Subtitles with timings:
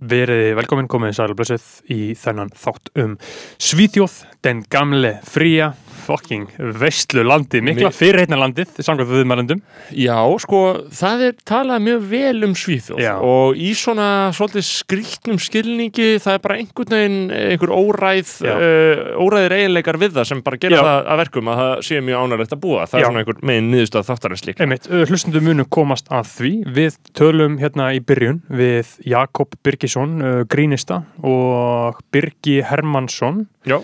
[0.00, 3.18] Verið velkomin komið sæl og blessuð í þennan þátt um
[3.60, 6.46] Svíþjóð, den gamle fría fucking
[6.80, 9.60] veistlu landi, mikla Mi- fyrirheitna landið, samkvæmt viðmælendum.
[9.96, 10.60] Já, sko,
[10.96, 13.12] það er talað mjög vel um Svíþjóð Já.
[13.22, 19.56] og í svona svolítið skrýtnum skilningi það er bara einhvern veginn einhver óræð uh, óræðir
[19.58, 20.82] eiginleikar við það sem bara gera Já.
[20.88, 23.02] það að verkum að það sé mjög ánægilegt að búa það Já.
[23.04, 26.52] er svona einhver megin niðurstað þáttarins líka Einmitt, hlustundum munu komast að því.
[26.80, 33.80] Við tölum hérna í byrjun við Jakob Birgisson, uh, grínista og Birgi Hermansson, Já.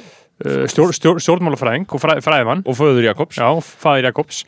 [0.68, 2.60] Stjór, stjór, stjórnmálafræðing og fræ, fræðimann.
[2.68, 3.48] og föður Jakobs Já,
[4.04, 4.42] Jakobs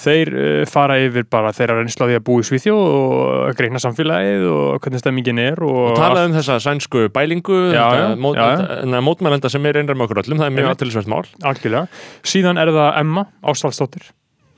[0.00, 3.82] þeir uh, fara yfir bara þeirra reynsla á því að búa í Svíþjóð og greina
[3.82, 8.40] samfélagið og hvernig stemmingin er og, og talaði um þessa sænsku bælingu Já, þetta mót,
[8.40, 10.76] þetta- mótmælenda sem er einræð með okkur öllum það er mjög Einmitt.
[10.80, 11.86] aðtilsvært mál algjörlega.
[12.24, 14.08] Síðan er það Emma Ástvaldsdóttir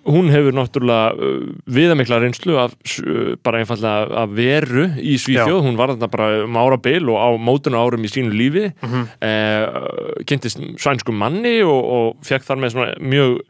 [0.09, 5.79] hún hefur náttúrulega uh, viðamikla reynslu af uh, bara einfallega af veru í Svíþjóð, hún
[5.79, 8.69] var þarna bara um ára bil og á mótuna árum í sínu lífi.
[8.73, 9.05] Mm -hmm.
[9.21, 13.41] eh, kynntist sænsku manni og, og fekk þar með svona mjög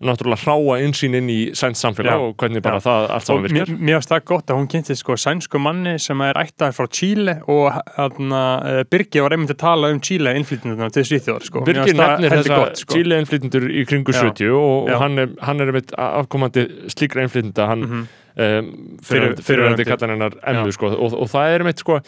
[0.00, 2.84] náttúrulega hráa insýn inn í sæns samfélag og hvernig bara Já.
[2.86, 5.92] það allt saman mér, virkar mér finnst það gott að hún kynnti sko sænsku manni
[6.00, 10.88] sem er ættaður frá Chile og uh, Birgi var einmitt að tala um Chile innflytjanduna
[10.94, 11.64] til Svíþjóðar sko.
[11.68, 12.96] Mér það nefnir þessa gott, sko.
[12.96, 14.22] Chile innflytjendur í kringu Já.
[14.30, 18.08] 70 og, og hann er, hann er einmitt afkomandi slíkra innflytjenda hann Mhm.
[18.40, 18.72] um,
[19.04, 19.84] Fyrir- fyrirverandi fyrrverandi.
[19.90, 20.76] kallar hennar emmu Já.
[20.78, 22.00] sko, og, og það er meitt sko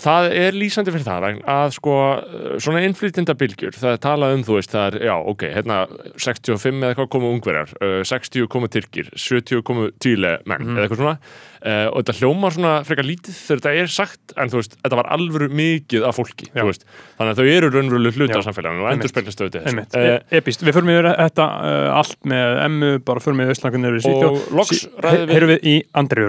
[0.00, 1.96] það er lýsandi fyrir það að sko
[2.62, 5.78] svona innflytjendabilgjur það er talað um þú veist það er já ok hérna
[6.16, 10.76] 65 eða eitthvað komu ungverjar uh, 60 komu tyrkir 70 komu tíle menn Mhm.
[10.78, 14.52] eða eitthvað svona uh, og þetta hljómar svona frekar lítið þegar þetta er sagt en
[14.52, 16.86] þú veist þetta var alvöru mikið af fólki veist.
[17.18, 20.76] Þannig að þau eru raunveruleg hluta af samfélaginu og endur speglast auðvitað uh, epist, við
[20.76, 24.40] förum yfir þetta uh, allt með Emmu, bara förum við Östlangunir í Svíþjóð.
[24.40, 26.26] Og loks ræðum við í Andri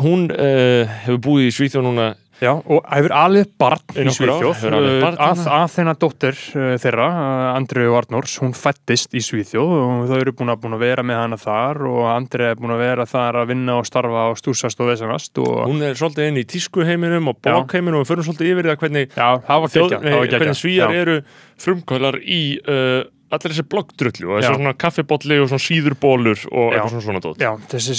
[0.00, 2.12] hún uh, hefur búið í Svíþjóð núna
[2.42, 7.42] Já, og hefur alveg barn Í Svíþjóð Uh, að, að þeirna dóttir uh, þeirra, uh,
[7.58, 11.20] Andriu Arnórs hún fættist í Svíþjóð og þau eru búin að, búin að vera með
[11.20, 14.82] hana þar og Andri er búin að vera þar að vinna og starfa og stúsast
[14.82, 18.52] og vesanast og hún er svolítið inn í tískuheiminum og blogheiminum og við förum svolítið
[18.54, 21.02] yfir það hvernig, já, hvernig svíjar Já.
[21.04, 21.18] eru
[21.62, 24.44] frumkvölar í uh, allir þessi bloggdrullu og Já.
[24.44, 26.76] þessi svona kaffibolli og svona síðurbólur og Já.
[26.76, 27.38] eitthvað svona svona dót.
[27.42, 27.94] Já, þessi,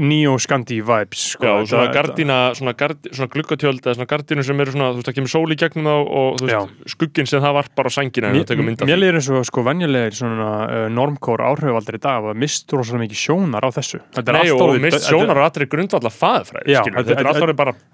[0.00, 4.74] neo-skandi vibes sko, Já, svona gardína, svona, gard, svona gluggatjöld eða svona gardínu sem eru
[4.74, 7.56] svona, þú veist, það kemur sól í gegnum þá og þú veist, skugginn sem það
[7.60, 10.50] varpar á sængina en það tekur mynd af Mér líður eins og sko venjulegir svona
[10.66, 14.00] uh, normkór áhrifaldri í dag og mistur rosalega mikið sjónar á þessu.
[14.16, 17.06] Þetta er Nei, og mist sjónar á allri grundvalla faðfræði, Já, skilur, er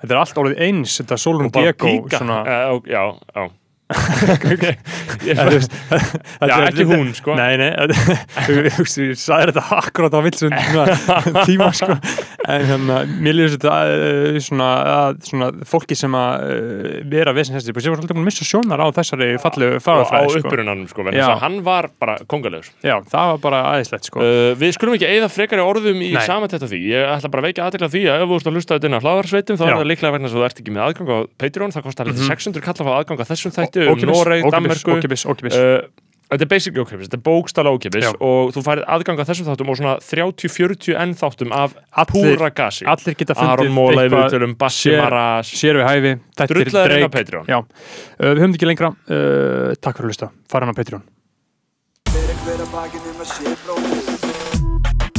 [0.02, 1.18] Þetta er allt orðið eins, þetta
[5.22, 7.34] Já, Ég- ekki hún, sko.
[7.38, 7.70] Nei, nei,
[8.52, 10.52] ég sagði þetta akkurát á vilsum
[11.46, 11.96] tíma, sko.
[12.50, 13.74] En hérna, mér líður þetta
[14.42, 18.44] svona, að, svona fólki sem að uh, vera vesinshestir, sem var svolítið búin að missa
[18.48, 20.42] sjónar á þessari fallegu og á sko.
[20.42, 21.06] upprunanum, sko,
[21.42, 24.18] hann var bara kongalegur Já, það var bara aðeinslegt, sko.
[24.22, 26.10] Uh, við skulum ekki eigða frekari orðum í
[26.66, 26.80] af því.
[26.92, 28.96] Ég ætla bara að veikja aðtekla því að ef þú ert að lusta þetta inn
[28.98, 31.72] á hlaðarsveitum þá er það líklega vegna að þú ert ekki með aðgang á Patreon.
[31.72, 32.06] Það kostar
[33.82, 34.90] 600 kall að fá aðgang á þessum þættu Ókeypis, Noreg, ókeypis, Danmerku.
[34.96, 35.56] ókeypis, ókeypis.
[35.58, 39.46] Uh, Þetta er basically ókipis, þetta er bókstala ókipis og þú færið aðgang á þessum
[39.50, 42.86] þáttum og svona 30-40 enn þáttum af Allir- púra gasi.
[42.88, 47.04] Allir geta Aron fundið Móla eitthvað sér- Maras, sér við hæfi, þetta er drullaður inn
[47.04, 47.44] á dreik Patreon.
[47.52, 51.04] Já, uh, við höfum ekki lengra uh, Takk fyrir að hlusta, fara hann á Patreon
[52.08, 55.12] Fyrir hver að bakinn um að sé bróðir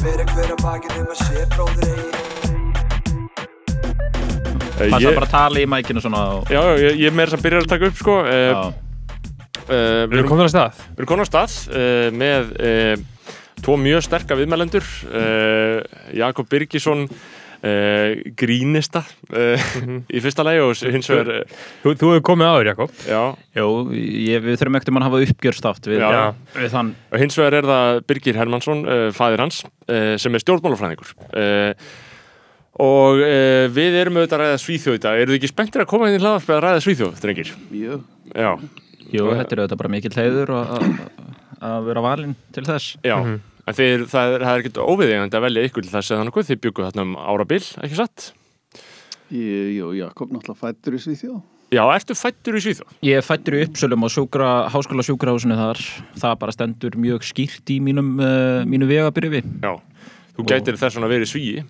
[0.00, 2.19] Fyrir hver að bakinn um að sé Uh,
[4.84, 7.36] Passa ég, bara að tala í mækinu svona og, já, já, ég, ég er meira
[7.36, 8.16] að byrja að taka upp sko.
[8.24, 8.60] Uh, já.
[9.66, 12.94] uh, Við erum komin að stað Við erum komin á stað uh, með uh,
[13.60, 15.78] tvo mjög sterka viðmælendur uh,
[16.16, 17.04] Jakob Birgisson
[17.60, 19.02] uh, grínista
[19.34, 19.70] uh,
[20.16, 21.44] í fyrsta lagi og hins vegar
[21.82, 23.22] Þú, þú hefur komið áður, Jakob já,
[23.60, 23.68] Jú,
[24.00, 26.22] ég, við þurfum ekkert um að hafa uppgjörstátt við, Já.
[26.56, 30.44] við þann og hins vegar er það Birgir Hermansson, uh, faðir hans uh, sem er
[30.44, 31.92] stjórnmálafræðingur uh,
[32.80, 35.90] og uh, við erum auðvitað að ræða Svíþjóð í dag eru þið ekki spenntir að
[35.92, 37.52] koma inn í hlaðarpið að ræða Svíþjóð, drengir?
[37.76, 38.00] Jú,
[38.30, 38.50] Já,
[39.10, 41.00] Jú þetta er auðvitað bara mikill heiður og að-
[41.60, 43.40] að vera valinn til þess já Mhm.
[43.68, 46.46] en þeir, það er, það er ekkert óviðegandi að velja ykkur til þess að þannig
[46.50, 48.32] þið byggu þarna um árabil, ekki satt?
[49.30, 51.40] Jú, Jakob náttúrulega fættur í Svíþjóð.
[51.70, 52.94] Já, ertu fættur í Svíþjóð?
[53.06, 55.78] Ég er fættur í Uppsölum og sjúkra, háskóla sjúkrahúsinu þar
[56.18, 59.76] það bara stendur mjög skýrt í mínum, uh, mínu vegabyrfi Já,
[60.34, 61.62] þú gætir þess vegna verið svíi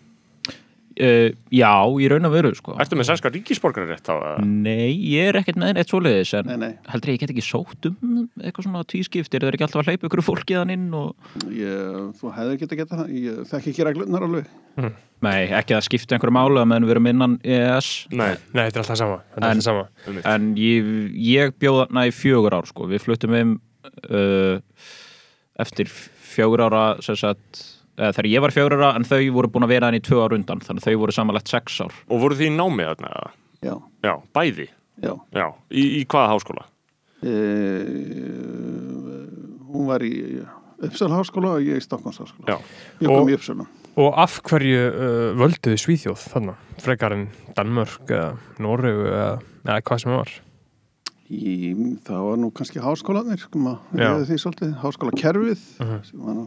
[1.00, 2.74] Uh, já, í raun og veru sko.
[2.82, 4.12] Ertu með sænska ríkisborgararétt þá?
[4.20, 4.44] eða?
[4.44, 6.72] Nei, ég er ekkert með neitt svoleiðis en Nei, nei.
[6.92, 10.10] heldur ég get ekki sótt um eitthvað svona tvískiptir, það er ekki alltaf að hleypa
[10.10, 14.26] ykkur fólki þann inn og Ég, þú hefði geta geta það, ég þekki ekki reglurnar
[14.28, 14.52] alveg.
[15.24, 18.76] Nei, ekki að skipta einhverju málu að meðan við erum innan EES Nei, Nei, þetta
[18.76, 19.88] er alltaf sama, er En- alltaf sama.
[20.06, 20.26] einmitt.
[20.34, 20.92] en ég,
[21.32, 22.86] ég bjóð þarna í fjögur ár sko.
[22.92, 23.56] við fluttum um
[24.12, 24.60] uh,
[25.60, 27.64] eftir fjögur ára sem sagt,
[27.96, 30.34] þegar ég var fjögur ára en þau voru búin að vera hann í tvö ár
[30.36, 33.08] undan þannig að þau voru samanlegt sex ár Og voru því í námi þarna?
[33.10, 33.30] eða?
[33.62, 34.68] Já, Já, bæði?
[35.02, 35.14] já.
[35.36, 36.64] Já, í, í hvaða háskóla?
[37.20, 37.34] E,
[39.70, 40.14] hún var í
[40.80, 42.46] Uppsala háskóla og ég í Stokkons háskóla.
[42.48, 42.56] Já,
[43.04, 43.66] Ég Og- kom í Uppsala.
[44.00, 46.54] Og af hverju uh, völduðu Svíþjóð þarna?
[46.80, 47.26] Frekar en
[47.56, 50.30] Danmörk eða Noregu eða, eða hvað sem það var?
[51.30, 51.52] Í,
[52.06, 56.00] það var nú kannski háskólanir, sko maður, því svolítið, háskólakerfið, Mhm.
[56.08, 56.46] sem var nú,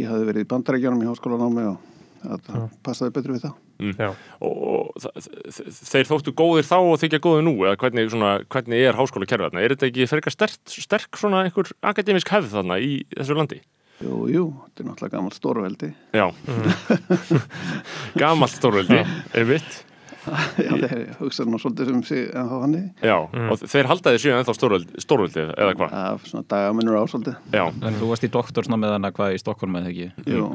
[0.00, 1.76] ég hafði verið í bandarækjanum í háskólanámi og
[2.24, 3.60] það, það passaði betur við það.
[3.98, 4.10] Já.
[4.46, 5.16] og, og
[5.50, 9.48] þeir þóttu góðir þá og þykja góðir nú eða hvernig, svona, hvernig er háskóla kerfið
[9.48, 9.64] þarna?
[9.64, 13.58] Er þetta ekki eitthvað sterk, sterk svona einhver akademisk hefð þarna í þessu landi?
[14.02, 15.90] Jú, jú, þetta er náttúrulega gammalt stórveldi.
[16.14, 16.26] Já
[18.22, 19.02] Gamalt stórveldi,
[19.34, 19.82] einmitt
[20.24, 22.84] Já, þeir hugsaði nú svolítið um sig en þá hannig.
[23.04, 23.16] Já,
[23.50, 25.96] og þeir halda því síðan ennþá stórveldi, stórveldi eða hvað?
[26.00, 27.36] Er svona dagamunur á svolítið.
[27.54, 30.08] Já, En þú varst í doktorsna með hana hvað í Stokkólm eða ekki?
[30.32, 30.46] Jú.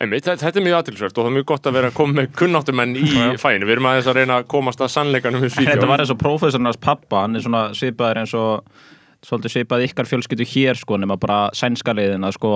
[0.00, 2.16] einmitt, þetta þetta er mjög aðtilsvert og það er mjög gott að vera að koma
[2.22, 3.08] með kunnáttumenn í
[3.42, 3.66] fæinu.
[3.68, 5.90] Við erum aðeins að reyna að komast að sannleikanum við Þetta Svíþjóð.
[5.90, 8.70] var eins og prófessornars pappa, hann er svona svipaður eins og
[9.28, 12.52] svolítið svipað ykkar fjölskyldu hér sko, nema bara sænska leiðin að sko,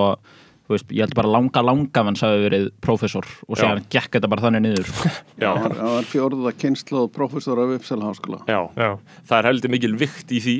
[0.73, 4.45] veist, ég held bara langa langa hann hafi verið prófessor og síðan gekk þetta bara
[4.47, 5.11] þannig niður sko.
[5.43, 8.39] Já, Það var, fjórða kynslu og prófessor af Uppsala háskóla.
[8.49, 8.89] já, Já.
[9.29, 10.55] það er heldur mikil vikt í því.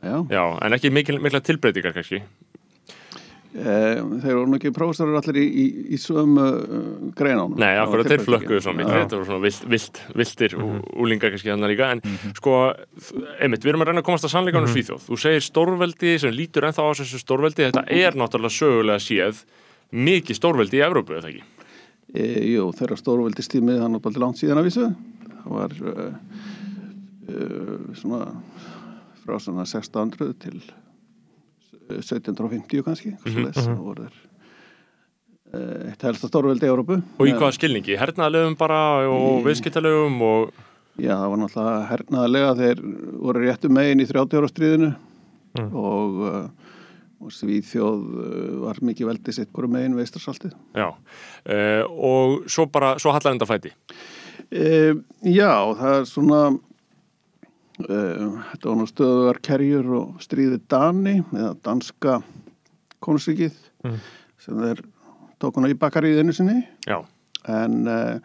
[0.00, 2.22] Já, Já, en ekki mikil, mikla tilbreytingar kannski.
[3.54, 3.74] E,
[4.22, 5.64] þeir voru nú ekki prófessorar allir í, í,
[5.94, 7.56] í sömu uh, greinánum.
[7.58, 10.82] Nei, akkurat þeir flökkuðu svo mikið, þetta voru svona vilt, vilt, viltir mm Mhm.
[11.02, 12.02] úlingar kannski þannig líka, en
[12.38, 12.54] sko,
[13.40, 14.74] einmitt, við erum að reyna að komast að sannleikanum Mhm.
[14.74, 15.06] mm Svíþjóð.
[15.10, 19.44] Þú segir stórveldi sem lítur ennþá á þessu stórveldi, þetta er náttúrulega sögulega séð
[19.92, 21.42] mikið stórveldi í Evrópu, eða ekki?
[22.14, 22.22] E,
[22.54, 24.86] jú, þeirra stórveldistímið hann var bara langt síðan að vísu.
[25.40, 26.12] Það var uh,
[27.30, 28.20] uh, svona
[29.24, 30.60] frá svona 1600 til
[31.98, 33.14] 1750 kannski.
[33.14, 33.76] Mm -hmm.
[33.82, 34.18] Voru þeir
[35.54, 37.00] uh, eitt helsta stórveldi í Európu.
[37.18, 37.98] Og í hvaða skilningi?
[38.00, 40.52] Hernaðalöfum bara og Í- viðskiptalöfum og...
[41.00, 42.80] Já, það var náttúrulega hernaðarlega þeir
[43.22, 44.90] voru réttu megin í 30 ára stríðinu
[45.72, 46.48] og, uh,
[47.20, 50.52] og Svíþjóð uh, var mikið veldi sitt hverju megin veistarsaltið.
[50.76, 53.72] Já, uh, og svo bara, svo hallar enda fæti.
[54.50, 54.94] E,
[55.30, 56.40] já, það er svona
[57.86, 62.18] þetta var nú stöðugar kerjur og stríði Dani eða danska
[63.00, 63.56] konusríkið
[64.40, 64.82] sem þeir
[65.40, 66.58] tókuna í bakaríðinu sinni.
[66.88, 67.00] Já,
[67.48, 68.18] en uh,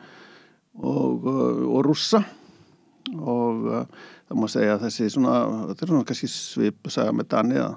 [0.81, 2.24] og, uh, og rússa.
[3.16, 3.68] Og
[4.25, 5.34] það má segja að þessi svona,
[5.69, 7.75] þetta er svona kannski svip saga með Dani að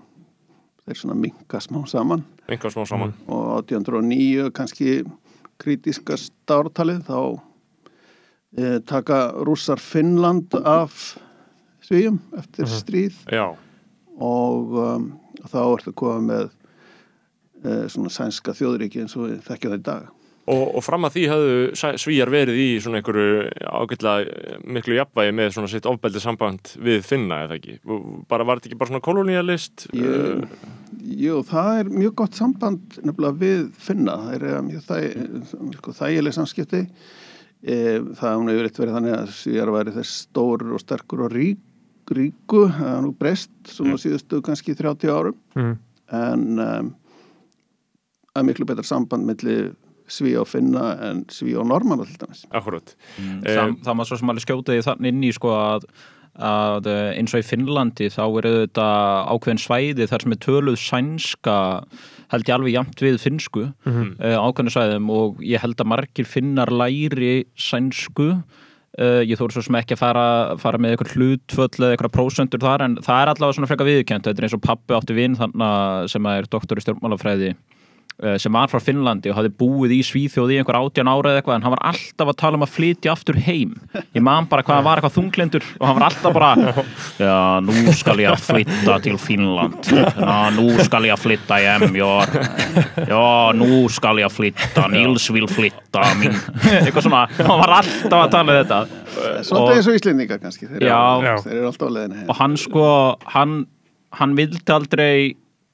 [0.89, 2.25] þeir svona minka smá saman.
[2.49, 3.15] Einhvað smá saman.
[3.29, 5.03] og 1809 kannski
[5.61, 7.21] kritiska stártalið þá
[8.57, 11.19] e, taka rússar Finnland af
[11.89, 13.19] svíjum eftir stríð.
[13.33, 13.49] Já,
[14.19, 15.11] og um,
[15.49, 16.47] þá ertu komið með
[17.65, 20.15] e, svona sænska þjóðríki eins og við þekkjum það í dag.
[20.49, 21.57] Og, og fram að því hafðu
[22.01, 27.43] svíjar verið í svona einhverju ágætlega miklu jafnvægi með svona sitt ofbeldi samband við finna,
[27.45, 27.77] eða ekki?
[28.31, 29.89] Bara var þetta ekki bara svona kolonialist?
[29.99, 30.47] Ég,
[31.21, 34.17] jú, það er mjög gott samband nefnilega við finna.
[34.25, 36.83] Það er eh, mjög þæ, þægileg samskipti.
[37.59, 37.77] E,
[38.17, 41.61] það hefur verið þannig að svíjar væri þess stór og sterkur og rík,
[42.17, 45.77] ríku það er nú breyst svona síðustu kannski 30 árum Mm.
[46.13, 46.95] en um,
[48.37, 49.57] er miklu betra samband milli
[50.09, 52.95] sví og finna en sví og normanna til dæmis Akkurat.
[53.45, 55.85] það, það maður svo sem alveg skjótaði þann inn í sko að,
[56.39, 58.87] að eh, eins og í Finnlandi þá eru þetta
[59.35, 61.57] ákveðin svæði þar sem er töluð sænska
[62.33, 64.15] held ég alveg jæmt við finnsku mm Mhm.
[64.23, 68.31] ákveðinu svæðum og ég held að margir finnar læri sænsku
[68.97, 70.23] Uh, ég þóru svo sem ekki að fara,
[70.59, 74.25] fara með eitthvað hlutföll eða eitthvað prósentur þar en það er allavega svona frekar viðkjönt
[74.25, 75.37] þetta er eins og pappi átti vinn
[76.09, 77.51] sem er doktor í stjórnmálafræði
[78.43, 81.55] sem var frá Finnlandi og hafði búið í Svíþjóð í einhver átján ára eða eitthvað
[81.61, 83.77] en hann var alltaf að tala um að flytja aftur heim.
[84.17, 86.75] Ég man bara hvað hann var eitthvað þunglindur og hann var alltaf bara
[87.23, 89.91] já, nú skal ég að flytta til Finnland.
[89.95, 92.11] Já, nú skal ég að flytta hjem já,
[93.07, 93.23] já,
[93.55, 96.35] nú skal ég að flytta Nils vil flytta mín
[96.81, 98.81] eitthvað svona, hann var alltaf að tala um þetta.
[99.47, 100.99] Svolítið eins og Íslendinga kannski þeir, Já.
[101.23, 102.29] eru, þeir eru alltaf á leiðinni heim.
[102.35, 102.85] og hann sko
[103.35, 103.57] hann,
[104.19, 105.15] hann vildi aldrei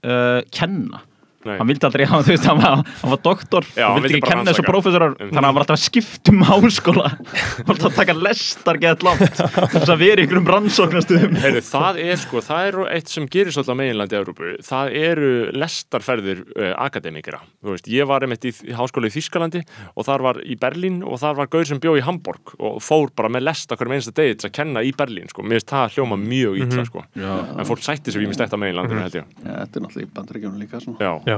[0.04, 1.00] uh, kenna
[1.44, 1.56] Nei.
[1.58, 4.24] hann vildi aldrei hafa, þú veist, hann var, hann var doktor Já, hann vildi ekki
[4.24, 5.14] bara kenna þessu prófessorar.
[5.14, 5.28] Um.
[5.28, 7.10] þannig að hann var alltaf að skipta um háskóla.
[7.54, 9.40] Hann var alltaf að taka lestar gett langt
[9.74, 11.36] þess að vera í einhverjum rannsóknastuðum
[11.74, 16.72] það er sko, það er eitt sem gerist alltaf meginlandi Európu, það eru lestarferðir uh,
[16.84, 19.62] akademikera þú veist, ég var einmitt í, í háskóla í Þískalandi
[19.94, 23.12] og þar var í Berlín og þar var gaur sem bjó í Hamburg og fór
[23.16, 25.72] bara með lest okkur með einsta degi til að kenna í Berlín sko, mér finnst
[25.74, 26.18] það hljóma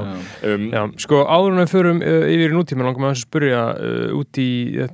[0.05, 0.53] já.
[0.53, 3.63] Um, Já, sko áður en við förum uh, yfir í nútíma langar maður að spyrja
[3.75, 4.51] uh, út í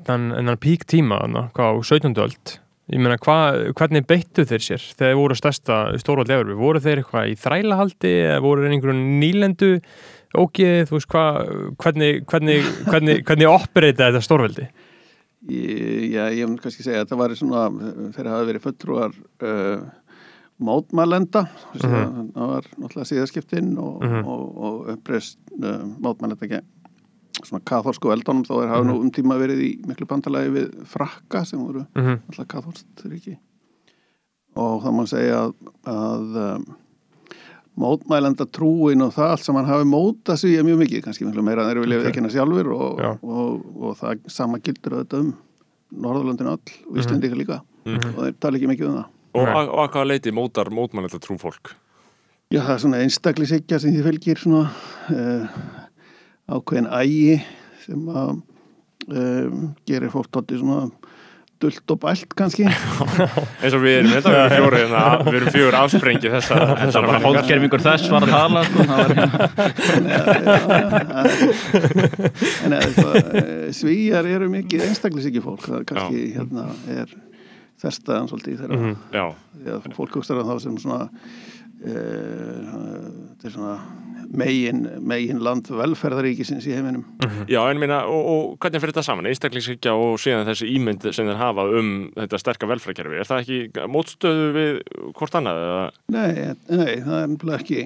[0.07, 2.21] þennan pík tíma þarna, hvað á 17.
[2.27, 2.57] öld
[2.93, 3.37] ég meina hva,
[3.79, 8.15] hvernig beittu þeir sér þegar þeir voru stærsta stórvald Evropu voru þeir eitthvað í þrælahaldi
[8.27, 9.71] eða voru þeir einhverjum nýlendu
[10.33, 11.39] ógeð, þú veist hvað
[11.85, 14.69] hvernig, hvernig, hvernig, hvernig operita þetta stórveldi
[15.51, 17.63] Ég, já, ég mun kannski segja að þetta var svona
[18.15, 19.81] þeir hafa verið fulltrúar uh,
[20.63, 22.29] mótmælenda mm Mhm.
[22.35, 24.25] það var náttúrulega síðaskiptin og, Mhm.
[24.27, 26.65] og, og uppreist uh, mótmælenda gegn
[27.43, 28.91] svona katholsku eldónum þá er hafa Mhm.
[28.93, 32.19] nú um tíma verið í miklu bandalagi við frakka sem voru mm -hmm.
[32.29, 33.37] alltaf katholst ríki
[34.57, 35.55] og það má segja að,
[35.87, 36.65] að um,
[37.79, 41.63] mótmælenda trúin og það allt sem hann hafi mótað sig mjög mikið, kannski miklu meira
[41.63, 42.01] en þeir vilja Ok.
[42.01, 42.11] okay.
[42.11, 45.35] ekki hennar sjálfur og, og, og, það sama gildur auðvitað um
[45.93, 46.59] Norðurlöndin öll
[46.91, 48.15] og Íslendika líka Mhm.
[48.17, 49.55] og þeir tala ekki mikið um það og, Nei.
[49.55, 51.75] að hvaða leiti mótar mótmannlega trú fólk
[52.53, 54.65] Já, það er svona einstaklishyggja sem því fylgir svona
[55.15, 55.61] uh,
[56.53, 57.39] ákveðin ægi
[57.87, 58.35] sem að
[59.09, 60.91] um, gerir fólk tótti svona
[61.63, 62.67] dult og bælt kannski
[63.63, 66.81] eins og við erum, þetta við erum fjóri hérna, við erum fjóri afsprengi þessa, það
[66.83, 68.79] þessa var bara hóðgerfingur þess var að tala sko.
[68.89, 68.99] það
[70.69, 70.81] var,
[72.67, 76.65] en eða eh, svíjar eru mikið einstaklishyggja fólk það kannski hérna
[76.99, 77.15] er
[77.83, 79.25] þerstaðan svolítið þegar já,
[79.59, 82.73] því að fólk hugst þá sem svona uh,
[83.35, 83.77] þetta er svona
[84.33, 87.05] megin, megin land velferðaríkisins í heiminum.
[87.51, 91.29] Já, en minna og, og hvernig fyrir þetta saman, einstaklingshyggja og síðan þessi ímynd sem
[91.29, 94.79] þeir hafa um þetta sterka velfrækjærfi, er það ekki mótstöðu við
[95.19, 95.65] hvort annað?
[96.15, 96.31] Nei,
[96.71, 97.83] nei, það er nefnilega ekki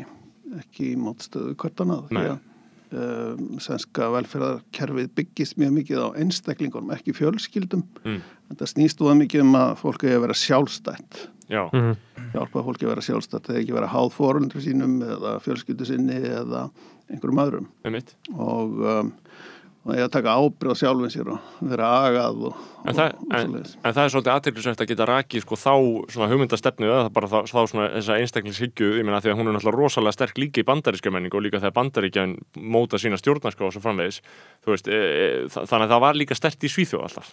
[0.61, 2.29] ekki mótstöðu hvort annað því
[2.97, 7.83] Að um, sænska velferðarkerfið byggist mjög mikið á einstaklingunum, ekki fjölskyldum.
[8.05, 8.21] Mm.
[8.51, 11.23] þetta snýst þú mikið um að fólk eigi að vera sjálfstætt.
[11.51, 11.97] Já, Mhm.
[12.33, 16.71] hjálpa fólki að vera sjálfstætt eða ekki vera háð fórundri sínum eða fjölskyldu sinni eða
[17.11, 17.67] einhverjum öðrum.
[17.85, 17.95] Um
[18.39, 19.13] og um,
[19.87, 23.13] og eigi að taka ábyrð á sjálfum sér og vera agað og, En og, það,
[23.23, 25.73] og en, en það er svolítið aðteglisvægt að geta rakið sko þá
[26.33, 29.81] hugmyndastefnu eða bara þá, þá svona þessa einstaklingshyggju ég meina því að hún er náttúrulega
[29.81, 32.35] rosalega sterk líka í bandaríska menningu og líka þegar bandaríkjan
[32.77, 34.21] móta sína stjórnarská og svo framvegis
[34.67, 37.31] veist, e, e, þa- þannig að það var líka stert í Svíþjóð alltaf.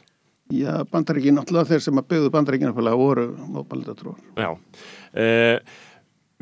[0.54, 4.52] Já, bandaríkin, náttúrulega þeir sem að byggðu bandaríkina voru mótmælita trúar Já.
[5.16, 5.26] E,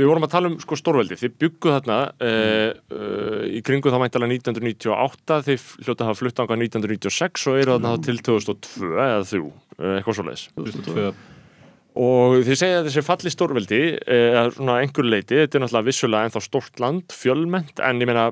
[0.01, 2.29] Við vorum að tala um sko stórveldi, þið bygguð þarna e,
[2.98, 3.10] e,
[3.58, 7.91] í kringu þá mæntalega 1998, þið hljóta að hafa flutt ánga 1996 og eru þarna
[7.93, 9.41] þá til 2002 eða 3,
[9.77, 10.46] e, eitthvað svo leiðis.
[10.58, 11.12] 2002.
[12.01, 13.81] Og þið segja að þessi falli stórveldi,
[14.17, 18.29] eða svona einhver leiti, þetta er náttúrulega vissulega ennþá stórt land, fjölmennt, en ég meina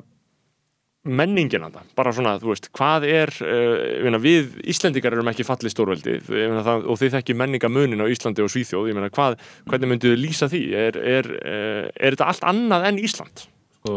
[1.08, 6.18] menningin hana, bara svona, þú veist, hvað er, uh, við Íslendingar erum ekki falli stórveldi
[6.28, 9.40] það, og þið þekki menningamunin á Íslandi og Svíþjóð, ég meina, hvað,
[9.70, 10.66] hvernig myndu þið lýsa því?
[10.76, 13.48] Er, er, uh, er þetta allt annað en Ísland?
[13.80, 13.96] sko,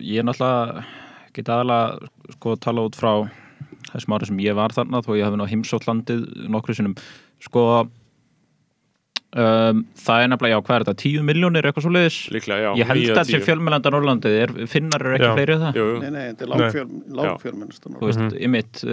[0.00, 0.84] ég er náttúrulega
[1.36, 3.12] get aðalega sko tala út frá
[3.92, 6.96] þessum ári sem ég var þarna þó ég hafi ná heimsótt landið nokkru sinnum
[7.44, 7.64] sko
[9.36, 12.70] um, það er nefnilega, já, hvað er þetta, 10 miljónir eitthvað svo leiðis Líklega, já.
[12.80, 13.40] ég held að af tíu.
[13.44, 15.98] fjölmennanda Norrlandið, er, finnar eru ekki fleiri en það Jú, jú.
[16.02, 16.58] Nei, nei, þetta er Nei.
[16.62, 16.86] lágfjöl,
[17.20, 18.38] lágfjölmennst þú veist, Mhm.
[18.48, 18.84] ymitt,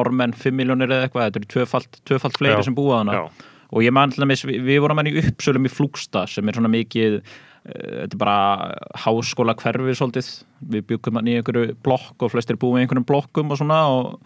[0.00, 2.64] normenn 5 miljónir eða eitthvað, þetta eru tvöfalt, tvöfalt fleiri Já.
[2.64, 3.30] sem búa hana Já,
[3.72, 6.70] og ég man til dæmis, við, við vorum í uppsölum í Flúgsta sem er svona
[6.70, 7.20] mikið
[7.66, 12.56] eh, þetta er bara háskóla hverfi svolítið, við byggum hann í einhverju blokk og flestir
[12.56, 14.20] búum í einhverjum blokkum og svona og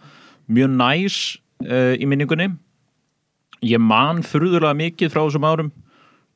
[0.49, 2.49] mjög næs uh, í minningunni
[3.65, 5.71] ég man furðulega mikið frá þessum árum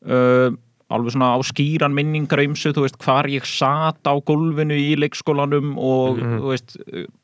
[0.05, 0.53] uh,
[0.93, 5.73] alveg svona á skýran minningar ymsu, þú veist, hvar ég sat á gólfinu í leikskólanum
[5.81, 6.75] og þú veist,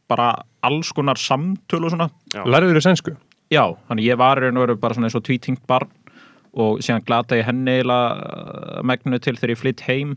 [0.10, 0.31] bara
[0.65, 2.10] alls konar samtöl og svona.
[2.34, 3.13] Lærðu þér sænsku?
[3.53, 5.91] Já, þannig ég var í raun og veru bara svona eins og tvítingt barn
[6.51, 10.15] og síðan glata ég henni eiginlega megnu til þegar ég flytt heim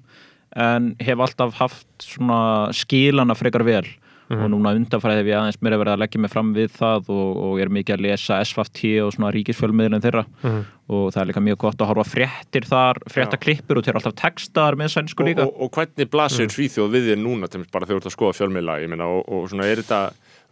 [0.59, 3.87] en hef alltaf haft svona skilana frekar vel
[4.33, 7.31] og núna undanfærið hef ég aðeins mér verið að leggja mig fram við það og,
[7.45, 10.25] og ég er mikið að lesa SFT og svona ríkisfjölmiðlinn þeirra.
[10.45, 10.64] Mhm.
[10.85, 14.16] og það er líka mjög gott að horfa fréttir þar, fréttaklippur og þeir eru alltaf
[14.21, 15.47] textaðar með sænsku og, líka.
[15.47, 18.37] og, og hvernig blasir Svíþjóð við þér núna til bara þegar þú ert að skoða
[18.37, 20.02] fjölmiðla meina, og, og svona er þetta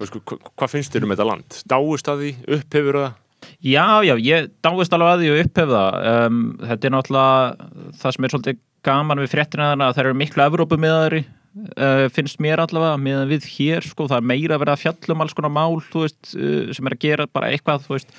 [0.00, 1.59] hva, hvað finnst þér um þetta land?
[1.69, 3.19] Dáist að því, upphefur það?
[3.62, 6.00] Já, já, ég dáist alveg að því og upphef það.
[6.12, 10.19] Um, þetta er náttúrulega það sem er svolítið gaman við fréttina þannig að það eru
[10.19, 11.23] miklu Evrópumiðaðri
[11.54, 15.37] uh, finnst mér allavega meðan við hér sko, það er meira að fjalla um alls
[15.37, 18.12] konar mál veist, uh, sem er að gera bara eitthvað veist,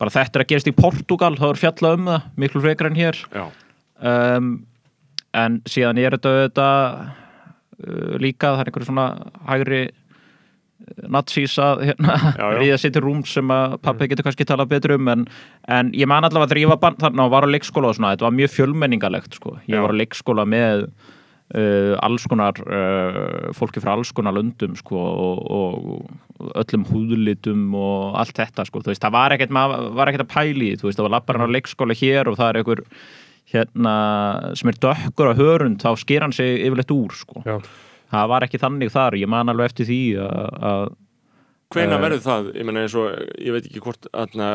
[0.00, 2.98] bara þetta er að gerast í Portugal þá er fjalla um það, miklu frekar en
[2.98, 4.52] hér um,
[5.36, 7.00] en síðan er þetta auðvitað,
[7.84, 9.08] uh, líka það er einhverju svona
[9.50, 9.82] hægri
[11.12, 12.16] nazís að hérna,
[12.58, 15.26] ríða sér til rúm sem að pappi getur kannski talað betur um en,
[15.68, 18.26] en ég man allavega að drífa bann þarna og var á leikskóla og svona, þetta
[18.26, 19.56] var mjög fjölmenningalegt sko.
[19.68, 19.82] ég Já.
[19.84, 20.86] var á leikskóla með
[21.54, 28.16] uh, alls konar uh, fólki frá alls konar löndum sko, og, og öllum húðlitum og
[28.20, 28.84] allt þetta sko.
[28.86, 31.54] Veist, það var ekkert, maður var ekkert að pæli veist, það var lappar hann á
[31.56, 32.84] leikskóla hér og það er einhver
[33.50, 33.94] hérna,
[34.58, 37.44] sem er dökkur á hörund þá sker hann sig yfirleitt úr sko.
[38.10, 40.84] Það var ekki þannig þar ég man alveg eftir því að, að
[41.70, 42.46] Hvenær Eh, verður það?
[42.58, 44.48] Ég eins og, ég veit ekki hvort aðna,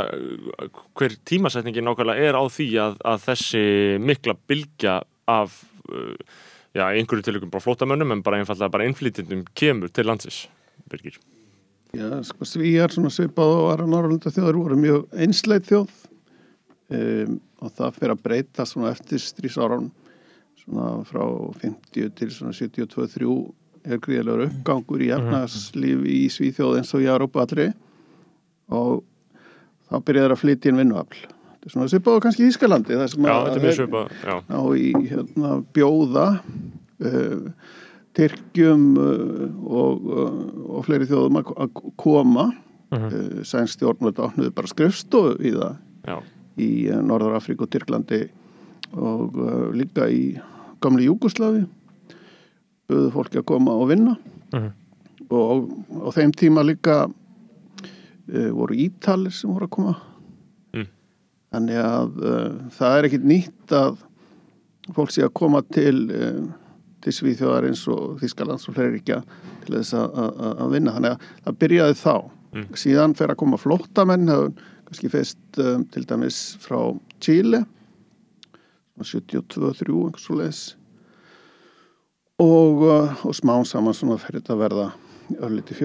[0.99, 3.61] hver tímasetningin nákvæmlega er á því að, að þessi
[4.03, 4.97] mikla bylgja
[5.31, 6.41] af uh,
[6.75, 10.45] já, einhverju tilökum bara flótamönnum en bara einfallega bara innflytjendum kemur til landsins
[10.91, 11.17] Birgir.
[11.95, 15.93] Já, sko, svíjar svona svipað og aðra Norrlanda þjóður voru mjög einsleit þjóð
[16.91, 19.87] um, og það fyrir að breyta svona eftir strísárun
[20.65, 21.23] svona frá
[21.61, 23.29] 50 til svona 72-3
[23.85, 27.69] er gríðilegur uppgangur í efnagslífi í Svíþjóð eins og í Európa allri
[28.73, 29.03] og
[29.85, 31.19] þá byrjaður að flytja inn vinnuafl.
[31.65, 34.11] Svona svipað og kannski í Ískalandi þar sem Já, að þetta er svipað,
[34.51, 36.25] ná í hérna, bjóða
[37.01, 37.71] uh,
[38.15, 40.35] Tyrkjum uh, og, uh,
[40.77, 42.51] og fleiri þjóðum að koma
[42.93, 43.05] Mhm.
[43.09, 45.71] uh, sænst stjórnvöld átnuðu bara skrifstofu í það
[46.05, 46.17] Já,
[46.61, 46.67] í
[47.01, 48.19] Norður Afríku og Tyrklandi
[48.93, 49.33] og
[49.73, 50.37] líka í
[50.85, 51.63] gamli Júgoslavi
[52.87, 54.13] buðu fólki að koma og vinna
[54.53, 54.69] Mhm.
[55.33, 55.65] og
[56.05, 57.09] á þeim tíma líka
[58.53, 59.95] voru ítalir sem voru að koma.
[61.55, 63.97] Þannig að uh, það er ekkit nýtt að
[64.95, 66.45] fólk sé að koma til uh,
[67.05, 69.13] til Svíþjóðar eins og Þískalands og fleiri ekki
[69.65, 70.15] til þess að-
[70.73, 70.93] vinna.
[70.95, 72.15] Þannig að það byrjaði þá.
[72.55, 72.65] Mm.
[72.79, 74.21] síðan fer að koma er
[74.87, 76.77] kannski fyrst um, til dæmis frá
[77.19, 77.65] Chile
[79.03, 80.61] 72-3 einhvers svo leis
[82.39, 82.85] og,
[83.27, 84.85] og smán saman svona fyrir þetta að verða
[85.43, 85.81] örlítið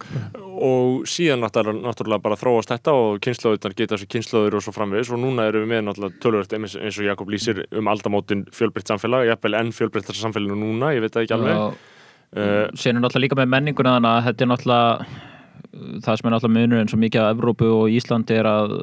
[0.00, 4.74] fjölbreyttra og síðan náttúrulega, náttúrulega bara þróast þetta og kynnslóðunar geta þessu kynnslóður og svo
[4.76, 5.12] framvegis.
[5.14, 9.28] Og núna erum við með náttúrulega tölvöld eins, og Jakob lýsir um aldamótin fjölbreytt samfélag,
[9.30, 11.80] jafnvel enn fjölbreyttar samfélaginu núna, ég veit það ekki alveg.
[12.30, 15.30] Uh, Sér er náttúrulega líka með menninguna þannig að þetta er náttúrulega
[16.04, 18.76] það sem er náttúrulega munur eins og mikið af Evrópu og Íslandi er að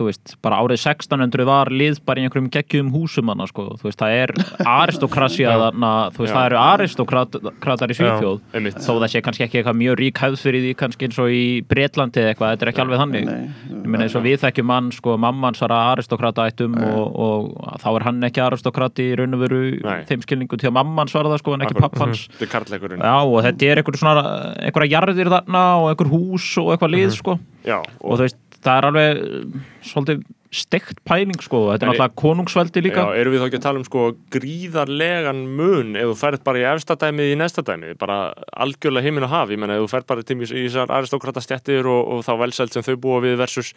[0.00, 3.66] þú veist, bara árið 1600 var lið bara í einhverjum geggjum húsum hana, sko.
[3.76, 4.32] þú veist, það er
[4.64, 6.36] aristokrasja þarna, þú veist, Já.
[6.38, 8.38] það eru aristokratar í Svíþjóð.
[8.56, 8.80] einmitt.
[8.80, 11.42] Þó það sé kannski ekki eitthvað mjög rík hefð fyrir því kannski eins og í
[11.68, 13.28] Bretlandi eða eitthvað, þetta er ekki alveg þannig.
[13.28, 17.78] Nei, ég meina eins og við þekkjum mann, sko, mammans var aristokrata ættum og, og
[17.84, 20.04] þá er hann ekki aristokrati í raun og veru Nei.
[20.08, 22.26] þeim skilningu til að mammans var það, sko, en ekki pappans.
[22.40, 24.24] Já, og þetta er einhver svona
[24.60, 27.36] einhverja jarðir þarna og einhver hús og eitthvað lið, sko.
[27.66, 31.60] Já, og þú veist, það er alveg uh, svolítið steikt pæling, sko.
[31.70, 33.04] Þetta er En- náttúrulega konungsveldi líka.
[33.06, 34.00] Já, erum við þá ekki að tala um sko
[34.34, 38.16] gríðarlegan mun ef þú færð bara í efsta dæmið í næsta dæmið, bara
[38.58, 41.86] algjörlega heiminn og haf, ég menna ef þú færð bara til í þessar aristokrata stjættir
[41.86, 43.70] og, og þá velsælt sem þau búa við versus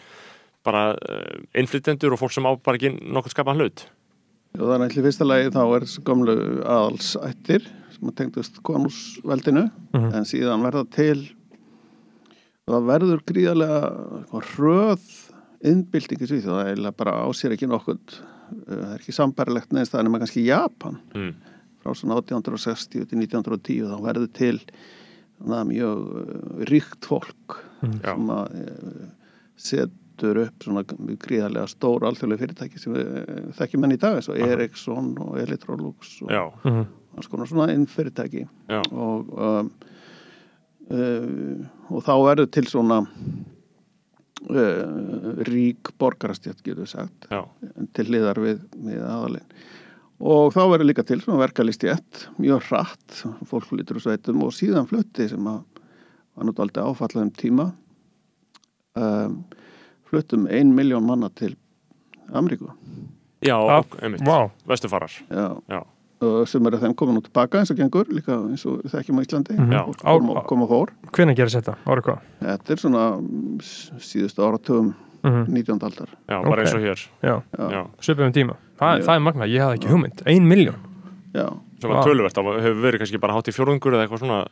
[0.66, 3.86] bara uh, innflytjendur og fólk sem á bara ekki nokkuð skapaðan hlut.
[4.58, 6.34] Og það er ætli í fyrsta lagi þá er gömlu
[6.66, 10.10] aðalsættir sem að tengdust konúsveldinu Mhm.
[10.18, 11.20] en síðan verða til
[12.72, 13.80] það verður gríðarlega
[14.20, 15.08] eitthvað hröð
[15.64, 18.16] innbylting í Svíþjóð, það er bara á sér ekki nokkuð,
[18.68, 21.00] það er ekki sambarilegt neðst það er nema kannski Japan.
[21.16, 21.34] Mm.
[21.84, 24.56] frá svona 1860 til 1910 þá verður til
[25.44, 28.14] mjög uh, ríkt fólk Já.
[28.14, 29.08] sem að uh,
[29.60, 34.30] setur upp svona gríðarlega stór alþjóðlega fyrirtæki sem við uh, þekkjum enn í dag eins
[34.32, 36.32] og Ericsson og Electrolux og
[36.64, 36.86] Mhm.
[37.18, 39.74] alls konar svona inn fyrirtæki já, og um,
[40.92, 43.02] uh, og þá verður til svona
[44.50, 47.42] uh, rík borgarastjætt getur við sagt já,
[47.96, 49.48] til hliðar við, við aðalinn.
[50.24, 54.88] Og þá verður líka til svona verkalistjætt mjög hratt, fólk flytur úr sveitum og síðan
[54.88, 55.64] flutti sem að
[56.34, 57.66] var nút aldrei áfallað um tíma.
[58.98, 59.42] Um,
[60.10, 61.56] fluttum ein miljón manna til
[62.34, 62.70] Ameríku.
[63.44, 64.24] Já, Ah, einmitt.
[64.24, 65.82] Vá, Vestufarar, já, já,
[66.22, 69.20] og sem eru þeim komin út tilbaka eins og gengur líka eins og við þekkjum
[69.20, 69.72] á Íslandi Mhm.
[69.74, 69.82] Já.
[69.86, 71.76] fólk kom, og- kom og fór hvenær gerist þetta?
[71.86, 72.20] Árið hvað?
[72.42, 73.58] þetta er svona mm,
[74.00, 75.46] síðustu áratugum Mhm.
[75.54, 75.80] 19.
[75.84, 76.60] aldar já, bara Ok.
[76.60, 79.00] eins og hér Já, já, Já, svipum um tíma Þa.
[79.04, 80.76] Það er magna, ég hafði ekki hugmynd Ein miljón
[81.34, 81.48] já,
[81.82, 82.06] sem var Vá.
[82.06, 84.48] töluvert, það hefur verið kannski bara hátt í fjórðungur eða eitthvað svona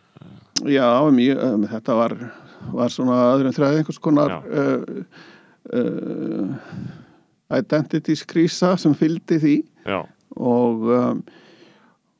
[0.65, 2.31] já mjög, um, þetta var,
[2.71, 4.85] var svona öðrum þræði einhvers konar uh,
[5.73, 6.55] uh,
[7.57, 10.05] identities krísa sem fylgdi því Já,
[10.37, 11.23] og um,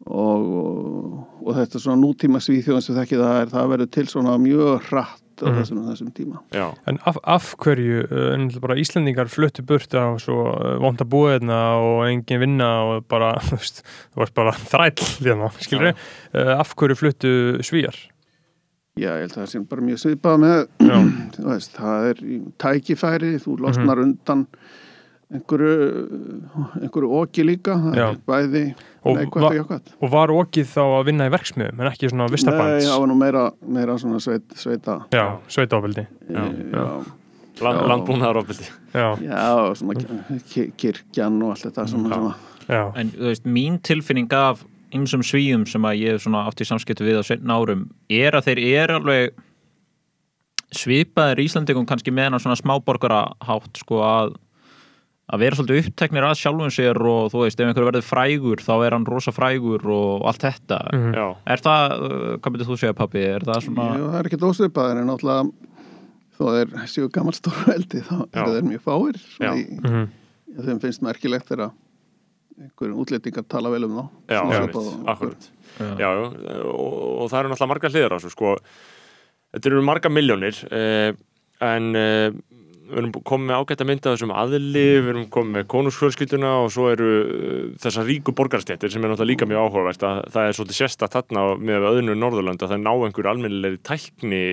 [0.06, 4.38] og, og, og þetta svona nútíma svíþjóðan sem þekki það er, það verður til svona
[4.42, 5.56] mjög hratt á Mhm.
[5.58, 6.40] þessum, þessum tíma.
[6.54, 8.04] Já, En af, af hverju,
[8.36, 10.44] en bara Íslendingar fluttu burt á svo
[10.80, 13.82] vond að búa hérna og engin vinna og bara, þú veist,
[14.14, 15.50] þú varst bara þræll hérna,
[16.36, 17.32] uh, af hverju fluttu
[17.66, 17.98] svíjar?
[19.00, 20.62] Já, ég held að það sé bara mjög svipað með,
[21.50, 24.46] veist, það er í tækifæri, þú losnar undan
[25.32, 25.76] einhverju,
[26.82, 27.76] einhverju oki líka,
[28.28, 28.64] bæði
[29.04, 29.94] Og neikvægt og jákvægt.
[30.02, 32.86] og var okið þá að vinna í verksmiðum en ekki svona Nei, vistabands?
[32.90, 35.00] það var nú meira, meira svona sveit, sveita.
[35.12, 35.40] Já.
[36.30, 37.04] Já, Eh, já.
[39.22, 39.94] Já, svona
[40.50, 42.36] ki- kirkjan og allt þetta svona, svona.
[42.68, 44.64] já, En þú veist, mín tilfinning af
[44.94, 48.32] ymsum svíum sem að ég hef svona átt í samskiptu við á setna árum er
[48.32, 49.30] að þeir eru alveg
[50.72, 54.36] svipaðir Íslandingum kannski með hennar svona smáborgarahátt sko að
[55.32, 58.72] að vera svolítið uppteknir að sjálfum sér og þú veist, ef einhver verður frægur þá
[58.86, 60.80] er hann rosa frægur og allt þetta.
[60.92, 61.14] Mhm.
[61.16, 64.30] Já, Er það, uh, hvað myndir þú segja pappi, er það svona Jú, það er
[64.32, 65.52] ekki ósvipaðir en náttúrulega
[66.38, 68.42] þó þeir séu gammal stóru veldi þá Já.
[68.42, 70.06] eru þeir mjög fáir í, mhm,
[70.68, 71.72] þeim finnst merkilegt þegar
[72.62, 74.06] einhverjum útlendingar tala vel um þá.
[74.30, 74.42] Já,
[75.10, 75.50] akkurat.
[75.80, 76.10] Já, já,
[76.68, 78.56] og, og það eru náttúrulega margar hliðar sko.
[79.52, 81.14] Þetta eru margar miljónir eh,
[81.62, 82.32] en eh,
[82.92, 86.70] við erum komið með ágætt að mynda þessum aðli, við erum komið með konungsfjölskylduna og
[86.76, 90.60] svo eru uh, þessar ríku borgarstjættir sem er náttúrulega líka mjög áhugavert að það er
[90.60, 94.44] svolítið sérstætt þarna með öðnu Norðurlönd að það ná einhverju almennilegri tækni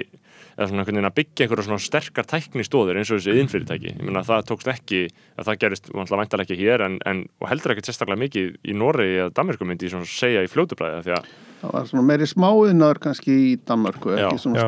[0.59, 3.93] eða svona einhvern veginn að byggja einhverja svona sterkar tækni stóðir eins og þessi innfyrirtæki
[3.93, 5.03] ég meina það tókst ekki,
[5.39, 8.75] að það gerist vantilega væntalega ekki hér en, en og heldur ekkert sérstaklega mikið í
[8.79, 12.29] Noregi eða Danmarku myndi ég svona segja í fljótubræði því að það var svona meiri
[12.33, 14.67] smáiðnaður kannski í Danmarku, ekki svona Já.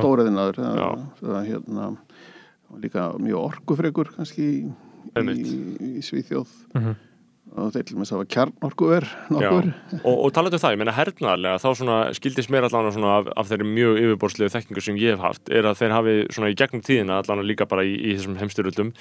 [0.78, 0.88] Já.
[1.24, 1.90] það hérna
[2.70, 4.66] það var líka mjög orkufrekur kannski í,
[5.18, 5.54] í,
[5.98, 6.58] í Svíþjóð.
[6.78, 6.98] Mhm.
[7.50, 9.04] og þeir til með þess að hafa kjarnorkuver
[9.34, 9.68] nokkur
[10.04, 13.30] og, og talaðu um það, ég meina hernaðarlega þá svona skildist mér allan svona af,
[13.42, 16.58] af þeirri mjög yfirborðslegu þekkingu sem ég hef haft er að þeir hafi svona í
[16.60, 18.92] gegnum tíðina allan líka bara í, í þessum heimstyröldum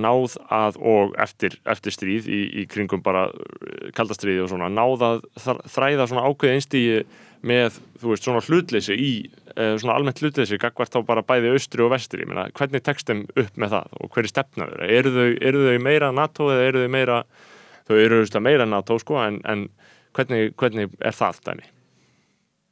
[0.00, 5.04] náð að og eftir, eftir stríð í, í kringum bara uh, kaldastríði og svona náð
[5.10, 7.00] að þr- þræða svona ákveði einstígi
[7.50, 9.49] með, þú veist, svona hlutleysi í eh,
[9.80, 13.24] svona almennt hlutleysi gagvart þá bara bæði austri og vestri, ég meina, hvernig tekst þeim
[13.34, 14.88] upp með það og hver er stefna þeirra?
[14.98, 17.18] Eru þau, eru þau meira NATO eða eru þau meira
[17.90, 19.66] þau eru auðvitað meira NATO sko en, en
[20.16, 21.68] hvernig, hvernig er það dæmi?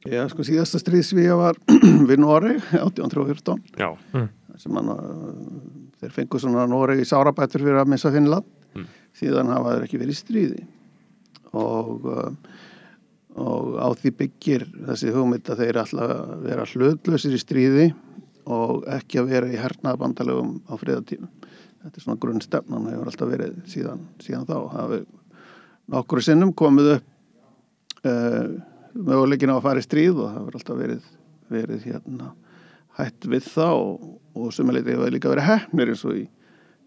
[0.07, 1.57] Já, sko síðasta stríðsvíja var
[2.09, 3.89] við Noreg 1814 Já,
[4.59, 4.93] sem hann,
[5.99, 8.83] þeir fengu svona Noreg í sárabættur fyrir að missa Finnland Mm.
[9.17, 10.59] síðan hafa þeir ekki verið í stríði
[11.57, 12.27] og, uh,
[13.37, 16.13] og á því byggir þessi hugmynd að þeir alltaf
[16.43, 17.85] vera hlutlausir í stríði
[18.49, 21.29] og ekki að vera í hernaðabandalögum á friðatímum.
[21.79, 24.57] Þetta er svona grunnstefnan hefur alltaf verið síðan, síðan þá.
[24.73, 24.99] Hafi
[25.93, 28.49] nokkru sinnum komið upp uh,
[28.97, 31.05] möguleikin á að fara í stríð og það hefur alltaf verið,
[31.53, 32.33] verið hérna
[32.99, 36.25] hætt við það og, og sumuleiti hefur líka verið hefnir eins og í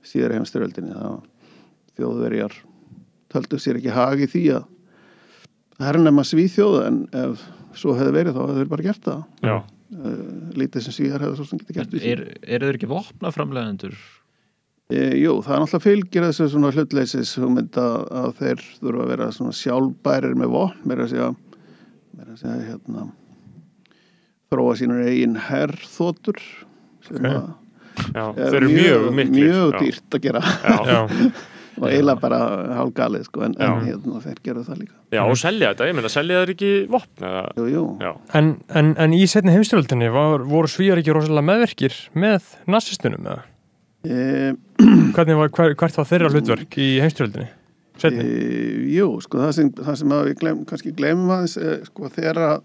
[0.06, 1.18] síðar heimstyröldinni það
[1.96, 2.58] þjóðverjar
[3.32, 4.71] töldu sér ekki hagi því að
[5.86, 7.44] hernema svíþjóða en ef
[7.78, 10.16] svo hefði verið þá hefði þeir bara gert það já, uh,
[10.60, 12.24] lítið sem síðar hefði svo sem getið gert Er,
[12.56, 13.94] eru þeir ekki vopnaframlegendur?
[14.92, 19.10] e, Jú, það er náttúrulega fylgir þessu svona hlutleysis hugmynd að, að þeir þurfa að
[19.14, 21.30] vera svona sjálfbærir með vopn meira að segja,
[22.18, 23.06] meira að segja hérna
[24.52, 26.42] þróa sínur eigin herþótur
[27.06, 27.24] sem Ok.
[27.32, 28.24] að já.
[28.36, 29.80] er þeir eru mjög miklir mjög já.
[29.86, 31.00] dýrt að gera Já, já,
[31.80, 32.38] og eiginlega bara
[32.76, 36.10] hálgalið sko, en, en hérna, þeir gerðu það líka já, og selja þetta, ég meina,
[36.12, 40.44] selja þeir ekki vopn eða, Jú, jú, já, en, en, en í setni heimstyröldinni var,
[40.52, 43.42] voru svíjar ekki rosalega meðverkir með nazistunum eða?
[44.04, 44.52] e,
[45.16, 47.48] Hvernig var, hver, hvert var þeirra hlutverk í heimstyröldinni?
[47.48, 48.28] e, Setni?
[48.96, 52.40] Jú, sko það sem, það sem að við glem, kannski glemum aðeins e, sko þegar
[52.48, 52.62] að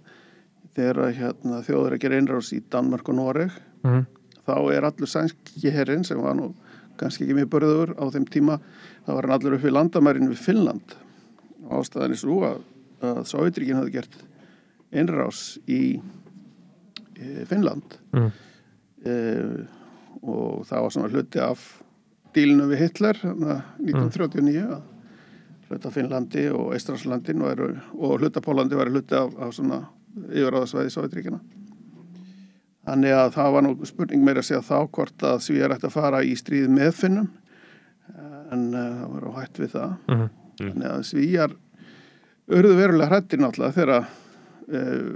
[1.17, 3.55] hérna, þjóður að gera innrás í Danmark og Noreg
[3.87, 4.03] Mhm.
[4.47, 6.51] þá er allur sænski herrin sem var nú
[6.99, 8.57] kannski ekki mjög börður á þeim tíma
[9.05, 10.95] þá var hann allur upp við landamærin við Finnland.
[11.67, 12.61] Og ástæðan er svo að,
[13.05, 14.19] að Sovjetríkin hafði gert
[14.95, 15.81] innrás í
[17.17, 17.97] e, Finnland.
[18.15, 18.29] Mhm.
[19.05, 19.17] e,
[20.27, 21.65] og það var svona hluti af
[22.35, 24.81] dílinu við Hitler þarna 1939 að
[25.67, 27.61] hluta Finnlandi og Eistraslandin og,
[27.93, 29.83] og hluta Pólandi var hluti af, af svona
[30.17, 31.39] yfiráðasvæði Sovjetríkina
[32.87, 35.95] Þannig að það var nú spurning meira að segja þá hvort að Svíjar ætti að
[35.97, 37.27] fara í stríð með Finnum
[38.47, 39.95] en uh, það var á hætt við það.
[40.07, 40.27] Mhm.
[40.61, 41.55] Þannig að Svíjar
[42.47, 45.09] urðu verulega hrættir náttúrulega þegar uh,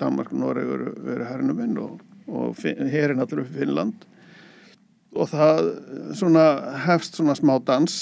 [0.00, 2.58] Danmark og Noreg eru, eru hernum inn og, og
[2.90, 4.08] herin allir upp Finnland
[5.14, 6.44] og það eh, svona
[6.88, 7.92] hefst svona smá dans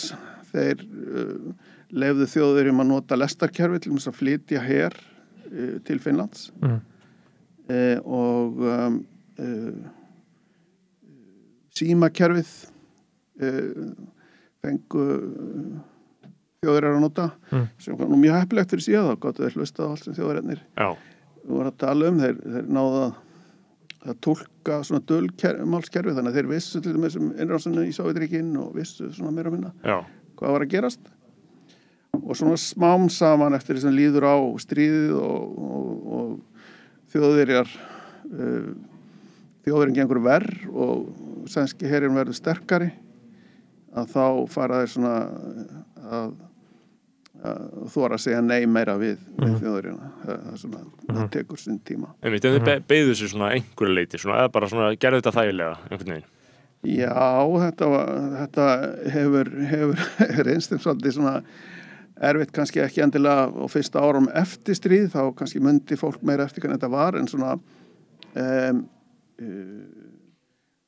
[0.49, 1.51] þeir uh,
[1.93, 6.81] lefðu þjóður um að nota lestarkerfi til að flytja her uh, til Finnlands Mhm.
[7.71, 8.99] Uh, og um,
[9.39, 9.91] uh,
[11.77, 12.51] símakerfið
[13.43, 13.95] uh,
[14.63, 15.81] fengu uh,
[16.63, 17.67] þjóðurar að nota Mm.
[17.85, 20.15] sem var nú mjög heppilegt fyrir síðan þá gott að þeir hlusta á allt sem
[20.17, 20.87] þjóðurarnir Já,
[21.45, 22.21] voru að tala um.
[22.23, 23.03] Þeir, þeir náða
[24.03, 28.71] að tólka svona dölmálskerfi þannig að þeir vissu til dæmis um innrásunni í Sovjetríkin og
[28.79, 29.99] vissu svona meira að minna já,
[30.41, 31.13] hvað var að gerast.
[32.23, 36.33] Og svona smám saman eftir því sem líður á stríðið og, og, og
[37.13, 38.73] þjóðverjar uh,
[39.67, 42.91] þjóðverjum gengur verð og sænski herrin verður sterkari
[43.93, 45.15] að þá fara þeir svona
[46.13, 46.35] að,
[47.43, 51.61] að þóra að segja nei meira við, við þjóðverjuna það, það, er svona, það tekur
[51.61, 52.13] sinn tíma.
[52.23, 55.35] Einmitt, en þið be beigðu sér svona einhverju leiti, svona, eða bara svona gerðu þetta
[55.39, 56.31] þægilega, einhvern veginn.
[56.83, 57.27] Já,
[57.63, 58.09] þetta, var,
[58.41, 58.69] þetta
[59.15, 60.01] hefur, hefur
[60.49, 61.37] reynst þeim svolítið svona
[62.21, 66.65] erfitt kannski ekki endilega á fyrsta árum eftir stríð, þá kannski myndi fólk meira eftir
[66.65, 68.83] hvernig þetta var en svona um,
[69.41, 70.03] uh,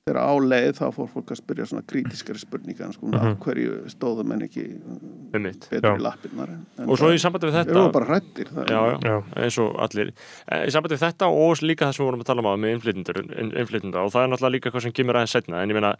[0.04, 3.36] þegar áleið þá fór fólk að spyrja svona krítiskari spurningar sko, mm -hmm.
[3.40, 4.64] hverju stóðum en ekki
[5.32, 5.64] Einmitt.
[5.70, 5.96] betur Já.
[5.96, 8.04] í lappirnar en, en Og svo í sambandi við þetta...
[8.04, 9.16] hrættir það, já, já, Já.
[9.40, 10.12] eins og allir
[10.52, 12.54] Eh, í sambandi við þetta og líka það sem við vorum að tala um á
[12.60, 12.70] með
[13.56, 15.96] innflytjenda og það er náttúrulega líka hvað sem kemur aðeins setna en ég meina,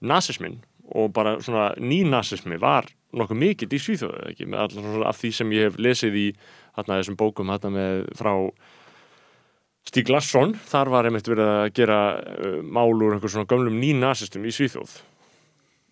[0.00, 0.60] nasismin
[0.94, 5.30] og bara svona nýnasismi var nokkuð mikill í Svíþjóðu, ekki, með allar svona af því
[5.38, 6.26] sem ég hef lesið í
[6.76, 8.32] þarna þessum bókum þarna með frá
[9.88, 14.44] Stíg Larsson, þar var einmitt verið að gera uh, mál úr einhver svona gömlum nýnasistum
[14.44, 14.98] í Svíþjóð.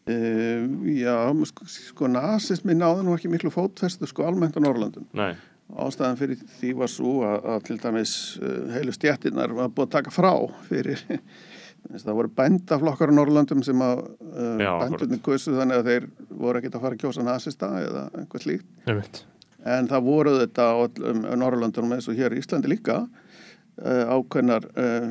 [0.07, 1.14] Uh, já,
[1.48, 5.33] sko, sko nasismi náði nú ekki miklu fótfestu sko almennt á Norrlandum Nei,
[5.83, 9.96] ástæðan fyrir því var svo að, að til dæmis uh, heilu stjættirnar var búið að
[9.96, 10.31] taka frá
[10.68, 11.02] fyrir
[11.94, 16.61] það voru bændaflokkar á Norrlandum sem að uh, Já, bændurinn kusu þannig að þeir voru
[16.61, 18.68] ekkert að fara að kjósa nasista eða eitthvað slíkt.
[19.66, 24.68] En það voru þetta á öllum Norrlandunum eins og hér í Íslandi líka uh, ákveðnar
[24.79, 25.11] uh,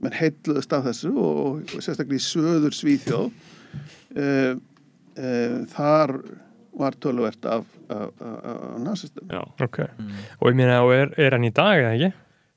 [0.00, 6.16] menn heitluðust af þessu og, og sérstaklega í söður Svíþjóð uh, uh, þar
[6.80, 9.28] var töluvert af, af, af, af nasistum.
[9.28, 9.82] Já, Ok.
[10.40, 12.10] Og ég meina, og er, er hann í dag eða ekki?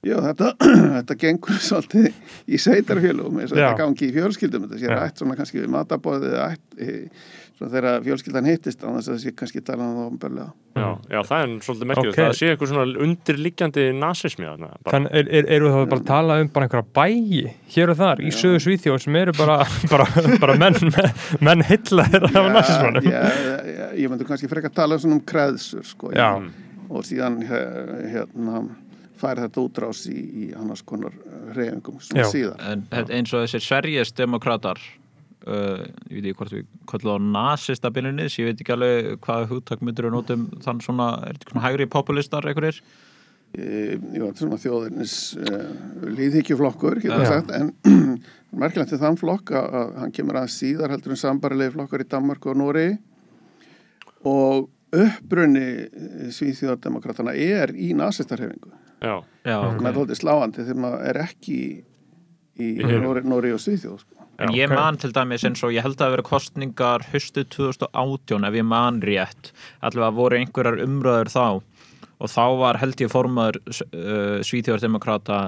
[0.03, 0.49] Já, þetta,
[0.97, 2.09] þetta gengur svolítið
[2.51, 6.33] í sveitarfélugum eins og þetta gangi í fjölskyldum þetta sé rætt svona kannski við matabóðið
[6.33, 10.09] eða ætt eh, svona þegar fjölskyldan hittist þess að það sé kannski talað um það
[10.09, 10.47] umberlega.
[10.73, 12.19] já, já, það er svolítið merkilegt, Ok.
[12.25, 16.07] það sé eitthvað svona undirliggjandi nasismi þarna, bara, Þannig er, er, eru þá bara að
[16.09, 19.59] tala um bara einhverja bæi hér og þar í sögu Svíþjóð sem eru bara,
[19.93, 20.09] bara,
[20.43, 20.79] bara menn,
[21.45, 23.07] menn hellaðir af nazismannum.
[23.07, 26.31] Já, já, ég myndi kannski frekar tala um svona um kreðsur sko, Já.
[26.89, 28.65] og síðan he- hérna
[29.23, 31.15] færi þetta útrás í, í annars konar
[31.55, 32.31] reyfingum svona Já.
[32.33, 32.67] síðar.
[32.71, 34.81] En þetta- eins og þessir Sveriges demokrater
[35.47, 39.47] uh, ég veit ekki hvort við kallum það nasista byrjunis, ég veit ekki alveg hvað
[39.51, 42.83] hugtak myndur við notum þann svona, er þetta svona hægri populistar einhverjir?
[43.53, 45.65] E, Jú, þetta er svona þjóðirnis uh,
[46.17, 47.73] líðhyggjuflokkur, en
[48.63, 52.07] merkilegt til þann flokk að, að hann kemur að síðar heldur en sambarilegi flokkar í
[52.09, 52.87] Danmark og Nóri
[54.29, 58.69] og uppbrunni Svíþjóðardemokratana er í nasistarhefingu.
[59.03, 59.79] Já, Já, Okay.
[59.83, 61.57] Það er þóttið sláandi þegar maður er ekki
[62.63, 62.67] í.
[63.03, 63.97] Nóri, Nóri og Svíþjóð.
[64.03, 64.27] Sko.
[64.39, 67.43] En Já, ég man til dæmis eins og ég held að það vera kostningar höstu
[67.53, 69.51] 2018 ef ég man rétt
[69.85, 71.43] allavega voru einhverjar umröður þá
[72.23, 75.39] og þá var held ég formaður uh, Svíþjóðardemokrata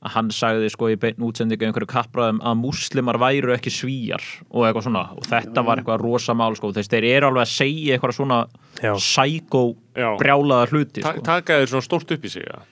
[0.00, 4.64] að hann sagði sko í beinn útsendingu einhverju kappræðum að múslimar væru ekki svíjar og
[4.64, 7.96] eitthvað svona og þetta var eitthvað rosa mál sko þess þeir eru alveg að segja
[7.98, 8.38] eitthvað svona
[8.80, 8.94] Já.
[8.96, 9.64] sækó
[9.96, 10.08] já.
[10.20, 11.24] brjálaða hluti Ta sko.
[11.26, 12.62] taka þeir svona stórt upp í sig ja.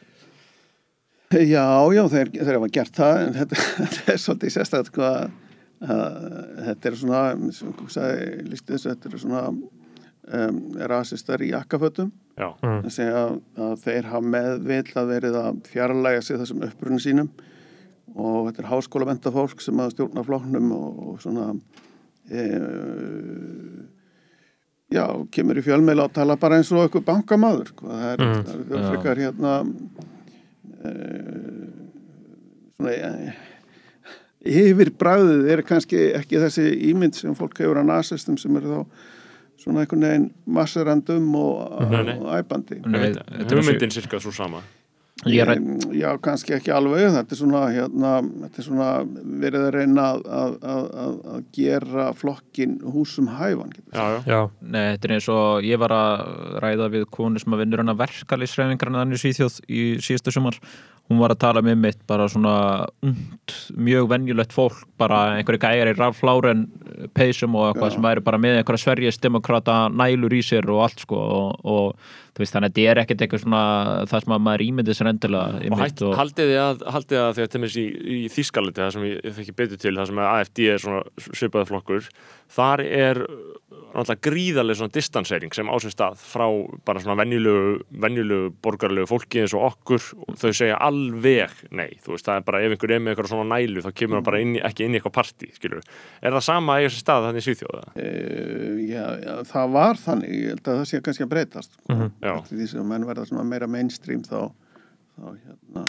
[1.29, 5.29] Já, já, þeir, þeir hafa gert það en þetta, þetta er svolítið sérstætt sko að
[5.79, 6.14] að
[6.67, 7.19] þetta er svona,
[7.55, 10.57] sem þú sagði, þessu, þetta er svona um,
[10.91, 12.09] rasistar í jakkafötum.
[12.38, 16.99] Já, að segja að, að þeir hafa meðvill að verið að fjarlæga sig þessum upprunni
[17.05, 17.31] sínum.
[18.19, 21.47] Og þetta er háskólamenta fólk sem að stjórna flóknum og, og svona
[22.27, 22.45] e,
[24.99, 27.87] já, kemur í fjölmeila og tala bara eins og eitthvað bankamaður sko.
[27.93, 28.45] það er, Mm.
[28.49, 29.55] það er frekar hérna
[32.79, 33.35] svona e,
[34.49, 39.07] yfir bræðið er kannski ekki þessi ímynd sem fólk hefur að nasistum sem eru þá
[39.59, 41.55] svona einhvern veginn masserandum og,
[42.23, 42.79] og æpandi.
[42.87, 44.61] Nei, þetta er svo- hugmyndin cirka svo sama
[45.27, 48.11] ræ- Já, kannski ekki alveg, þetta er svona, hérna,
[48.45, 48.91] þetta er svona
[49.43, 53.73] verið að reyna að, að, að, að, að gera flokkin húsum hæfan.
[53.93, 56.23] já, já, Já, Nei, þetta er eins og ég var að
[56.63, 60.61] ræða við konu sem að vinnur hana verkalýsreifingarna þannig Svíþjóð í síðustu sumar
[61.09, 62.55] hún var að tala með mitt bara svona
[63.03, 66.67] und, mjög venjulegt fólk bara einhverju gæjar í rafláren
[67.17, 67.95] peysum og eitthvað Já.
[67.97, 72.11] sem væri bara með einhverja Sveriges demokrata nælur í sér og allt sko og, og
[72.42, 73.62] veist, þannig að þetta er ekkert eitthvað svona
[74.11, 77.53] það sem að maður ímyndið sér endilega og hætt, haldið þið að, haldið að þegar
[77.55, 77.87] til í,
[78.18, 81.31] í Þískalandi, það sem ég, ég þekki betur til það sem að AFD er svona
[81.33, 82.11] svipaði flokkur
[82.48, 83.57] þar er uh,
[83.92, 86.46] náttúrulega gríðarlega svona distansering sem á sér stað frá
[86.88, 87.74] bara svona venjulegu
[88.05, 92.46] venjulegu borgarlegu fólki eins og okkur og þau segja alveg nei, þú veist, það er
[92.48, 94.87] bara ef einhver er með eitthvað svona nælu þá kemur það bara inn, í- ekki
[94.87, 95.85] inn í eitthvað partí skilur,
[96.22, 97.85] er það sama að sér stað þannig í Svíþjóða?
[97.96, 102.09] Uh, já, já, það var þannig, ég held að það sé kannski að breytast sko.
[102.24, 102.28] Já.
[102.37, 104.51] Eftir því sem menn verða svona meira mainstream þá,
[105.17, 105.87] þá hérna,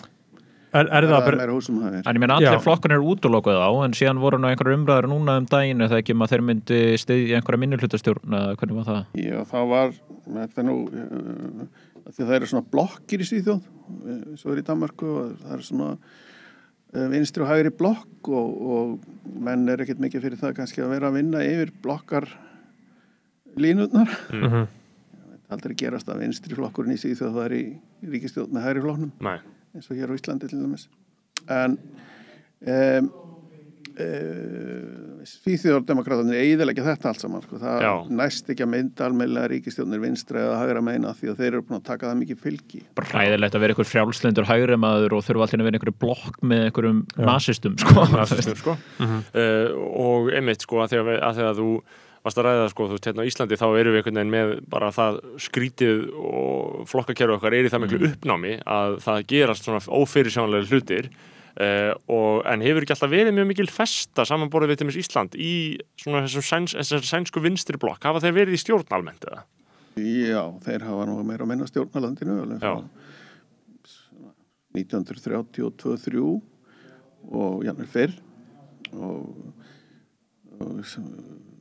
[0.70, 2.62] Er, er það það er meira húsum hafið En ég meina allir Já.
[2.62, 6.14] flokkar eru útlokuð á en síðan voru nú einhverjar umræður núna um daginn eða ekki
[6.14, 9.00] um að þeir myndi stiðja einhverja minnihlutastjórn eða hvernig var það?
[9.18, 9.96] Já, það var,
[10.28, 11.64] þetta er nú, uh,
[12.04, 13.66] af því að það eru svona blokkir í Svíþjóð,
[13.98, 18.54] uh, svo er í Danmarku og það eru svona uh, vinstri og hægri blokk og,
[18.78, 22.30] og menn er ekkert mikið fyrir það kannski að vera að vinna yfir blokkar
[23.58, 24.14] línutnar.
[24.30, 24.76] Mhm.
[25.50, 27.64] Aldrei gerast að vinstri flokkurinn í Svíþjóð það er í
[28.14, 29.38] ríkistjóð með hægri flokknum Nei,
[29.74, 30.86] eins og hér á Íslandi til dæmis.
[31.50, 31.80] En
[32.70, 33.10] um,
[34.00, 37.60] uh, Svíþjóðardemokrátanir eiðilegja þetta allt saman sko.
[37.62, 37.92] það Já.
[38.22, 41.80] næst ekki að mynda almeinlega ríkistjóðnir vinstra eða hægra meina því að þeir eru búin
[41.80, 45.46] að taka það mikið fylgi Bara hræðilegt að vera einhver frjálslindur hægri maður og þurfa
[45.46, 48.06] alltaf að vera einhverju blokk með einhverjum nasistum sko.
[48.16, 49.74] nasistum sko uh,
[50.06, 51.72] og einmitt sko að þegar, að þegar þú
[52.30, 54.54] varst að ræða sko, þú veist, hérna á Íslandi þá erum við einhvern veginn með
[54.70, 59.82] bara það skrítið og flokkakerfi okkar er í það miklu uppnámi að það gerast svona
[60.00, 64.88] ófyrirsjónlega hlutir uh, og, en hefur ekki alltaf verið mjög mikil festa samanborðið við til
[64.88, 65.54] dæmis Ísland í
[66.00, 69.44] svona þessum sæns, sænsku vinstri blokk hafa þeir verið í stjórn almennt eða?
[70.00, 72.74] Já, þeir hafa nú meira að minna stjórnalandinu alveg Já.
[72.78, 73.08] frá
[74.78, 76.22] 1932-3
[77.30, 78.14] og jafnvel fyrr
[78.94, 79.32] og,
[80.62, 80.84] og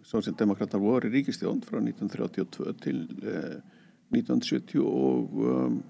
[0.08, 3.58] sósildemokrater voru í ríkistjón frá 1932 til eh,
[4.14, 5.80] 1970 og um,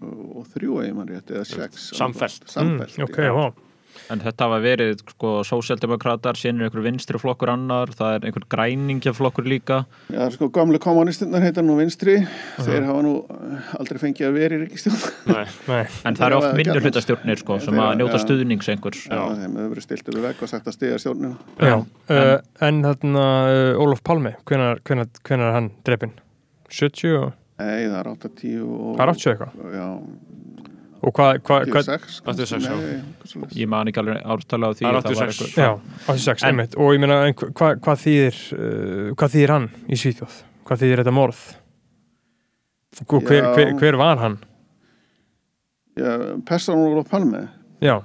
[0.00, 2.46] og þrjú eða mann rétt eða sex Samfellt.
[2.48, 3.34] Samfellt, mm, ok, já.
[3.36, 3.69] já.
[4.10, 8.44] En þetta hafa verið sko, sósjaldemokratar, síðan er einhver vinstri flokkur annar, það er einhver
[8.50, 12.16] græningjaflokkur líka Já, sko, gamle kommunistinnar heita nú vinstri
[12.58, 14.98] þeir hafa nú eh, aldrei fengið að vera í ríkistjón
[15.30, 15.84] Nei, Nei.
[16.10, 18.24] En það eru oft minnihlutastjórnir sko, sem Þeir- að njóta já.
[18.26, 21.34] stuðnings einhvers Já, þeim hefur verið stilt yfir vegg og sagt að stiga stjórnina
[21.70, 22.32] Já, uh,
[22.66, 26.16] en þarna uh, Ólaf Palmi, hvenar, hvenar, hvenar er hann drepinn?
[26.70, 29.56] 70 og, Nei, það er 80 og hvað er 80 eitthvað?
[29.76, 29.88] Já,
[31.00, 32.74] Og hvað, hvað, hvað, 86 86, já.
[32.76, 33.56] Nei, eitthvað svoleiðis.
[33.62, 35.40] Ég man ekki alveg ártala á því Það að var 86.
[35.40, 35.70] einhver- já,
[36.06, 40.36] 86, En- einmitt og ég meina, hva- hvað, þýðir uh, hvað þýðir hann í Svíþjóð?
[40.68, 41.40] Hvað þýðir þetta morð?
[43.06, 43.52] Og hver, Já.
[43.54, 44.38] hver, hver var hann?
[45.96, 46.10] Já,
[46.44, 47.48] Persson Ólaf Palme
[47.80, 47.96] Já,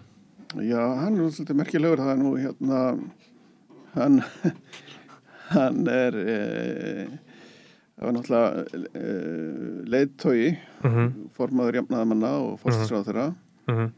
[0.55, 2.81] Já, hann er svolítið merkilegur það er nú hérna
[3.95, 4.21] hann
[5.55, 6.37] hann er e,
[7.95, 9.05] það var náttúrulega e,
[9.93, 10.39] leiðtói
[10.83, 13.29] mhm, formaður jafnaðamanna og fórstisráð þeirra
[13.71, 13.93] mhm.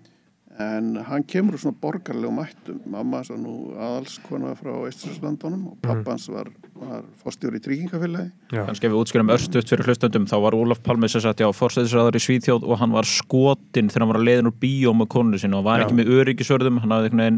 [0.58, 6.26] En hann kemur úr svona borgarlegum mættum mamma svo nú aðalskona frá Eisturlandslandunum og pappans
[6.34, 6.50] var,
[6.82, 8.30] var fórstjóri í tryggingafélagi.
[8.54, 11.48] Já, kannski ef við útskjörum örstuðt fyrir hlustundum þá var Ólaf Palme sem sagt já
[11.56, 15.10] fórsæðisræður í Svíþjóð og hann var skotinn þegar hann var að leiðin úr bíó með
[15.14, 15.86] konu sinni og var Já.
[15.86, 17.30] ekki með öryggisörðum hann hafði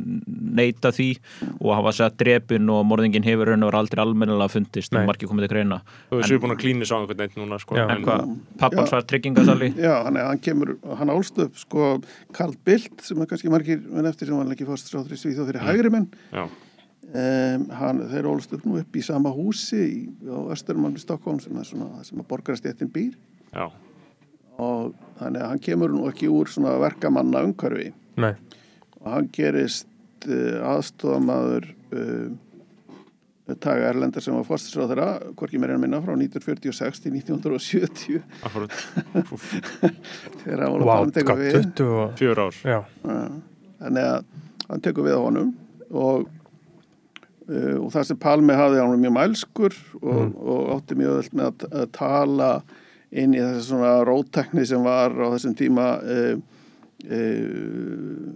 [0.60, 1.10] neita því
[1.60, 5.10] og hann var sett drepin og morðingin hefur raun og var aldrei almennilega fundist og
[5.10, 5.82] margir komið til greina.
[6.10, 7.78] Þú við búin að klíni sá einhvern veginn núna sko.
[7.80, 7.86] Já.
[7.90, 9.74] en hvað, pappans var tryggingasali.
[9.80, 11.92] Já, hann, hann kemur, hann álst upp sko
[12.36, 13.82] Karl Bildt sem er kannski margir
[17.10, 21.40] Um, hann, þeir ólst upp nú upp í sama húsi í, á Östermann í Stokkólm
[21.42, 21.82] sem er sem
[22.22, 23.16] að borgarastjættin býr.
[23.50, 23.66] Já,
[24.60, 28.34] og þannig að hann kemur nú ekki úr svona verkamanna umhverfi nei,
[29.00, 29.90] og hann gerist
[30.28, 32.30] uh, aðstofamaður uh,
[33.50, 38.76] Taga Erlendar sem var fórstisráð þeirra, hvorki mér en minna frá 1946 til 1970 akkurat
[40.44, 42.60] þegar hann var að hvað, við 20 og, Fjör ár.
[42.62, 43.24] Já, Já,
[43.80, 44.30] þannig að
[44.68, 45.50] hann tekur við á honum
[45.90, 46.30] og,
[47.50, 51.34] uh, og það sem Palmi hafði hann var mjög mælskur og, og átti mjög öll
[51.40, 52.52] með að, að tala
[53.10, 56.36] inn í þessi svona róttekni sem var á þessum tíma uh,
[57.10, 58.30] uh,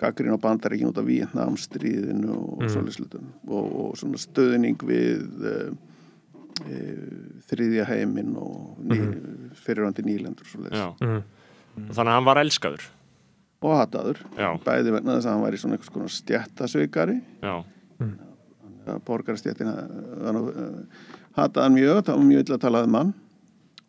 [0.00, 2.72] gaggrín á bandaríkin út af Vietnamstríðinu og mm.
[2.72, 3.28] svoleiðis hlutum.
[3.48, 5.70] Og, og svona stöðning við uh,
[6.64, 7.06] uh,
[7.48, 9.00] þriðja heiminn og ný,
[9.64, 11.24] fyrirvandi nýlendur og mhm,
[11.92, 12.86] þannig að hann var elskaður.
[13.64, 14.20] Og hataður.
[14.36, 17.54] Já, bæði vegna þess að hann var í svona einhvers konar stjættasveikari já,
[19.06, 19.70] borgarstjættin
[21.36, 23.14] hataði hann mjög, það var mjög illa að talaði mann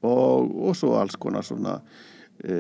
[0.06, 1.78] og, og svo alls konar svona
[2.44, 2.58] e,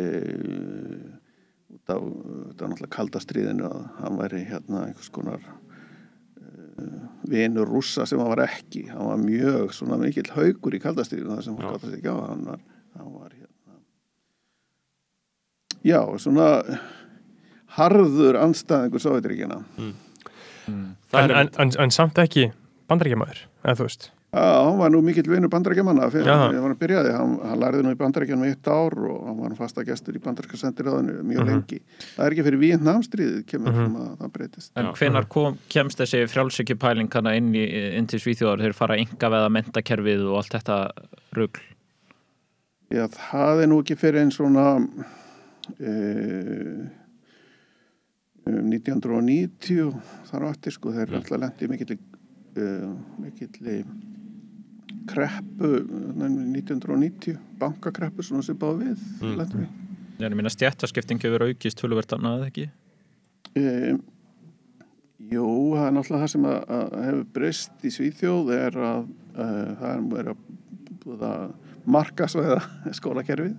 [1.77, 6.87] út af náttúrulega kalda stríðinu að hann væri hérna einhvers konar e,
[7.29, 8.87] vinur rússa sem hann var ekki.
[8.93, 12.19] Hann var mjög svona mikill haugur í kalda stríðinu það sem hann að segja á
[12.31, 12.65] hann var,
[12.97, 13.13] hann
[15.87, 16.49] já, svona
[17.77, 19.95] harður andstæðingur Sovjetríkjana Það en,
[20.67, 22.49] er en, en, en samt ekki
[22.89, 24.11] bandaríkjamaður, eða þú veist?
[24.37, 27.97] Já, hann var nú mikill vinur bandarækjamanna fyrir að byrjaði, hann, hann lærði nú í
[27.97, 31.47] bandarækjanum eitt ár og hann var nú fasta gestur í bandarækja sendiráðinu mjög Mhm.
[31.47, 31.79] lengi.
[32.17, 34.71] Það er ekki fyrir Vietnamstríðið kemur sem að það breytist.
[34.75, 37.63] En hvenar kom, kemst þessi frjálsökjupæling hana inn, í,
[37.97, 38.65] inn til Svíþjóðar?
[38.67, 40.91] Þeir fara enga veða mentakerfið og allt þetta
[41.39, 41.63] rugl.
[42.91, 44.67] Já, það er nú ekki fyrir einn svona
[48.47, 49.91] uh, 1990
[50.31, 53.83] þar á eftir sko, þeir eru alltaf lendi mikill uh, mikill
[55.07, 55.83] kreppu eh,
[56.17, 59.37] 1990 bankakreppu svona sem báð við Mm.
[59.39, 59.83] lendum við
[60.17, 62.67] Ég minna stjættaskipting hefur aukist töluvert annað eða ekki
[63.57, 64.01] Um,
[65.31, 69.69] jú, það er náttúrulega það sem að, að hefur breyst í Svíþjóð er að uh,
[69.79, 72.59] það er verið að, að markasvæða
[72.99, 73.55] skólakerfið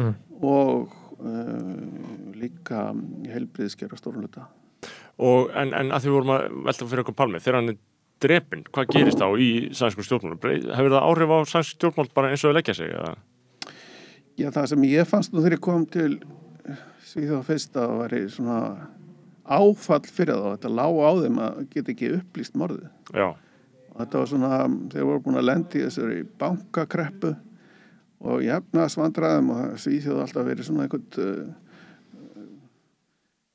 [0.00, 0.14] Mm.
[0.40, 1.01] og uh,
[2.38, 2.90] líka
[3.32, 4.48] helbriðskera stórluta.
[5.16, 7.80] og, en, en að því vorum að velta fyrir okkur palmi þegar hann er
[8.22, 10.38] drepinn, hvað gerist þá í sænsku stjórnmál?
[10.38, 12.90] Hefur það áhrif á sænsku stjórnmál bara eins og leggja sig?
[12.94, 13.14] Eða?
[14.38, 16.12] Já, það sem ég fannst nú þegar ég kom til
[17.12, 18.58] Svíþjóð fyrst að það væri svona
[19.52, 22.86] áfall fyrir þá, þetta lá á þeim að geta ekki upplýst morðið.
[23.12, 23.26] Já,
[23.92, 24.60] og þetta var svona,
[24.94, 27.34] þeir voru búin að lendi þessari bankakreppu
[28.22, 31.52] og jafnaðsvandræðum og Svíþjóð alltaf verið svona einhvern uh,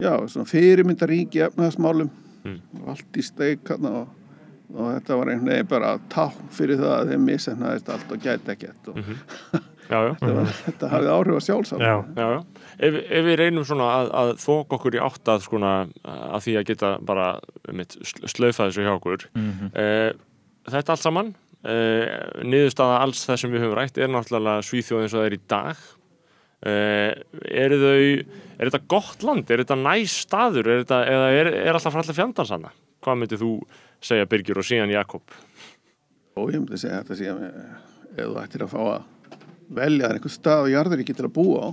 [0.03, 2.13] já, svona fyrirmyndarík í jafnaðsmálum
[2.47, 2.61] Mm.
[2.79, 4.05] og allt í steik og,
[4.71, 8.53] og þetta var einhvern veginn bara tákn fyrir það að þeim misefnaðist allt og gæti
[8.53, 8.99] ekkert og
[9.91, 12.39] já, já, þetta, var, þetta hafði áhrif á sjálfsagt Já, já, já.
[12.87, 15.73] Ef, ef við reynum svona að, að þók okkur í átt að skona
[16.07, 17.27] að því að geta bara
[17.81, 17.97] mitt,
[18.31, 19.73] slaufa þessu hjá okkur Mhm.
[19.75, 20.11] eh,
[20.71, 21.33] þetta allt saman
[21.67, 25.37] eh, niðurstaða alls það sem við höfum rætt er náttúrulega Svíþjóð eins og það er
[25.37, 25.85] í dag.
[26.67, 27.11] Eh,
[27.63, 28.01] eru þau
[28.57, 30.71] er þetta gott land, er þetta næs staður?
[30.73, 32.73] Er þetta, eða er, er alltaf frá allir fjandans hana
[33.07, 33.51] hvað myndir þú
[34.03, 35.35] segja Birgir og síðan Jakob?
[36.37, 39.41] Og ég myndi segja þetta sé að ef þú ættir að fá að
[39.77, 41.69] velja þér einhver stað og jarðuríki til að búa á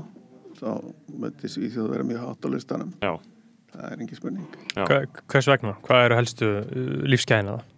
[0.54, 0.70] þá
[1.10, 2.94] myndi Svíþjóð vera mjög hátt á listanum.
[3.02, 3.12] Já,
[3.74, 4.58] það er engin spurning.
[4.74, 4.98] Hva,
[5.32, 5.76] hvers vegna?
[5.84, 7.70] Hvað eru helstu uh, lífsgæðina það?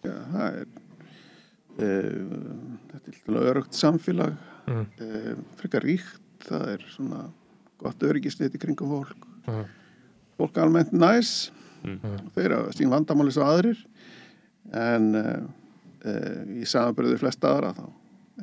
[0.00, 0.89] Já, það er uh,
[1.80, 4.36] þetta er til örugt samfélag
[4.70, 4.84] Mm.
[5.00, 7.24] uh, frekar ríkt það er svona
[7.80, 9.64] gott öryggisnið í kringum fólk Mhm.
[10.38, 11.50] fólk er almennt næs
[11.82, 12.30] Mhm.
[12.36, 13.80] þeir hafa sín vandamáli svo aðrir
[14.72, 15.40] en uh,
[16.04, 17.90] uh, í samanbyrðu flesta aðra þá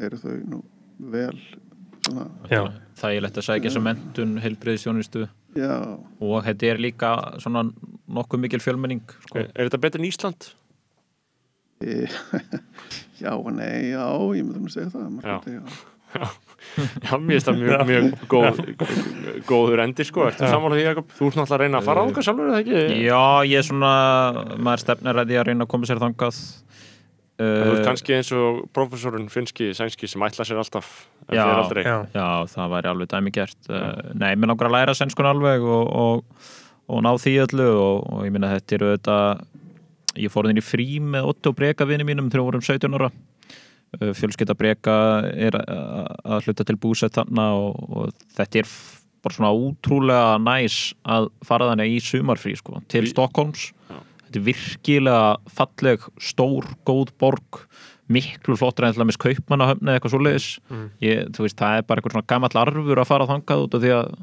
[0.01, 0.63] eru þau nú
[0.99, 1.37] vel
[2.07, 7.63] svona, Já, þægilegt að sækja þessa mentun, heilbriðisjónustu já, og þetta er líka svona
[8.09, 9.37] nokkuð mikil fjölmenning sko.
[9.39, 10.53] er, er þetta betur en Ísland?
[11.83, 12.07] E,
[13.23, 14.03] já og nei já,
[14.37, 15.63] ég myndi nú segja það margandi, já.
[16.17, 18.59] Já, mér finnst það mjög, mjög góð,
[19.47, 21.09] góður endi sko, ertu sammála því Jakob?
[21.17, 23.01] Þú ert náttúrulega að reyna að fara á það sjálfur, eða ekki?
[23.03, 23.19] Já,
[23.49, 23.91] ég er svona
[24.55, 26.39] maður stefnir að því að reyna að koma sér þangað.
[27.37, 30.87] Þú ert uh, kannski eins og professorinn finski, sænski sem ætla sér alltaf
[31.27, 31.43] Já.
[31.83, 33.59] já, Já, það væri alveg dæmi gert.
[34.15, 36.49] Nei, mér langar að læra sænskun alveg og, og,
[36.87, 39.17] og ná því öllu og, og ég minna þetta eru þetta
[40.23, 43.09] ég fór þinn í frí með Otto Breka vini mínum þegar við vorum 17 ára
[43.11, 44.97] uh, fjölskylda Breka
[45.33, 48.71] er að, að hluta til búsett þarna og, og þetta er
[49.25, 53.97] bara svona útrúlega næs að fara þannig í sumarfrí sko, til Í- Stokkólms Já.
[54.27, 57.63] þetta er virkilega falleg stór, góð borg
[58.07, 60.85] miklu flottur en til dæmis kaupmannahöfni eða eitthvað svoleiðis Mm.
[61.03, 63.81] ég, þú veist, það er bara eitthvað svona gamall arfur að fara þangað út af
[63.83, 64.13] því að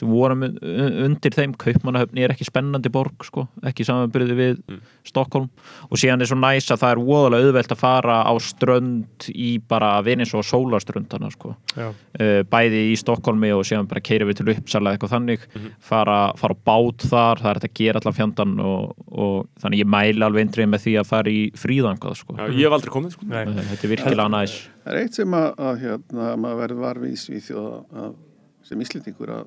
[0.00, 1.56] vorum un- un- undir þeim.
[1.58, 4.78] Kaupmannahöfni er ekki spennandi borg sko, ekki samanbyrði við Mm.
[5.04, 5.48] Stokkólm
[5.90, 9.58] og síðan er svo næs að það er voðalega auðvelt að fara á strönd í
[9.66, 11.56] bara Venins og sólaströndana sko.
[11.76, 15.40] uh, bæði í Stokkólmi og síðan bara keira við til Uppsala eitthvað þannig.
[15.80, 19.80] Fara, fara á bát þar, það er þetta að gera allan fjandan og, og þannig
[19.82, 22.36] ég mæli alveg eindrið með því að fara í fríðangað sko.
[22.36, 23.26] Já, ég hef aldrei komið, sko.
[23.26, 24.68] nei, Uh, þetta er virkilega næs.
[24.84, 28.14] það er eitt sem að, að hérna, maður verður varfið í Svíþjóð að,
[28.62, 29.46] sem Íslendingur að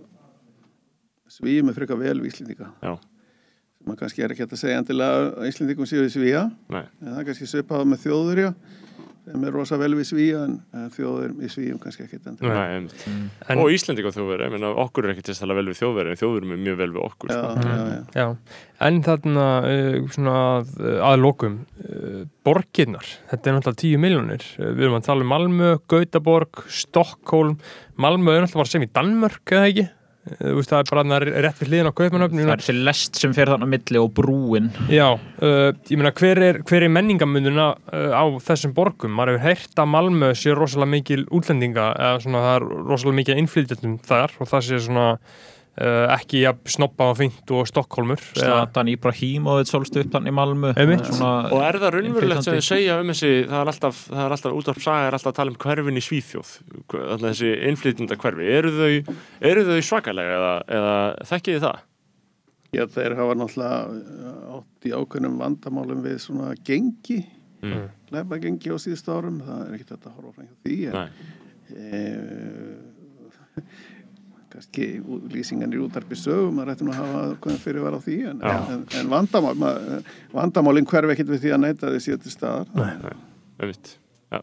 [1.33, 2.69] svíum er frekar vel við Íslendinga.
[2.83, 6.47] Já, sem maður kannski er ekki hægt að segja endilega að Íslendingum séu við svíja
[6.71, 6.85] nei.
[7.01, 8.53] en það er kannski svipað með þjóðurja
[9.23, 12.55] sem er rosa vel við svíja en en þjóður við svíjum kannski ekki endilega.
[12.57, 13.05] Nei einmitt.
[13.47, 16.11] En- Og Íslending og þjóðveri, ég meina, okkur er ekki til að vel við þjóðveri,
[16.11, 17.63] en þjóðveri er mjög vel við okkur, já, sko.
[17.63, 18.03] já, já.
[18.19, 18.27] já.
[18.83, 19.45] En þarna,
[20.11, 20.75] svona að,
[21.07, 21.57] að lokum
[21.87, 26.63] uh, borgirnar, þetta er náttúrulega 10 miljónir uh, við erum að tala um Malmö, Gautaborg
[26.67, 27.57] Stokkólm,
[27.95, 29.87] Malmö er náttúrulega bara sem í Danmörk eða ekki
[30.23, 33.19] þú veist, það er bara þarna rétt við hliðin á kaupmannöfninu Það er þessi lest
[33.19, 36.93] sem fer þannig á milli og brúin Já, uh, ég meina hver er, hver er
[36.95, 39.15] menningamunduna uh, á þessum borgum?
[39.17, 43.41] Maður hefur heyrt að Malmö sé rosalega mikil útlendinga eða svona það er rosalega mikil
[43.41, 45.07] innflytjandum þar og það sé svona
[45.73, 51.07] ekki jafn snoppa og fínt og Stokkólmur Slatan Íbrahímovið sólst upp þannig í Malmö Einmitt.
[51.09, 54.35] Svona- Og er það raunverulegt sem þið segja um þessi, það er alltaf, það er
[54.37, 56.51] alltaf útvarp saga er alltaf að tala um hverfin í Svíþjóð,
[56.93, 60.93] alltaf þessi innflytjunda hverfi, eru þau, eru þau svakalega eða, eða
[61.31, 61.81] þekkið þið það?
[62.73, 63.79] Já, þeir hafa náttúrulega
[64.57, 67.25] átt í ákveðnum vandamálum við svona gengi,
[67.63, 67.85] Mm.
[68.11, 71.09] lefa gengi á síðustu árum, það er ekkert að horfa fram hjá því, en
[74.63, 75.01] kannski
[75.33, 78.39] lýsingan í útarpi sögum, maður ætti nú að hafa hvernig fyrir var á því, en,
[78.43, 83.17] en, en vandamál, maður, vandamálin hverfi ekkert við því að neyta því síðan til staðar.
[83.59, 83.91] Einmitt.
[84.31, 84.39] Já.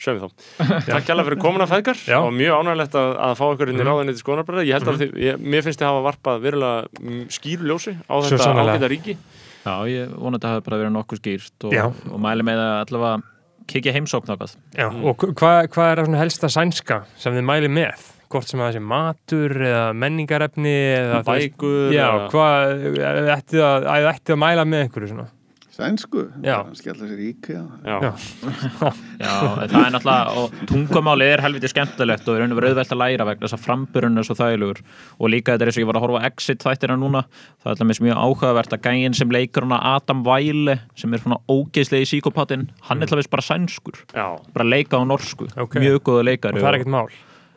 [0.00, 0.46] Sjöfum þá.
[0.86, 2.18] Takk hjá fyrir komuna feðgar Já.
[2.20, 4.68] og mjög ánægilegt að, að fá ykkur inn í ráðinni til skoðanabræði.
[4.68, 8.14] Ég held að þið, ég, mér finnst þið hafa varpað verulega mm, skýru ljósi á
[8.24, 9.16] þetta ágæta ríki.
[9.60, 12.78] Já, ég vona að þetta hafi bara verið nokkuð skýrt og, og mæli með að
[12.86, 13.18] allavega
[13.70, 18.08] kikja heimsókn okkar Já, og hvað hva er það helsta sænska sem þið mæli með?
[18.30, 21.90] Hvort sem það sé matur eða menningarefni eða Bækur.
[21.96, 22.88] Já, eða- hvað
[23.36, 25.28] ætti að, að, ætti að mæla með einhverju svona?
[25.80, 26.22] Sænsku,
[26.76, 27.60] skella sér íkja.
[27.86, 27.94] Já.
[28.04, 28.10] Já.
[29.22, 29.30] Já,
[29.70, 33.00] það er náttúrulega, og tungumálið er helviti skemmtilegt og er raun og verið auðvelt að
[33.00, 34.82] læra vegna þess að framburinn er svo þægilegur
[35.16, 37.22] og líka þetta er eins og ég var að horfa Exit þættina núna
[37.62, 41.40] það er alltaf mjög áhugavert að gægin sem leikar hana Adam Væle sem er svona
[41.48, 44.26] ógeðslegi síkopatinn, hann er alltaf bara sænskur, Já.
[44.52, 45.80] bara leika á norsku Ok.
[45.80, 47.08] mjög góða Og leikari það er ekkert mál.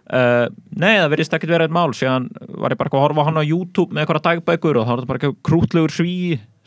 [0.03, 2.25] Uh, nei, það verðist ekkert verið eitt mál síðan
[2.59, 4.99] var ég bara að horfa á hann á YouTube með eitthvað dagbækur og það var
[4.99, 6.17] þetta bara eitthvað krútlegur sví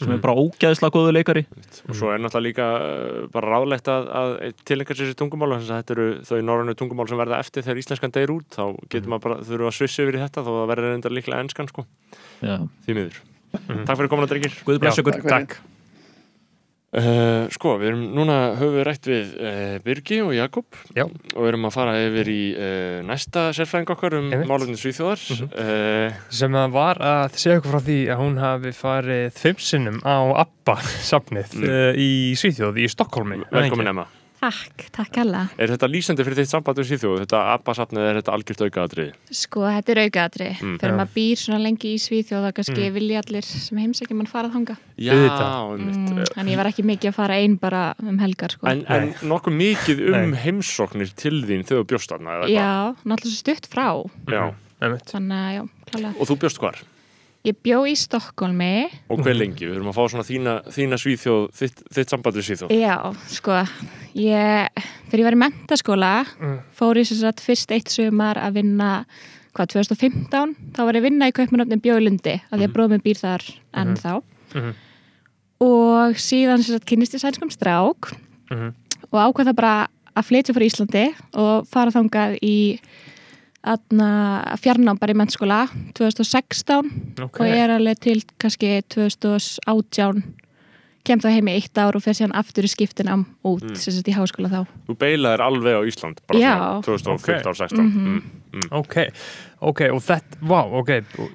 [0.01, 1.43] sem er bara ógeðslega góðu leikari
[1.89, 4.33] Og svo er náttúrulega líka uh, bara ráðlegt að, að
[4.69, 7.85] tilengja sér þessi tungumál þess að þetta eru þau norrænu tungumál sem verða eftir þegar
[7.85, 10.61] íslenskan deyr út þá getur maður bara, þurfa að svissi yfir í þetta þó að
[10.63, 11.87] það verður reyndar líklega enskan sko
[12.41, 12.57] Já.
[12.89, 13.23] því miður.
[13.57, 14.61] Takk fyrir komin að drengir.
[14.65, 15.25] Guð bless ykkur.
[15.29, 15.59] Takk.
[16.97, 21.05] Uh, sko, við erum núna höfum við rætt við uh, Birgi og Jakob Já.
[21.05, 26.17] og við erum að fara yfir í uh, næsta sérfræðing okkar um málefni Svíþjóðar uh,
[26.33, 30.17] sem að var að segja okkur frá því að hún hafi farið fimm sinnum á
[30.47, 31.69] ABBA-safnið Mm.
[31.69, 31.99] mm.
[32.01, 33.43] í Svíþjóð, í Stokkólmi.
[33.53, 34.07] Velkomin Emma.
[34.47, 35.41] Takk, takk alla.
[35.59, 37.17] Er þetta lýsandi fyrir þitt samband við Svíþjóð?
[37.25, 39.09] Þetta ABBA-safnið er þetta algjört aukaðatrið?
[39.35, 40.49] Sko, þetta er aukaðatri.
[40.55, 40.99] Mm, Fyrir já.
[41.01, 44.79] maður býr svona lengi í Svíþjóð þá kannski vilja allir sem heimsækja mann farað þanga.
[45.03, 45.99] Já, einmitt.
[45.99, 48.71] Mm, en ég var ekki mikið að fara einn bara um helgar, sko.
[48.71, 52.71] En, en nokkuð mikið um heimsóknir til þín þegar þú bjóst þarna eða já,
[53.03, 53.89] náttúrulega svo stutt frá.
[54.31, 54.45] Já.
[54.77, 55.09] Einmitt.
[55.11, 56.15] Þannig að, já, klálega.
[56.21, 56.87] Og þú bjóst hvar?
[57.47, 58.89] Ég bjó í Stokkólmi.
[59.15, 59.69] Og hver lengi?
[59.69, 62.73] Við erum að fá svona þína, þína Svíþjóð, þitt, þitt samband við Svíþjóð.
[62.75, 62.97] Já,
[63.31, 63.59] sko,
[64.19, 66.57] ég, þegar ég var í mentaskóla, Mm.
[66.75, 69.07] fór ég sem sagt fyrst eitt sumar að vinna,
[69.55, 73.21] hvað, 2015, þá var ég að vinna í Kaupmannöfnum Bjólundi, að því að bróðum býr
[73.23, 73.43] þar
[73.75, 74.23] enn þá.
[74.55, 74.75] Mhm.
[75.61, 78.11] Og síðan sem sagt kynnist ég sænskum strák
[78.51, 78.75] Mhm.
[79.13, 82.81] og ákvað það bara að flytja fyrir Íslandi og fara þangað í
[84.63, 85.65] fjarnám bara í mennskóla
[85.99, 86.91] 2016
[87.27, 87.41] Ok.
[87.41, 90.23] og ég er alveg til kannski 2018
[91.07, 93.77] kem þá heim í eitt ár og fer síðan aftur í skiptinám út Mm.
[93.79, 96.55] sem sagt í háskóla þá Þú beilaðir alveg á Ísland, bara Já.
[96.83, 97.79] svona 2015-16.
[97.79, 98.23] Mhm.
[98.57, 98.69] Mm.
[98.73, 98.97] Ok,
[99.61, 100.89] ok, og þetta, vá, ok,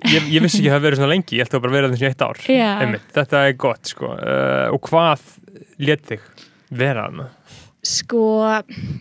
[0.10, 2.08] ég, ég vissi ekki að það verið svona lengi, ég ætti að bara vera þessi
[2.10, 2.38] eitt ár.
[2.82, 4.06] Einmitt, þetta er gott, sko.
[4.16, 5.20] Uh, og hvað
[5.80, 6.20] let þig
[6.72, 7.28] vera þarna?
[7.84, 8.22] Sko,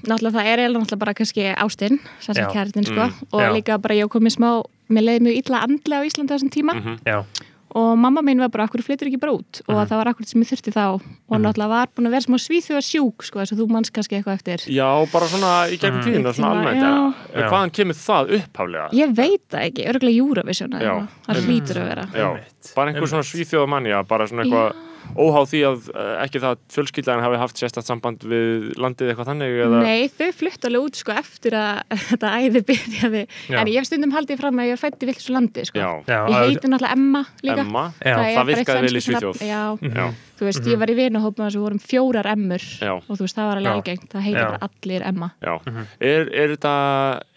[0.09, 2.43] náttúrulega það er eiginlega náttúrulega bara kannski ástinn, sem Já.
[2.45, 3.12] sagt kærtin sko Mm.
[3.33, 3.53] og Já.
[3.53, 6.74] líka bara ég komið smá mér leiði mjög illa andlega á Íslandi á þessum tíma
[6.74, 6.99] Mhm.
[7.07, 7.24] Já,
[7.72, 9.87] og mamma mín var bara, akkur flyttur ekki bara út og Mhm.
[9.87, 11.01] það var akkur sem ég þurfti þá
[11.31, 14.16] og náttúrulega var búin að vera smá svíþjóða sjúk sko, þess að þú manns kannski
[14.16, 16.05] eitthvað eftir Já, bara svona í gegnum Mm.
[16.05, 16.83] tíðina, svona almennt.
[16.83, 17.14] já.
[17.37, 17.49] En Já.
[17.51, 18.91] hvaðan kemur það upphaflega?
[18.93, 20.91] ég veit það ekki, örgulega Eurovision eða Já.
[20.91, 21.09] eitthvað.
[21.28, 22.41] það hlýtur að vera Já,
[22.74, 24.72] bara einhver svona svíþjóðamannja, bara svona eitthvað
[25.16, 29.30] óháð því að uh, ekki það að fjölskyldan hafi haft sérstætt samband við landið eitthvað
[29.30, 29.82] þannig eða...
[29.84, 33.22] Nei, þau flutt alveg út sko eftir að þetta æði byrjaði.
[33.51, 33.59] Já.
[33.61, 35.80] en ég hef stundum haldið fram að ég er fætt í vilsu landi sko.
[35.80, 37.64] Já, ég heiti náttúrulega Emma líka.
[37.64, 39.42] Emma, Já, það eitt virkaði vel í Svíþjóð.
[39.46, 40.05] Já, Já,
[40.40, 43.36] þú veist, ég var í þess að við vorum fjórar Emmur já, og þú veist,
[43.36, 43.78] það var alveg Já.
[43.80, 44.07] algengt.
[44.12, 45.30] Það heitir allir Emma.
[45.40, 45.55] Já.
[45.66, 45.88] Mhm.
[46.11, 46.74] Er, er þetta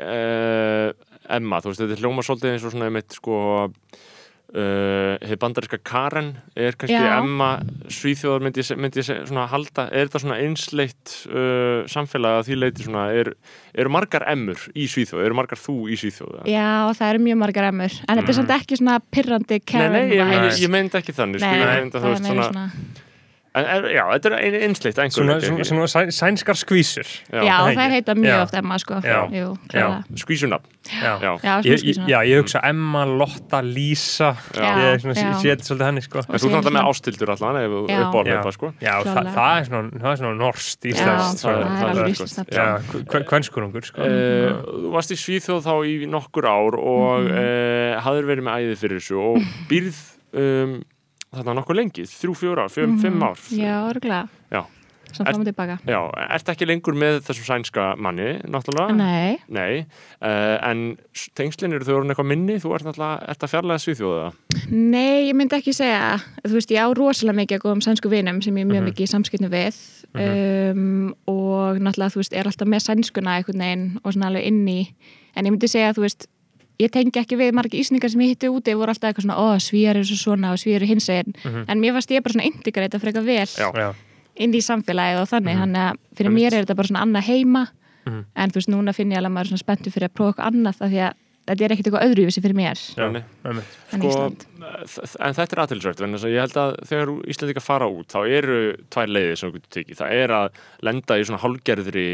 [0.08, 3.38] uh, Emma, þú veist, þetta er hljóma svolítið eins og svona einmitt sko
[4.54, 7.18] uh, hefur bandariska Karen er kannski Já.
[7.20, 7.50] Emma
[7.92, 12.88] Svíþjóðar myndi ég, ég svona halda er þetta svona einsleitt uh, samfélag að því leiti
[12.88, 13.34] svona, er,
[13.74, 16.44] eru margar Emmur í Svíþjóð, eru margar þú í Svíþjóð?
[16.50, 19.98] Já, það eru mjög margar Emmur en þetta er samt ekki svona pirrandi Nei, Karen
[19.98, 20.54] nei, ég, vibes.
[20.54, 22.68] ég, ég meindi ekki þannig sko, Nei, ég meindi að þú er veist svona svona
[23.54, 27.44] En, er, já, þetta er ein, einsleitt einhver Svona, svona, svona sæ, sænskar skvísur Já,
[27.46, 27.92] það þær ekki.
[27.94, 28.42] heita mjög Já.
[28.48, 29.18] oft Emma sko Já.
[29.30, 29.44] Já.
[29.70, 29.84] Já.
[31.22, 31.34] Já.
[31.44, 32.08] Já, Ég, ég, skvísuna.
[32.10, 34.72] já, ég hugsa Emma, Lotta, Lísa Já.
[34.98, 35.34] Ég Já.
[35.38, 36.24] sé þetta svolítið henni sko.
[36.26, 37.60] En þú er náttúrulega með ástildur allan
[38.34, 38.52] Já.
[38.58, 39.36] sko Já, það, Klálega.
[39.38, 40.34] það er svona, það svona
[41.54, 42.26] Já, það sko.
[42.26, 42.66] íslenskt Já,
[43.30, 43.92] kvennskurungur.
[44.02, 44.50] Eh,
[44.84, 47.38] Þú varst í Svíþjóð þá í nokkur ár og Mhm.
[47.38, 49.38] mm hafður verið með æðið fyrir þessu og
[49.70, 50.02] býrð
[50.34, 50.74] um,
[51.34, 53.60] þarna nokkur lengi, þrjú, fjór ár, fimm, fimm ár Mhm.
[53.60, 54.64] Já, örgulega Já.
[55.14, 55.78] Samt Er- fram og tilbaka.
[55.86, 56.00] Já,
[56.34, 58.96] ert ekki lengur með þessum sænska manni, náttúrulega?
[58.98, 59.86] Nei, Nei,
[60.24, 60.98] uh, en
[61.36, 64.34] tengslinn eru þau orðin eitthvað minni, þú ert náttúrulega, ert að fjarlæða Svíþjóða
[64.72, 66.18] nei, ég myndi ekki segja.
[66.48, 69.06] Þú veist, ég á rosalega mikið að góðum sænsku vinum sem ég er mjög mikið
[69.06, 69.76] í samskiptum við.
[70.16, 74.66] Um, og náttúrulega, þú veist, er alltaf með sænskuna einhvern veginn og svona alveg inn
[74.68, 74.80] í
[75.36, 76.28] en ég myndi segja, þú veist
[76.80, 79.60] ég tengi ekki við margir ísningar sem ég hitti úti voru alltaf eitthvað svona, ó,
[79.62, 81.36] svíjar eru svo svona og svíjar eru hins eginn,
[81.68, 83.94] en mér varst ég bara svona integrata frekar vel Já.
[84.42, 87.68] Inn í samfélagið og þannig þannig að fyrir mér er þetta bara svona annað heima.
[88.06, 88.24] Mhm.
[88.36, 90.34] en þú veist, núna finn ég alveg að maður er svona spenntu fyrir að prófa
[90.34, 91.14] eitthvað annað af því að
[91.44, 92.80] þetta er ekkert eitthvað öðruvísi fyrir mér.
[92.98, 93.24] Já, Nei.
[93.44, 93.78] einmitt.
[93.94, 94.24] en Sko,
[95.20, 98.20] en þetta er aðtilsvægt en þess að ég held að þegar Íslandika fara út þá
[98.28, 98.60] eru
[98.90, 100.00] tvær leiðir sem þú getur tekið.
[100.02, 102.08] Það er að lenda í svona hálgerðri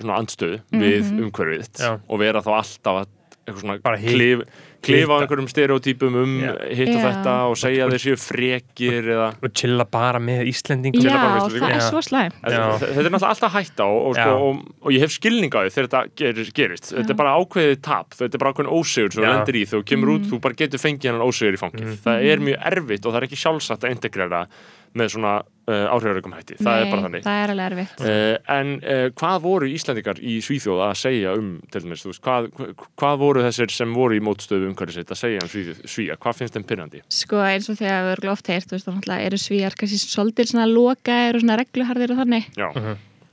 [0.00, 3.08] svona andstöð við umhverfið og vera þá alltaf að
[3.46, 4.42] klif,
[4.86, 5.24] klifa á hitta.
[5.24, 6.52] einhverjum stereotypum um Já.
[6.74, 7.04] hitt og Já.
[7.06, 11.40] þetta og segja að þeir séu frekir eða og chilla bara með Íslendingum Já, bara
[11.40, 11.76] veist, það já.
[11.76, 12.50] er svo slæm Já.
[12.50, 14.46] Þetta þetta er náttúrulega alltaf hætta og, og, sko, Já.
[14.46, 16.92] og, og ég hef skilning á því þegar þetta gerist, gerist.
[16.96, 19.32] Þetta er bara ákveðið tap, þetta er bara ákveðin ósegur sem þú Já.
[19.34, 21.92] lendir í þú kemur út, þú bara getur fengið hennan ósegur í fangið.
[22.06, 24.46] Það er mjög erfitt og það er ekki sjálfsagt að integrera
[24.94, 26.56] með svona uh, áhrifurökum hætti.
[26.62, 27.22] Það er bara þannig.
[27.26, 31.48] það er alveg erfitt Uh, en uh, hvað voru Íslandingar í Svíþjóð að segja um
[31.72, 35.20] til dæmis, þú veist, hvað, hvað voru þessir sem voru í mótstöðu umhverfið sitt að
[35.24, 37.02] segja um Svíþjóð, Svíja, hvað finnst þeim pyrrandi?
[37.08, 39.98] sko eins og þegar við erum oft heyrt þú veist, þá náttúrulega eru svíjar kannski
[40.04, 42.68] svolítið svona lokaðir og svona regluharðir og þannig Já,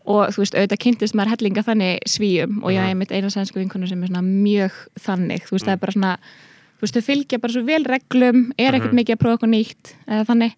[0.03, 2.75] og þú veist, auðvitað kynntist maður hellinga þannig svíjum og Mhm.
[2.75, 5.83] ég hef mitt eina sænsku vinkonu sem er svona mjög þannig, þú veist, það er
[5.85, 6.17] bara svona
[6.75, 8.99] þú veist, þau fylgja bara svo vel reglum er ekkert Mhm.
[8.99, 10.53] mikið að prófa eitthvað nýtt eða þannig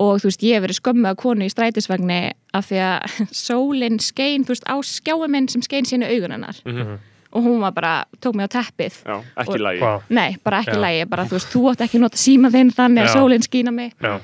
[0.00, 2.20] og þú veist, ég hef verið skömmu að konu í strætisvagni
[2.56, 6.56] af því að sólinn skein, þú veist, á skjáum minn sem skein sínu augun hennar
[6.64, 6.98] Mhm.
[7.32, 9.80] og hún var bara, tók mig á teppið já, ekki Og- lægi.
[9.84, 10.00] Vá.
[10.10, 10.80] Nei, bara ekki Já.
[10.82, 13.92] lægi, bara þú veist, þú átt ekki nota síma þinn þannig að sólinn skína mig
[14.02, 14.20] Já.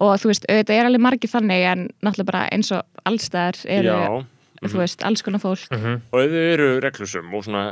[0.00, 3.88] og þú veist, auðvitað er alveg margir þannig en náttúrulega bara eins og allstæðar eru,
[3.92, 4.24] Já,
[4.68, 7.62] þú veist, alls konar fólk og ef þau eru reglusum og svona,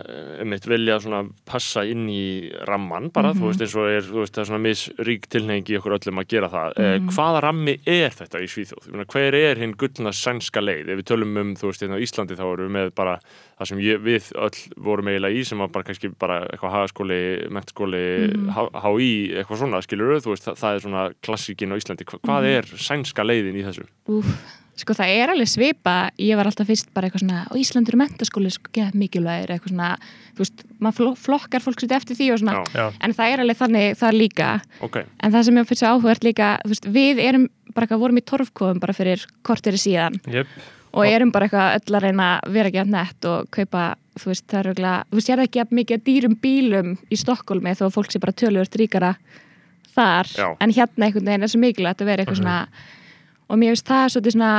[0.41, 3.41] einmitt, vilja svona passa inn í ramman bara, Mhm.
[3.43, 6.18] þú veist, eins og er, þú veist, það er svona misrík tilhengi í okkur öllum
[6.22, 6.72] að gera það.
[6.78, 7.09] Eh, Mhm.
[7.12, 9.07] hvaða rammi er þetta í Svíþjóð?
[9.07, 10.89] Hver er hinn gullna sænska leið?
[10.89, 13.20] Ef við tölum um, þú veist, hérna á Íslandi þá erum við með bara
[13.61, 17.51] það sem ég, við öll vorum eiginlega í sem var bara kannski bara eitthvað hagaskóli,
[17.51, 18.49] mentskóli, Mhm.
[18.49, 18.72] mm.
[18.72, 22.05] HÍ, eitthvað svona, skilur þú veist, það, það er svona klassíkin á Íslandi.
[22.05, 22.57] Hva, hvað Mhm.
[22.57, 23.84] er sænska leiðin í þessu?
[24.09, 24.24] Úf,
[24.78, 28.00] sko það er alveg svipa ég var alltaf fyrst bara eitthvað svona og Íslandur er
[28.02, 29.90] mentaskóli, sko, geða mikilvægir eitthvað svona,
[30.36, 32.86] þú veist, maður flo- flokkar fólk sér eftir því og svona, Já, Já.
[33.02, 34.48] en það er alveg þannig það líka,
[34.86, 38.26] ok, en það sem ég finnst áhugert líka, veist, við erum bara eitthvað, vorum í
[38.32, 40.20] torfkofum bara fyrir korteri síðan.
[40.26, 40.46] Jöp.
[40.92, 43.82] og erum bara eitthvað öll að reyna að vera ekki að nett og kaupa,
[44.18, 47.18] þú veist, það er örugglega þú veist, ég er ekki að mikið dýrum bílum í
[47.20, 48.64] Stokkólmi þó að fólk sé bara tölur
[49.98, 50.28] þar,
[50.62, 52.58] en hérna einhvern veginn er svo mikilvægt að vera eitthvað svona
[53.49, 54.53] og mér finnst það svolítið svona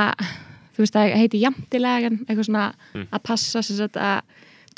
[0.74, 2.66] þú veist, það heiti jamtilegan eitthvað svona
[3.02, 4.20] að passa sem sagt að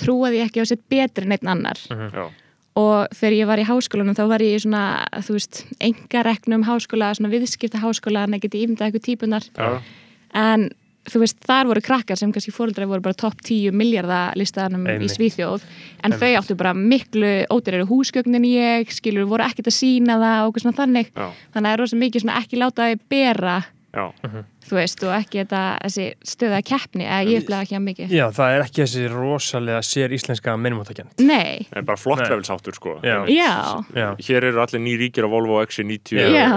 [0.00, 1.80] trúa því ekki á sitt betri en einn annar.
[1.88, 2.26] Já,
[2.80, 4.84] og þegar ég var í háskólanum þá var ég í svona,
[5.26, 9.82] þú veist, engareknum háskóla, svona viðskipta háskóla en ekki ímynda eitthvað típunar já,
[10.40, 10.70] en
[11.10, 15.10] þú veist, þar voru krakkar sem kannski fóreldrar voru bara topp 10 miljardar listaðanum í.
[15.10, 15.66] Svíþjóð.
[16.06, 20.38] En þau áttu bara miklu ódýrari húsgögn en ég, skilur, voru ekkert að sína það
[20.38, 21.10] og eitthvað svona þannig.
[21.12, 22.90] Já, þannig að það er rosa mikið svona ekki láta
[23.92, 24.51] þau bera já.
[24.72, 28.24] Þú veist, og ekki þetta, þessi stöða keppni, eða ég upplega ekki að mikið Já,
[28.38, 33.16] það er ekki þessi rosalega sér íslenska minnumáttakjönd Nei, Það er bara flokkræfilsáttur sko Já.
[33.28, 33.52] já
[33.92, 36.48] Já, Hér eru allir ný ríkir á Volvo XC90 Já.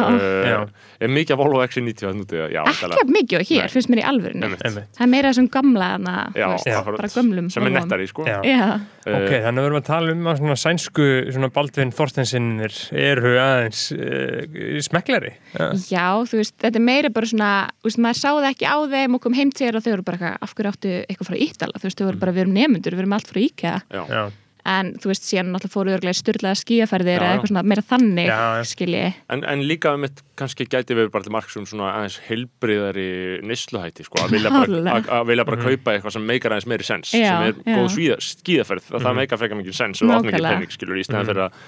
[0.47, 0.57] Já.
[1.03, 2.41] Er mikið af Volvo XC90 að núti?
[2.55, 3.73] Já, ekki að mikið og hér, Nei.
[3.75, 5.91] finnst mér í alvörinu það er meira þessum gamla
[6.35, 7.01] veist, akkurat.
[7.01, 8.39] bara gömlum Sem er nettari sko Já.
[8.47, 11.91] Já, Ok, Eh, þannig að við erum að tala um að svona sænsku svona Baldvin
[11.93, 15.67] Þorstensinnir eru aðeins uh, smeklari ja.
[15.77, 17.49] Já, þú veist, þetta er meira bara svona,
[17.83, 19.91] þú veist, maður sá það ekki á þeim og kom heim til þér og þau
[19.97, 22.57] eru bara af hverju áttu eitthvað frá Ítala, þú veist, þau eru bara, við erum
[22.61, 24.23] nemundur, við erum allt frá Íkea, Já, Já,
[24.65, 28.39] en þú veist, síðan náttúrulega fóru örglega styrlaða skíaferðir eða eitthvað svona meira þannig, Já,
[28.57, 28.63] já.
[28.71, 29.01] skilji.
[29.29, 33.05] En, en líka um eitt kannski gæti við bara til marks um svona aðeins heilbriðari
[33.45, 36.87] neysluhætti sko, að vilja bara, að, að vilja bara kaupa eitthvað sem meikar aðeins meiri
[36.87, 37.75] sens Já, sem er já.
[37.77, 40.55] góð svíða, skíðaferð það, það meikar frekar mikið sens og opningir Nákvæmlega.
[40.57, 41.59] penning skilur í stæðan fyrir að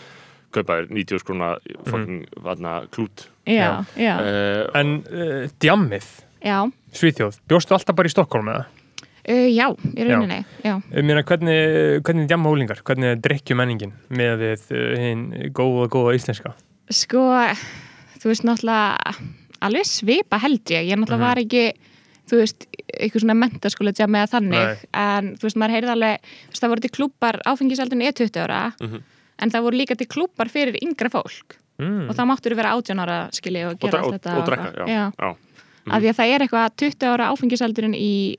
[0.58, 1.52] kaupa þér 90 skrona
[1.86, 6.08] fucking vatna klút já, já, uh, En uh, djammið,
[6.44, 8.66] já, Svíþjóð, bjóstu alltaf bara í Stokkólm eða?
[9.28, 9.68] uh, já,
[9.98, 10.76] í rauninni, já.
[10.94, 12.82] Ég meina, hvernig, hvernig er djamma úlingar?
[12.84, 14.70] Hvernig er drikkjumenningin með við
[15.02, 16.54] hinn góða, góða íslenska?
[16.90, 17.26] Sko,
[18.22, 19.16] þú veist náttúrulega
[19.62, 21.28] alveg svipa held ég, ég náttúrulega Mhm.
[21.28, 21.74] var ekki
[22.28, 22.66] þú veist,
[23.00, 24.90] eitthvað svona mentaskóla tjá með þannig, Nei.
[24.94, 28.40] en þú veist, maður heyrði alveg, þú veist, það voru til klúpar áfengisaldurinn er 20
[28.44, 29.02] ára, Mhm.
[29.40, 32.10] en það voru líka til klúpar fyrir yngra fólk Mm.
[32.10, 34.46] og þá máttur vera 18 ára, skilji, og og, gera dra- allt og, þetta og
[34.48, 35.12] drekka, já, já.
[35.20, 35.36] já.
[35.92, 38.36] Af því að það er eitthvað 20 ára áfengisaldurinn í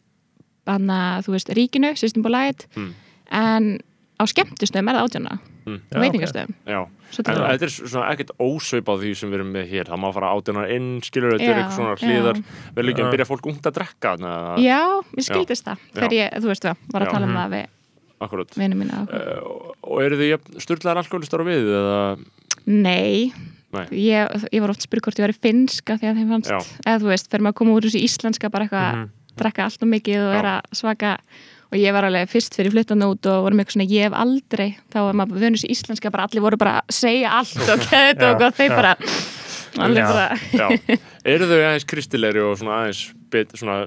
[0.69, 2.67] banna, þú veist, ríkinu, System Light.
[2.77, 2.95] Mm.
[3.31, 3.79] en
[4.19, 5.39] á skemmtustöðum er það 18 ára.
[5.69, 5.81] Mm.
[5.93, 6.55] Veitingastöðum.
[6.67, 6.79] Já.
[7.13, 9.85] Svo En þetta er svona ekkert ósveip á því sem við erum með hér.
[9.89, 12.09] Það má fara átjónar inn, skilur þetta er eitthvað svona já.
[12.09, 12.41] hliðar.
[12.75, 14.33] Vel ekki að byrja fólk ungt að drekka þarna,
[14.65, 14.81] Já,
[15.17, 15.93] mér skildist það Já.
[16.01, 17.13] þegar ég, þú veist það, var að Já.
[17.13, 17.39] tala um Mhm.
[17.39, 17.67] það við
[18.21, 18.51] akkurat.
[18.59, 22.19] vinnu mína uh, og- og eru þið styrlaðar alkoholistar á við eða,
[22.67, 23.33] nei,
[23.93, 26.59] ég, ég var oft spurg hvort ég væri finnska því að þeim fannst, Já.
[26.87, 29.09] eða þú veist, fyrir maður að koma úr þessu íslenska bara eitthvað, Mhm.
[29.39, 31.19] drekka allt og mikið og vera svaka
[31.71, 34.77] og ég var alveg fyrst fyrir fluttan út og vorum eitthvað svona ég hef aldrei,
[34.91, 38.17] þá var maður vönus í íslenska bara allir voru bara að segja allt og keða
[38.19, 38.77] Já, og gott, þeir já.
[38.77, 38.97] bara
[41.29, 43.85] eru þau aðeins kristilegri og svona aðeins bet, svona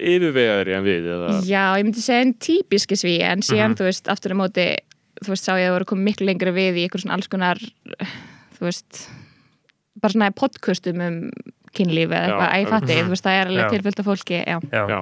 [0.00, 3.78] yfirvegaðri en við eða, Já, ég myndi segja en típiski sví en síðan, Mhm.
[3.78, 4.66] þú veist, aftur á móti
[5.22, 7.28] þú veist, sá ég að það voru komið miklu lengra við í eitthvað svona alls
[7.28, 7.58] konar
[8.54, 9.04] þú veist
[10.00, 11.18] bara svona podcastum um
[11.76, 14.58] kynlíf eða eitthvað, að ég fatti, þú veist, það er alveg tilfyllt af fólki, já,
[14.74, 14.98] Já.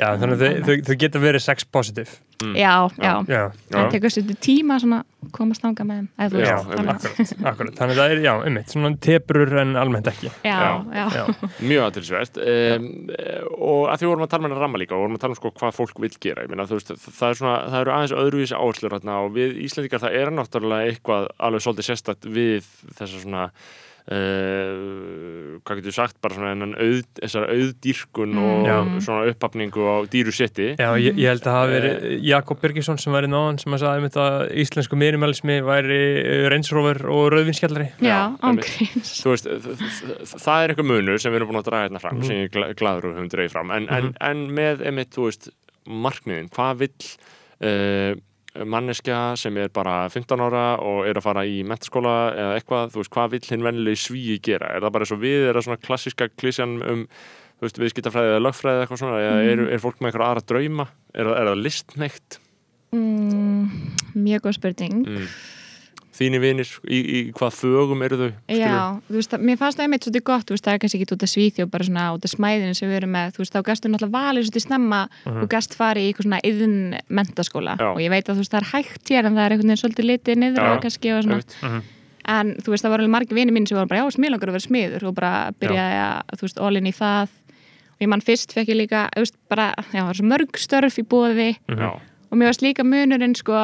[0.00, 2.18] já, þannig að þau, þau, þau geta verið sex positive.
[2.40, 2.54] Mm.
[2.56, 6.38] já, já, Já, það tekur sér tíma svona að komast þangað með þeim, Já, veist,
[6.40, 6.70] einmitt.
[6.78, 7.74] þannig- akkurat, akkurat.
[7.76, 10.30] Þannig að það er, já, einmitt, svona tebrur en almennt ekki.
[10.48, 10.56] já,
[10.96, 11.24] já, Já,
[11.68, 12.86] mjög aðtilsvert um,
[13.60, 15.40] og að því vorum að tala með hennar ramma líka og vorum að tala um
[15.42, 16.46] sko hvað fólk vil gera.
[16.46, 19.60] Ég meina, þú veist, það, er svona, það eru aðeins öðruvísi áherslur hérna og við
[19.68, 23.50] Íslandikar það er náttúrulega eitthvað alveg svolítið sérstakt við þessa svona
[24.10, 26.16] Uh, hvað getur sagt?
[26.24, 28.76] Bara svona auð, þessar auðdýrkun og Já.
[29.06, 32.98] svona upphafningu á dýru setti já ég, ég held að það hafi verið Jakob Birgisson
[32.98, 36.00] sem var í náðan sem að sagði einmitt að íslensku mínimalismi væri
[36.50, 37.86] reynsrófur og rauðvinskjallari.
[38.02, 38.18] já,
[38.50, 39.50] ángríns þú veist,
[40.34, 42.74] það er eitthvað munur sem við erum búin að draga hérna fram sem ég er
[42.80, 43.70] gladur og höfum dreigð fram.
[43.76, 45.52] En, en, en með, einmitt, þú veist,
[45.86, 46.96] markmiðin hvað vill
[47.62, 48.18] uh,
[48.66, 53.02] manneskja sem er bara 15 ára og er að fara í mentaskóla eða eitthvað, þú
[53.02, 55.66] veist, hvað vill hinn vennileg svíi gera, er það bara eins og við, er það
[55.68, 57.06] svona klassiska klísjan um
[57.60, 59.20] þú veist, viðskiptafræði eða lögfræði eða eitthvað svona?
[59.20, 60.86] Eða er, er fólk með eitthvað aðra drauma?
[61.12, 62.38] Er, er það listneitt
[62.96, 63.64] mm,
[64.16, 65.00] mjög góð spurning.
[65.04, 65.26] Mm.
[66.20, 68.60] Þínir vinir, í, í hvað fögum eru þau skilurðu?
[68.60, 71.16] Já, þú veist, mér fannst það einmitt svolítið gott, þú veist, það er kannski ekki
[71.16, 73.30] út af svíþjóð bara svona út af smæðinu sem við erum með.
[73.36, 75.00] Þú veist, þá gastu náttúrulega valið svolítið snemma
[75.30, 76.76] og gast farið í eitthvað svona yðn
[77.20, 77.88] mentaskóla Já.
[77.94, 79.82] og ég veit að þú veist, það er hægt hér en það er einhvern veginn
[79.84, 81.90] svolítið litið niður Já, á kannski og svona, Einmitt.
[82.36, 84.56] en þú veist, það voru alveg margir vinið mín sem voru bara, já, smiðlangur að
[84.58, 85.08] vera smiður.
[85.10, 87.34] Og bara byrjaði að, þú veist, all in í það.
[87.96, 90.60] Og ég mann fyrst fekk ég líka, þú veist, bara, já, það var svo mörg
[90.60, 91.90] störf í bóði Já,
[92.30, 93.56] og mér varst líka munurinn sko,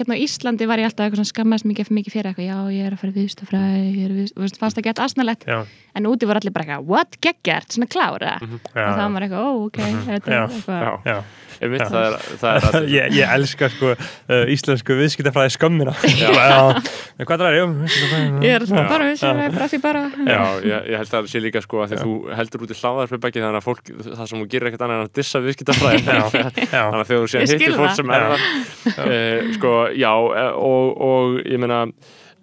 [0.00, 2.96] hérna á Íslandi var ég alltaf eitthvað skammast mikið, mikið fyrir eitthvað, já ég er
[2.96, 5.58] að fara viðstafræði, ég er að viðst, þú veist, fannst það gett asnalett, Já,
[5.94, 8.34] en úti voru allir bara eitthvað, what, geggjart, svona klára?
[8.42, 8.60] Mhm.
[8.74, 9.80] já, og það var eitthvað, ó, ok,
[10.10, 10.42] þetta Já.
[10.42, 10.84] er eitthvað.
[10.84, 11.18] já, já.
[11.64, 11.88] einmitt, Já.
[11.94, 15.92] það er, það er að, ég, ég elska sko uh, íslensku viðskiptafræði skömmina.
[16.24, 16.82] Já.
[17.14, 18.42] En hvað það er, jú, viðskiptafræði.
[18.44, 20.02] ég er alltaf bara viðstafræði, bara því bara.
[20.26, 23.44] Já, ég, ég held að það sé líka sko að þú heldur út í hláðarfibæki
[23.44, 26.98] þannig að fólk, það sem þú gerir ekkert annað en að dissa viðskiptafræðin Já, þannig
[26.98, 28.34] að þegar þú sé að skil hittir fólk sem er Já.
[28.34, 29.22] það e,
[29.54, 31.84] sko, já, eh, og, og ég meina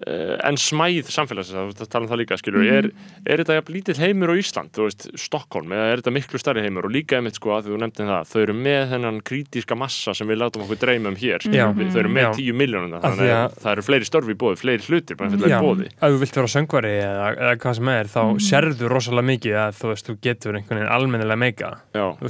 [0.07, 2.87] en smæð samfélagsins, það tala um það líka skilur, er,
[3.25, 6.63] er þetta jafn lítill heimur á Ísland, þú veist, Stockholm eða er þetta miklu stærri
[6.65, 6.87] heimur?
[6.89, 10.15] Og líka einmitt sko að því þú nefndin það, þau eru með þennan krítiska massa
[10.17, 11.45] sem við látum okkur dreyma um hér.
[11.45, 12.31] Við- þau eru með Já.
[12.39, 15.55] 10 miljónuna þannig að að- það eru fleiri störfi í bóði, fleiri hlutir bara fyrir
[15.61, 19.55] bóði ef þú vilt vera söngvari eða, eða hvað sem er, þá sérðu rosalega mikið
[19.61, 21.71] að þú veist, þú getur einhvern veginn almennilega meika.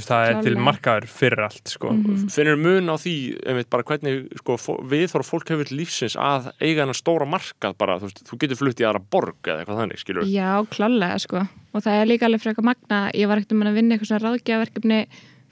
[0.02, 1.92] Það er til markaður fyrir allt, sko.
[2.32, 3.14] finnir mun á því
[3.46, 4.56] einmitt, bara hvernig sko,
[4.88, 7.26] við þarf fólk hefur lífsins að eiga hennar stóra
[7.62, 10.50] markað bara, þú, veist, þú getur flutt í aðra borg eða eitthvað þannig, skilur Já,
[10.72, 11.42] klálega sko.
[11.72, 14.24] Og það er líka alveg frekar magna ég var ekkert um að vinna eitthvað svona
[14.26, 15.00] ráðgjafarverkefni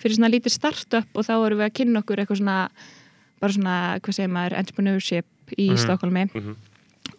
[0.01, 2.57] fyrir svona lítið startup og þá vorum við að kynna okkur eitthvað svona
[3.41, 6.57] bara svona, hvað segir maður, entrepreneurship í Stokkólmi Mhm.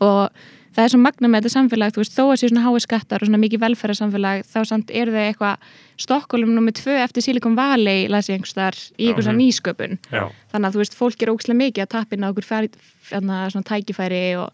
[0.02, 0.30] og
[0.72, 3.22] það er svo magna með þetta samfélag þú veist, þó að sé svona hái skattar
[3.22, 5.58] og svona mikið velferðarsamfélag þá samt eru þau eitthvað
[5.98, 9.98] Stokkólum nummið tvö eftir Silicon Valley las ég einhverstaðar í eitthvað svona nýsköpun.
[10.12, 10.30] Já.
[10.54, 12.70] þannig að þú veist, fólk er ókslega mikið að tappina okkur færi,
[13.12, 14.50] svona tækifæri og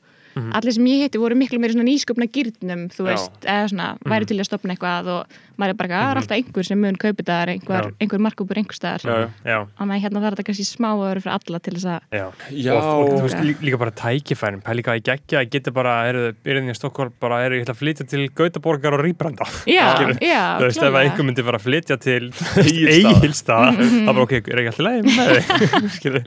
[0.58, 3.10] allir sem ég hitti voru miklu meiri nýsköpna gýrnum þú Já.
[3.12, 6.20] veist, eða svona, væri til að stopna eitthvað og maður er bara, "Ah, það er
[6.22, 7.92] alltaf einhver sem mun kaupi það einhver, Já.
[8.02, 9.02] einhver markúpur einhver staðar.
[9.04, 11.86] Já, Já, og maður hérna þarf þetta kannski smá að vera fyrir alla til þess
[11.86, 12.26] að já.
[12.52, 15.72] Já, og, og þú veist, lí- líka bara tækifærin pæli hvað ég geggja, ég geti
[15.74, 19.46] bara eru byrðin í Stokkólm, bara eru ég ætla að flytja til Gautaborgar og Rýbranda
[19.66, 20.18] já, Skilur.
[20.22, 22.32] já, þú veist, ef einhver myndi bara að flytja til.
[22.98, 24.06] Egilstaða, Mhm.
[24.08, 26.24] það bara ok, er ekki alltaf leið með þig skilur,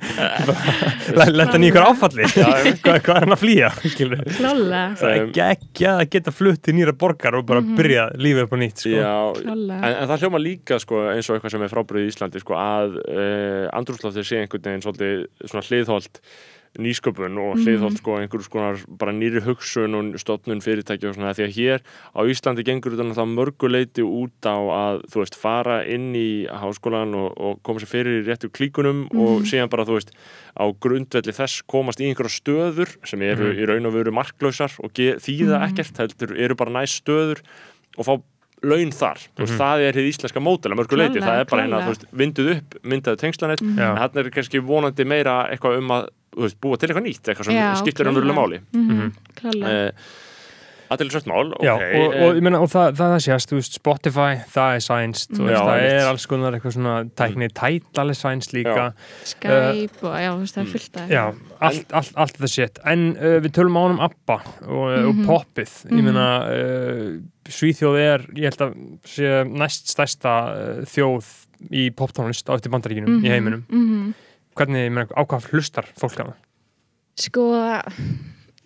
[1.14, 2.24] bara lenda í ykkur áfalli.
[2.80, 6.74] Hvað, hvað er hann að flýja, skilur klálega, það er geggja að geta flutt til
[6.76, 8.96] nýra borgar og bara byrja lífið upp á nýtt sko.
[9.80, 12.56] En, en það hljóma líka sko, eins og eitthvað sem er frábröð í Íslandi sko,
[12.58, 16.22] að uh, andrúrslóftið sé einhvern veginn svolítið svona hliðholt
[16.78, 21.46] nýsköpun og hliðholt sko, einhverjum skonar bara nýri hugsun og stofnun fyrirtæki og svona því
[21.46, 21.82] að hér
[22.14, 27.34] á Íslandi gengur þetta mörguleiti út á að þú veist fara inn í háskólan og,
[27.34, 30.14] og koma sér fyrir í réttu klíkunum og síðan bara þú veist
[30.54, 34.94] á grundvelli þess komast í einhverja stöður sem eru í raun og veru marklausar og
[34.94, 37.42] þýða ekkert heldur eru bara næst stöður
[37.98, 38.14] og fá
[38.62, 41.50] laun þar, þú veist, það er hið íslenska mótel að mörgu leiti, Klárlega, það er
[41.50, 43.86] bara þú veist, vinduð upp, myndaðu tengslanett Já.
[43.90, 47.48] en hann er kannski vonandi meira eitthvað um að veist, búa til eitthvað nýtt, eitthvað
[47.48, 48.12] sem skiptir klárlega.
[48.12, 48.60] umverulega máli.
[48.76, 49.72] Mhm, klálega.
[49.88, 50.18] Uh,
[50.90, 51.62] Aðeinsvægt mál, ok.
[51.62, 55.26] Já, og, og, ég meina, og það, það, það sést, veist, Spotify, það er science,
[55.30, 58.86] þú veist, Já, það er alls konar eitthvað svona tækni, Tidal er science líka,
[59.30, 61.22] Skype og já, veist, það er fullt af já,
[61.68, 65.76] allt, allt, allt þetta shit, en uh, við tölum á honum ABBA og, og poppið,
[65.94, 67.06] ég meina, uh,
[67.50, 68.74] Svíþjóð er, ég held að
[69.14, 71.30] sé næst stærsta uh, þjóð
[71.70, 74.10] í poptónlist á eftir bandaríkinum í heiminum, Mhm.
[74.58, 76.34] hvernig, ég meina, á hvað hlustar fólk hana?
[77.20, 77.46] Sko,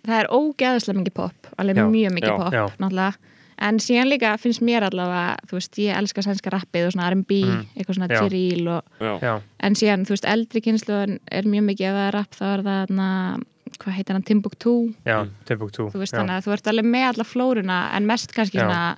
[0.09, 2.65] það er ógeðslega mikið pop, alveg Já, mjög mikið já, pop, já.
[2.81, 3.31] náttúrulega.
[3.65, 7.37] En síðan líka finnst mér allavega, þú veist, ég elska sænska rappið og svona R&B,
[7.79, 8.09] eitthvað svona
[9.23, 9.33] Já,
[9.63, 12.63] en síðan, þú veist, eldri kynsluðan er mjög mikið ef það er rapp, þá er
[12.67, 13.07] það, na,
[13.79, 14.73] hvað heitir hann, Timbuktu,
[15.07, 15.31] já, Mm.
[15.47, 18.59] Timbuktu, þú veist, já, þannig að þú ert alveg með alla flóruna, en mest kannski
[18.59, 18.97] svona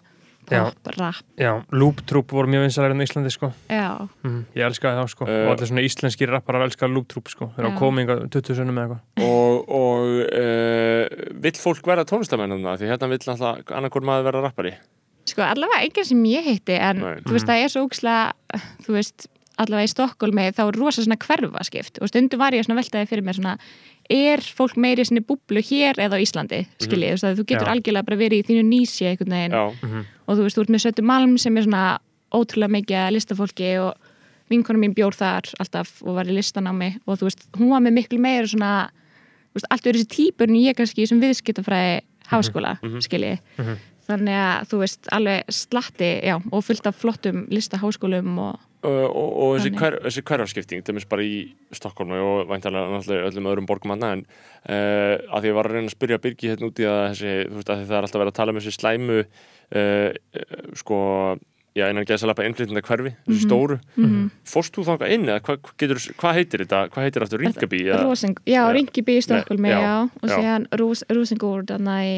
[0.51, 0.63] Já.
[0.63, 3.89] pop, rapp, já, Loop Troop voru mjög vinsalega í Íslandi, sko, já,
[4.23, 5.45] mm, ég elskaði þá, sko, Eh.
[5.47, 8.97] og allir svona íslenskir rapparar elskaði Loop Troop, sko, þeir á kominga 20 sunnum eða
[8.97, 9.25] eitthvað.
[9.27, 14.73] og, og uh, vill fólk vera tónlistamennina því hérna vill alltaf annarkur maður vera rappari.
[15.27, 17.15] Sko, allavega enginn sem ég hitti, en Nei.
[17.27, 19.27] þú veist, það er svo ógislega, þú veist,
[19.59, 21.99] allavega í Stokkólmi, þá er rosa svona hverfaskipt.
[22.01, 23.57] Og stundum var ég svona veltaði fyrir mér svona
[24.13, 27.71] er fólk meiri sinni búblu hér eða á Íslandi, skiljið, veist að þú getur Já.
[27.73, 29.55] algjörlega bara verið í þínu nýsi einhvern veginn.
[29.57, 31.85] Já, og þú veist, þú ert með Sötu Malm sem er svona
[32.33, 34.07] ótrúlega mikið listafólki og
[34.51, 37.97] vinkonum mín bjór þar alltaf og var í listanámi og þú veist, hún var með
[37.99, 38.71] miklu meira svona
[39.51, 42.01] þú veist, allt verið þessi típur en ég kannski sem viðskiptafræði
[42.31, 43.39] háskóla, skiljið
[44.07, 49.29] þannig að þú veist, alveg slatti já, og fullt af flottum listaháskólum og Uh, og,
[49.41, 49.79] og þessi, Þannig.
[49.81, 51.37] hver, þessi hverfarskipting til bara í
[51.73, 55.89] Stokkólmi og væntalega öllum öðrum borgum annað en uh, að því ég var að reyna
[55.89, 58.33] að spyrja Birgi hérna út í að þessi, þú veist, að það er alltaf verið
[58.33, 60.11] að tala um þessi slæmu uh,
[60.77, 60.99] sko,
[61.73, 63.79] já, innan geðsalapa innflytenda hverfi, þessi stóru.
[64.53, 65.71] Fórst þú þangað inn eða hvað,
[66.21, 67.47] hvað heitir þetta, hvað heitir aftur?
[68.05, 68.61] Rósing, já.
[68.77, 69.73] Ringiby í Stokkólmi,
[70.21, 72.13] og síðan Rósingúrd í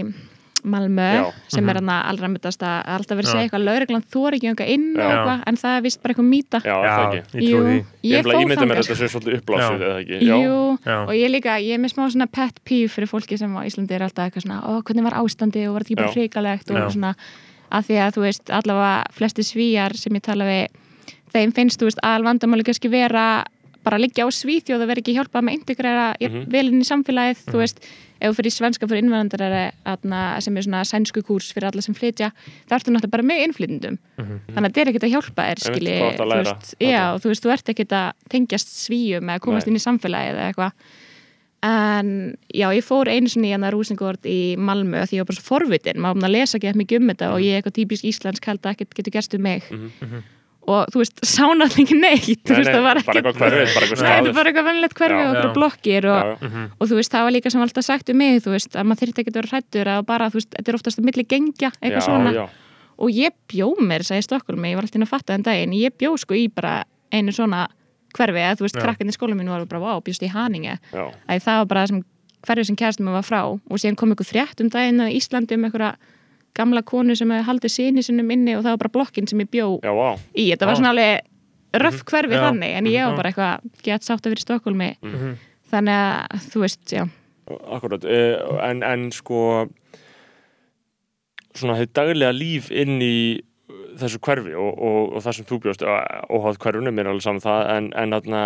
[0.63, 1.31] Malmö Já.
[1.47, 1.69] sem Mhm.
[1.69, 4.87] er hann allra myndast að alltaf verið að segja eitthvað lauruglan þóri ekki eitthvað inn
[4.97, 7.63] og eitthvað, en það er vist bara eitthvað mýta já, er það ekki ég trúi
[7.69, 7.77] því.
[7.77, 9.87] ég, ég ég, fór ég mynda mér þetta sé svolítið uppblásið Já.
[9.87, 10.97] eða ekki, Jú, Já.
[11.07, 13.91] og ég líka, ég er með smá svona pet peeve fyrir fólki sem á Íslandi
[13.95, 16.77] er alltaf eitthvað svona, ó, hvernig var ástandi og var þetta ekki bara hrikalegt og
[16.77, 16.89] Já.
[16.89, 17.15] svona
[17.71, 20.67] að því að þú veist, allavega flesti svíjar sem ég tala við,
[21.33, 23.43] þeim finnst þú veist, al vandamáli kannski vera
[23.83, 26.45] bara að liggja á svíþjóð og vera ekki hjálpað með að integrera Mhm.
[26.51, 27.79] vel inn í samfélagið, þú veist
[28.19, 29.71] ef þú fyrir svenska fyrir innvandrar
[30.43, 32.31] sem er svona sænsku kúrs fyrir alla sem flytja
[32.67, 33.97] það ertu náttúrulega bara með innflytjendum.
[34.17, 37.43] Þannig að þetta er ekkert að hjálpa þér Einmitt, skilji, þú veist, já, þú veist,
[37.45, 39.71] þú ert ekkert að tengjast svíjum eða komast Nei.
[39.71, 40.71] inn í samfélagið eða eitthvað.
[41.61, 45.39] En já, ég fór einu sinni í hana Rúsingord í Malmö því ég var bara
[45.39, 46.21] svo forvitin, maður
[50.69, 52.43] ekki og þú veist, sá náttúrulega ekki neitt.
[52.45, 55.29] Þú Nei, veist, nei, það var bara ekkert eitthvað hverfið, bara eitthvað vennilegt hverfi og
[55.29, 56.63] eitthvað blokkir og, já.
[56.77, 59.03] og þú veist, það var líka sem alltaf sagt um mig, þú veist, að maður
[59.03, 61.71] þyrfti ekki að vera hrættur að bara, þú veist, þetta er oftast að milli gengja
[61.79, 62.35] eitthvað já, svona.
[62.35, 62.45] já,
[62.99, 65.97] og ég bjó mér, sagði Stokkólmi, ég var alltaf inn að fatta þenn daginn, ég
[65.97, 66.81] bjó sko í bara
[67.15, 67.65] einu svona
[68.17, 70.79] hverfi, að þú veist, krakkarnir skóla mínu var bara, vá, bjóst í Haninge.
[70.93, 72.05] Já, að það var bara það sem
[72.47, 73.41] hverfi sem kæristum var frá.
[73.45, 75.93] Og síðan kom einhver frétt um daginn að Íslandi um einhverja
[76.55, 79.49] gamla konu sem hefði haldið síni sinum inni og það var bara blokkin sem ég
[79.51, 80.79] bjó já, vá í, þetta var Já.
[80.81, 81.21] svona alveg
[81.83, 82.41] röff hverfi Já.
[82.47, 83.17] þannig, en ég var Já.
[83.19, 85.35] bara eitthvað gett sátt að vera í Stokkólmi Mhm.
[85.71, 87.07] þannig að, þú veist, já
[87.49, 89.67] Akkurat, uh, en, en sko
[91.57, 93.13] svona þið daglega líf inn í
[93.99, 97.43] þessu hverfi og, og, og það sem þú bjóst óháð hverfinu, mér er alveg saman
[97.43, 98.43] það en, en þarna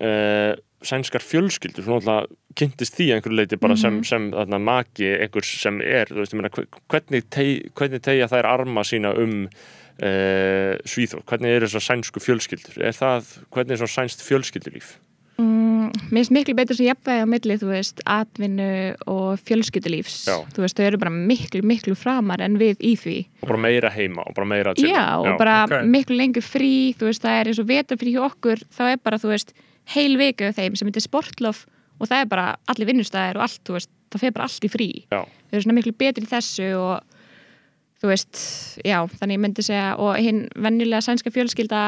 [0.00, 5.52] uh, sænskar fjölskyldur þú náttúrulega kynntist því einhverju leiti bara sem, sem þarna maki einhvers
[5.62, 11.22] sem er, veist, meina hve- hvernig, teg, hvernig tegja þær arma sína um uh, Svíþór,
[11.28, 12.80] hvernig er þessar sænsku fjölskyldur?
[12.82, 14.96] Er það, hvernig er svona sænst fjölskyldulíf?
[15.40, 18.68] Mm, mér finnst miklu betur sem jafnvægi á milli, þú veist, atvinnu
[19.10, 20.16] og fjölskyldulífs.
[20.28, 20.36] Já.
[20.54, 23.16] Þú veist, þau eru bara miklu, miklu framar en við í því.
[23.42, 25.76] og bara meira heima og bara meira til Já, og bara ok.
[25.88, 29.18] miklu lengur frí, þú veist, það er eins og vetarfrí hjá okkur, þá er bara,
[29.22, 29.54] þú veist,
[29.94, 31.66] heil viku af þeim sem heitir sportlof
[31.98, 34.70] og það er bara allir vinnustæðir og allt, þú veist, það fer bara allt í
[34.72, 34.90] frí.
[35.10, 35.24] Já.
[35.24, 37.18] Þau eru svona miklu betri í þessu og
[38.02, 38.38] þú veist,
[38.82, 41.82] já, þannig ég myndi segja og hinn venjulega sænska fjölskylda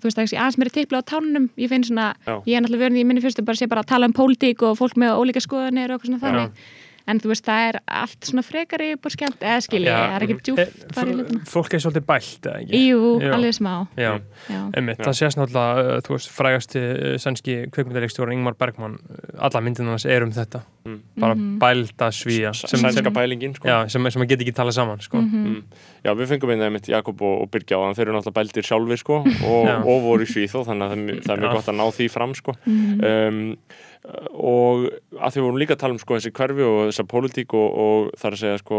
[0.00, 1.48] þú veist, það er aðeins meira tipla á tánum.
[1.60, 2.34] Ég finn svona, Já.
[2.46, 4.64] ég er náttúrulega verið í minni fyrstu bara að sé bara að tala um pólitík
[4.66, 6.64] og fólk með ólíka skoðanir og eitthvað svona þannig
[7.10, 10.36] en þú veist, það er allt svona frekari búið skemmt, eða skilji, það er ekki
[10.36, 11.44] Eh, djúpt þar í f- hlutina.
[11.50, 12.80] Fólk er svolítið bælt, eða ekki?
[12.88, 13.32] Jú, Já.
[13.36, 14.12] alveg smá Já,
[14.50, 15.04] Já, einmitt, Já.
[15.10, 18.98] það sést náttúrulega, uh, þú veist, frægasti uh, sænski kveikmyndareikstjóra Ingmar Bergman,
[19.38, 21.00] alla myndina hans er um þetta, Mm.
[21.18, 21.58] bara Mhm.
[21.60, 23.68] bælda svíja, sænska bælingin sko.
[23.68, 25.18] já, sem, sem að geta ekki talað saman, sko.
[25.20, 25.44] Mhm.
[25.46, 25.62] Mm.
[26.04, 28.96] Já, við fengum einnig einmitt Jakob og, og Birgja og þeir eru náttúrulega bældir sjálfir
[28.98, 31.54] sko og, og voru í Svíþó þannig að það, er mjög- það er mjög Já.
[31.58, 33.56] gott að ná því fram sko um,
[34.00, 34.86] og
[35.20, 37.66] að því við vorum líka að tala um sko þessi hverfi og þessa pólitík og,
[37.84, 38.78] og þar að segja sko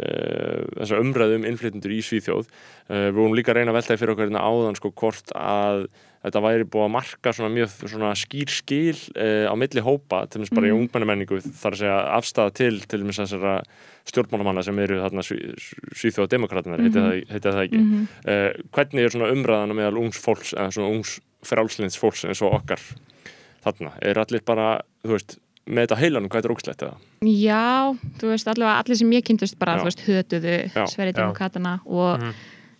[0.00, 0.12] e,
[0.78, 4.00] þessa umræðu um innflytjendur í Svíþjóð e, við vorum líka að reyna að velta því
[4.00, 5.84] fyrir okkur hérna áðan sko hvort að
[6.24, 10.40] þetta væri búið að marka svona mjög svona skýr skil e, á milli hópa til
[10.40, 13.58] dæmis bara í ungmennumenningu þar að segja afstæða til til dæmis þessara
[14.08, 17.82] stjórnmálamanna sem eru þarna Svíþjóða demokratinar, heiti, það, heiti það ekki.
[17.84, 18.08] Mhm.
[18.24, 22.40] uh, hvernig er svona umræðan á meðal ungs fólks eða svona ungs frálslinds fólks eins
[22.42, 22.80] og okkar
[23.64, 25.38] þarna, er allir bara þú veist,
[25.68, 26.96] með þetta heilanum hvað þetta er ógslegt eða?
[27.28, 29.80] Já, þú veist, allavega allir sem ég kynntust bara, Já.
[29.80, 30.86] þú veist, hötuðu Já.
[30.88, 31.18] Sverri Já.
[31.20, 32.34] Demokratana og Mhm.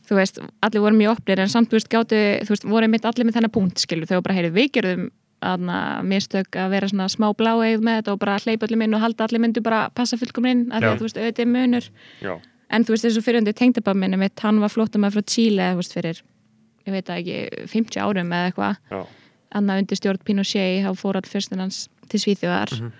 [0.08, 3.04] þú veist, allir voru mjög opnir en samt, þú veist, gáttu, þú veist, voru mitt
[3.04, 5.10] allir með þennan punkt, skilur, þau bara, heyrið, við gerðum
[5.42, 9.00] aðna mistök að vera svona smá bláeið með þetta og bara hleypa allir inn og
[9.00, 10.90] halda allir myndu bara passa fullkomin inn, af því Já.
[10.94, 11.88] að þú veist, auðvitað er munur
[12.22, 15.76] Já, en þú veist, þessu fyrirhundi tengdabab minni mitt, hann var flóttamæður frá Chile, þú
[15.76, 16.22] veist, fyrir
[19.48, 21.16] ég veit það ekki, 50 árum eða eitthvað já, annað undir stjórn Pinochet þá fór
[21.16, 22.92] all fyrstin hans til Svíþjóðar.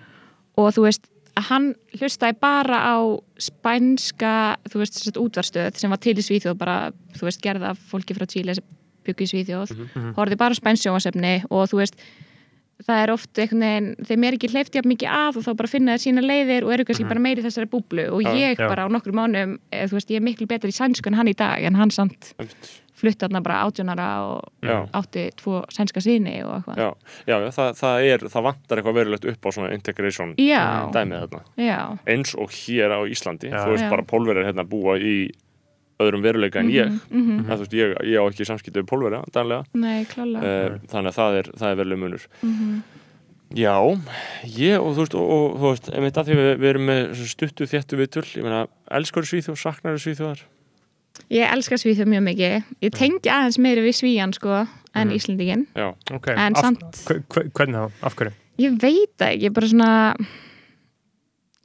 [0.57, 2.97] Og þú veist að hann hlustaði bara á
[3.39, 7.75] spænska, þú veist, þess að útvarstöð sem var til í Svíþjóð, bara, þú veist, gerða
[7.75, 8.63] fólki frá Chile sem
[9.05, 9.75] byggu í Svíþjóð.
[10.17, 11.95] Horfði bara á spænsjómasefni og þú veist
[12.79, 15.67] það er oft einhvern veginn, þeim er ekki hleyft jafn mikið að og þá bara
[15.67, 18.05] finna þeir sína leiðir og eru kannski bara meiri þessari búblu.
[18.15, 18.67] Og Já, ég já.
[18.67, 21.35] bara á nokkru mánum, þú veist, ég er miklu betur í sænsku en hann í
[21.35, 22.31] dag, en hann samt.
[22.99, 24.77] Flutt þarna bara átjónara og Já.
[24.99, 26.89] átti tvo sænska síni og eitthvað já,
[27.29, 30.63] já, já það, það er það vantar eitthvað verulegt upp á svona integration Já.
[30.95, 31.81] dæmið þarna Já,
[32.15, 33.61] eins og hér á Íslandi, Já.
[33.63, 33.91] þú veist Já.
[33.95, 35.17] bara pólverið hérna búa í
[35.99, 37.43] öðrum veruleika en ég mhm.
[37.47, 41.19] það, þú veist, ég, ég á ekki samskiptu við pólverið dænlega nei, uh, þannig að
[41.19, 42.81] það er, það er veruleg munur Mhm.
[43.57, 43.81] Já,
[44.45, 47.21] ég og þú veist, og, og þú veist, einmitt að því við, við erum með
[47.31, 48.59] stuttu þéttu viðtöl, ég meina,
[48.93, 50.43] elskar Svíþjóð, saknar Svíþjóðar?
[51.29, 54.53] Ég elska Svíþjóð mjög mikið Ég tengi aðeins meiri við Svíjan sko
[54.95, 55.15] en Mhm.
[55.15, 57.91] Íslendingin Já, Ok, En af, samt- hve- hve- Hvernig þá?
[58.03, 58.33] Af hverju?
[58.59, 60.15] Ég veit það ekki, ég er bara svona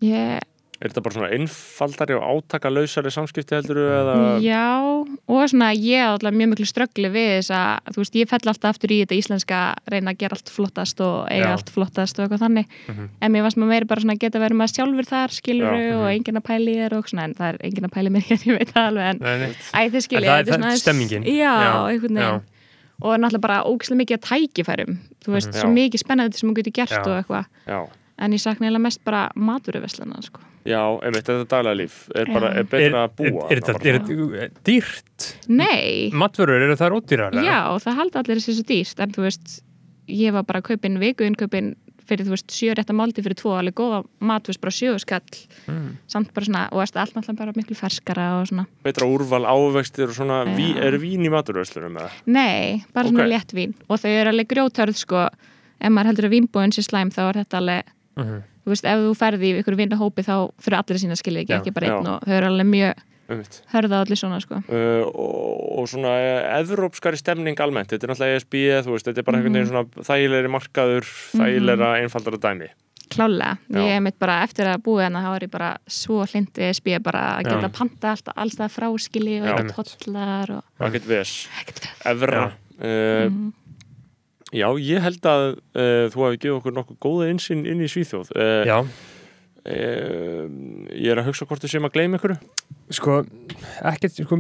[0.03, 0.41] Ég,
[0.85, 4.15] er þetta bara svona einfaldari og átakalausari samskipti heldur eða?
[4.45, 4.65] já
[5.27, 8.41] og svona ég er alltaf mjög miklu ströggli við þess að, þú veist, ég fell
[8.53, 9.61] alltaf aftur í þetta íslenska,
[9.91, 11.53] reyna að gera allt flottast og eiga Já.
[11.57, 13.09] allt flottast og eitthvað þannig Mhm.
[13.21, 15.95] en mér varst maður meiri bara svona að geta verið maður sjálfur þar, skilur Já,
[15.97, 16.15] og mhm.
[16.15, 18.59] enginn að pæli þér og svona, en það er enginn að pæli mér hér, ég
[18.59, 19.55] veit það alveg en.
[19.75, 21.25] Æ, þið skiljið, En það er- þetta það svona stemmingin.
[21.25, 22.43] Já, Já, einhvern veginn
[23.03, 24.93] Og náttúrulega bara ógislega mikið að tækifærum
[25.25, 25.59] Þú veist, Mhm.
[25.59, 27.01] svo mikið spennandi sem hún getur gert Já.
[27.03, 30.41] og eitthvað En ég sakna eiginlega mest bara maturveslana sko.
[30.65, 34.49] já, einmitt, þetta daglega líf er bara, er betra að búa Er þetta er svona.
[34.65, 35.27] dýrt?
[35.49, 37.35] Nei, Matvörur, eru það ódýrar?
[37.45, 39.63] já, það halda allir þessi svo dýrt En þú veist,
[40.09, 43.55] ég var bara að kaupin vikuinn kaupin fyrir, þú veist, sjö rétta máldi fyrir tvo
[43.57, 45.23] alveg góða mat, þú veist, bara sjö skall
[45.67, 45.97] Mm.
[46.07, 50.05] samt bara svona, og veist, allt náttúrulega bara miklu ferskara og svona betra úrval ávextir
[50.09, 50.55] og svona, Já.
[50.57, 52.11] ví, er vín í maturvöslunum eða?
[52.27, 53.33] Nei, bara svona Ok.
[53.33, 55.29] létt vín og þau eru alveg grjótörð, sko
[55.81, 57.83] ef maður heldur að vínbúin sé slæm, þá er þetta alveg
[58.17, 58.43] Mhm.
[58.65, 61.87] þú veist, ef þú ferði í ykkur vinahópi þá fyrir allir sína skilja ekki, bara
[61.87, 62.15] einn já.
[62.15, 62.95] og þau eru alveg mjög
[63.29, 63.63] Einmitt.
[63.73, 68.37] hörða allir svona, sko Uh, og, og svona uh, evrópskari stemning almennt, þetta er náttúrulega
[68.37, 68.55] ESB
[68.85, 69.61] þú veist, þetta er bara einhvern Mhm.
[69.61, 71.05] veginn svona þægilegri markaður,
[71.35, 72.69] þægilegra einfaldara dæmi
[73.15, 73.79] klálega, Já.
[73.85, 77.03] ég mitt bara eftir að búið hana, þá er ég bara svo hlind við spíða
[77.03, 77.51] bara að Já.
[77.61, 81.49] geta panta alltaf alls það fráskili og eitthvað tollar og ekkert ves,
[82.05, 82.47] evra
[82.81, 83.53] uh, Mhm.
[84.55, 88.31] Já, ég held að uh, þú hafi gefið okkur nokkuð góða insinn inn í Svíþjóð.
[88.39, 88.77] Uh, Já,
[89.65, 89.79] e,
[91.01, 92.35] ég er að hugsa hvort þið séum að gleyma ykkur
[92.95, 93.15] sko,
[93.91, 94.37] ekkert, sko,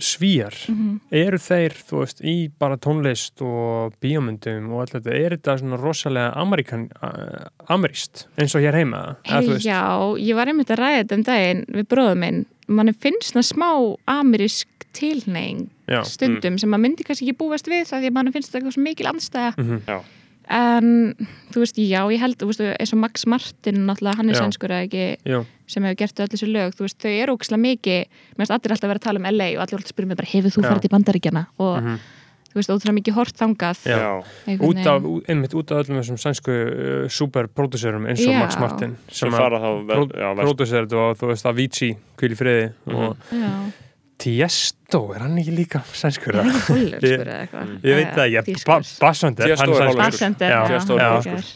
[0.00, 1.00] svíjar, Mhm.
[1.12, 5.80] eru þeir þú veist, í bara tónlist og bíómyndum og allt þetta, er þetta svona
[5.80, 9.66] rosalega Amerikan, uh, ameríst eins og hér heima, veist?
[9.66, 9.84] Já,
[10.18, 13.70] ég var einmitt að ræða þetta um daginn við bróðum minn, manni finnst það smá
[14.08, 18.32] amerísk tilhneing já, stundum sem maður myndi kannski ekki búast við það því að manni
[18.32, 19.80] finnst það eitthvað svo mikil andstæða Mhm.
[19.88, 19.98] Já.
[20.50, 21.14] en
[21.52, 24.70] þú veist, já, ég held þú veist, eins og Max Martin, náttúrulega hann er sænskur
[24.74, 28.00] eða ekki, já, sem hefur gert öll þessu lög, þú veist, þau eru ógislega mikið
[28.34, 30.08] mér finnst allir alltaf að vera að tala um LA og allir alltaf að spyrja
[30.08, 31.98] mig bara, hefur þú farið til bandaríkjana og Mhm.
[32.50, 33.78] þú veist, ótrúlega mikið hort þangað.
[34.58, 38.38] Út af, einmitt út af öllum þessum sænsku uh, superprodúserum eins og Já.
[38.40, 39.38] Max Martin sem að
[40.34, 42.96] prodúsera þetta og þú veist Avicii, Kvíl í friði Mhm.
[42.96, 43.72] og Já,
[44.90, 46.34] Tiesto, er hann ekki líka sænskur?
[46.34, 48.26] er ekki Ég- hollenskur eða eitthvað Ég veit það
[49.60, 49.70] hann
[50.42, 51.10] er Já, já, Tiesto er já.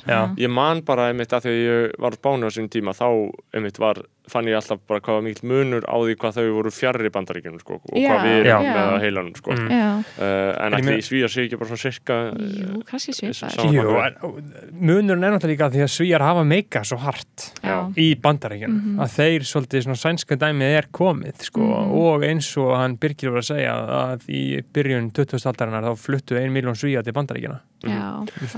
[0.06, 0.20] Já.
[0.38, 3.08] ég man bara einmitt að þegar ég var Spáni á sín tíma þá
[3.54, 3.98] einmitt var,
[4.30, 7.60] fann ég alltaf bara hvað var mikill munur á því hvað þau voru fjarrri bandaríkjunum
[7.60, 8.54] sko, og Já, hvað við já.
[8.54, 9.50] erum með á heilanum sko.
[9.52, 9.68] Mm.
[9.74, 13.12] Já, uh, en ég meina- í svíjar sé ekki bara svona sirka jú, kannski
[14.06, 14.16] en-
[14.80, 17.92] munurinn er náttúrulega líka því að svíjar hafa meika svo hart Já.
[17.96, 19.00] í bandaríkjunum Mhm.
[19.04, 21.92] að þeir svolítið svona sænska dæmið er komið sko, Mhm.
[21.92, 24.42] og eins og hann Birgir var að segja að í
[24.74, 25.46] byrjun 20.
[25.50, 28.04] aldarinnar þá fluttu ein miljón svíja til bandaríkjana Já,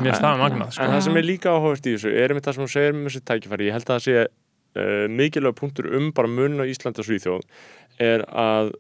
[0.03, 0.85] mér staðan magnað sko.
[0.85, 3.07] En það sem er líka áhugast í þessu er einmitt það sem hún segir um
[3.09, 7.01] þessu tækifæri, ég held að það sé uh, mikilvæg punktur um bara mun á Ísland
[7.03, 7.47] og Svíþjóð
[8.07, 8.75] er að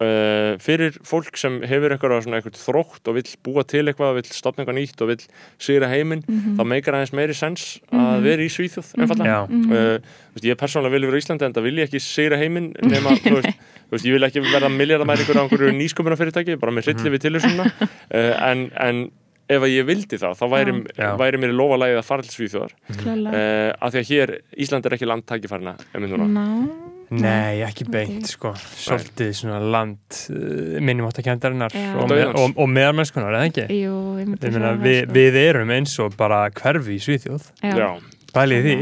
[0.00, 4.30] uh, fyrir fólk sem hefur eitthvað, svona, eitthvað þrótt og vill búa til eitthvað, vill
[4.32, 5.24] stopna eitthvað nýtt og vill
[5.60, 8.22] sigra heiminn, þá meikar aðeins meiri sens að Mhm.
[8.24, 9.28] vera í Svíþjóð einfallega.
[9.30, 9.40] Já.
[9.48, 9.70] Mhm.
[9.70, 9.98] Uh,
[10.30, 12.72] þú veist, ég persónulega vil vera í Íslandi en það vil ég ekki sigra heiminn
[12.82, 13.54] nema, þú veist,
[13.90, 17.66] þú veist, ég vil ekki verða miljardamæringur á einhverju nýsköpunarfyrirtæki bara með hrylli við tilhjóðsuna
[17.70, 19.10] uh, en, en
[19.50, 21.08] ef að ég vildi það þá væri, Já.
[21.20, 24.32] væri mér í lofalægið að fara til Svíþjóðar uh, af því að hér,
[24.64, 26.28] Ísland er ekki land tækifærna einmitt núna.
[26.30, 26.46] Ná,
[27.10, 31.88] Nei, ekki beint sko svolítið svona land uh, minnumáttakjöndarinnar Já.
[31.98, 33.64] og, Og og, og meðarmennskunar, eða ekki?
[33.80, 35.16] jú, ég myndi Ég meina, segja það, við, sko.
[35.18, 37.90] við erum eins og bara hverfi í Svíþjóð Já.
[38.36, 38.78] Pælið því,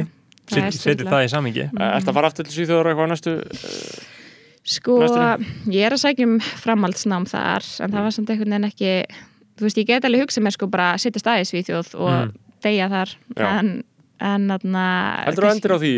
[0.48, 1.12] Það er Set- setjið sturlað.
[1.12, 1.80] það í samingi Mm.
[1.88, 3.32] Ertu að fara aftur til Svíþjóðar eitthvað næstu?
[4.68, 4.94] Sko,
[5.72, 8.90] ég er að sækja um framhaldsnám þar en það var samt einhvern veginn ekki
[9.58, 12.14] þú veist, ég get alveg hugsað mér sko bara að setja staði í Svíþjóð og
[12.28, 12.32] Mm.
[12.62, 13.46] deyja þar Já.
[13.58, 13.68] en,
[14.20, 14.84] en þarna
[15.26, 15.92] Heldur þú endur á því?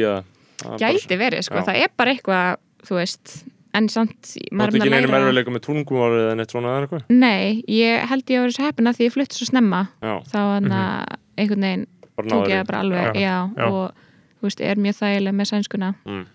[0.64, 1.64] bara- Gæti verið, sko, Já.
[1.70, 3.44] það er bara eitthvað þú veist,
[3.74, 6.82] en samt Þú er ekki að neinum læra- erfiðleikum með tungumálið eða neitt svona eða
[6.88, 7.04] eitthvað?
[7.08, 10.14] Nei, ég held ég að vera svo heppin að því ég flutti svo snemma Já,
[10.32, 11.86] þá hann að einhvern veginn
[12.28, 13.36] tók ég það bara alveg, Já,
[13.70, 13.92] og
[14.40, 16.26] þú veist, er mjög þægileg með sænskuna Mm.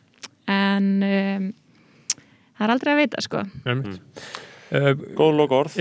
[0.47, 1.53] en um,
[2.57, 3.99] það er aldrei að vita, sko mm.
[4.71, 5.77] uh, Góð loka orð.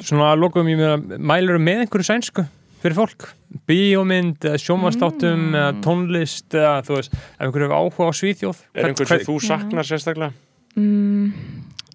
[0.00, 2.44] Svona að lokum ég með mælur með einhverju sænsku
[2.80, 3.26] fyrir fólk
[3.68, 5.54] bíómynd, eða sjónvastáttum Mm.
[5.58, 9.34] eða tónlist eða þú veist, ef einhverju hefur áhuga á Svíþjóð Er einhver sem þú
[9.42, 10.32] saknar sérstaklega?
[10.76, 11.32] mm,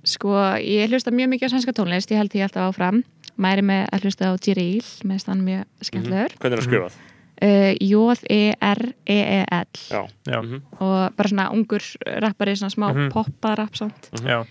[0.05, 0.29] Sko,
[0.61, 3.03] ég hlusta mjög mikið á sænska tónlist, ég held því alltaf áfram
[3.37, 6.93] mæri með að hlusta á Jiril með stann mjög skemmtilegur Hvernig er það skrifað?
[7.41, 7.73] uh,
[8.55, 9.65] J-E-R-E-E-L.
[10.25, 10.41] Já.
[10.41, 10.61] Mhm.
[10.79, 11.81] og bara svona ungur
[12.21, 13.09] rappari, svona smá Mhm.
[13.11, 14.45] popparapp samt Já,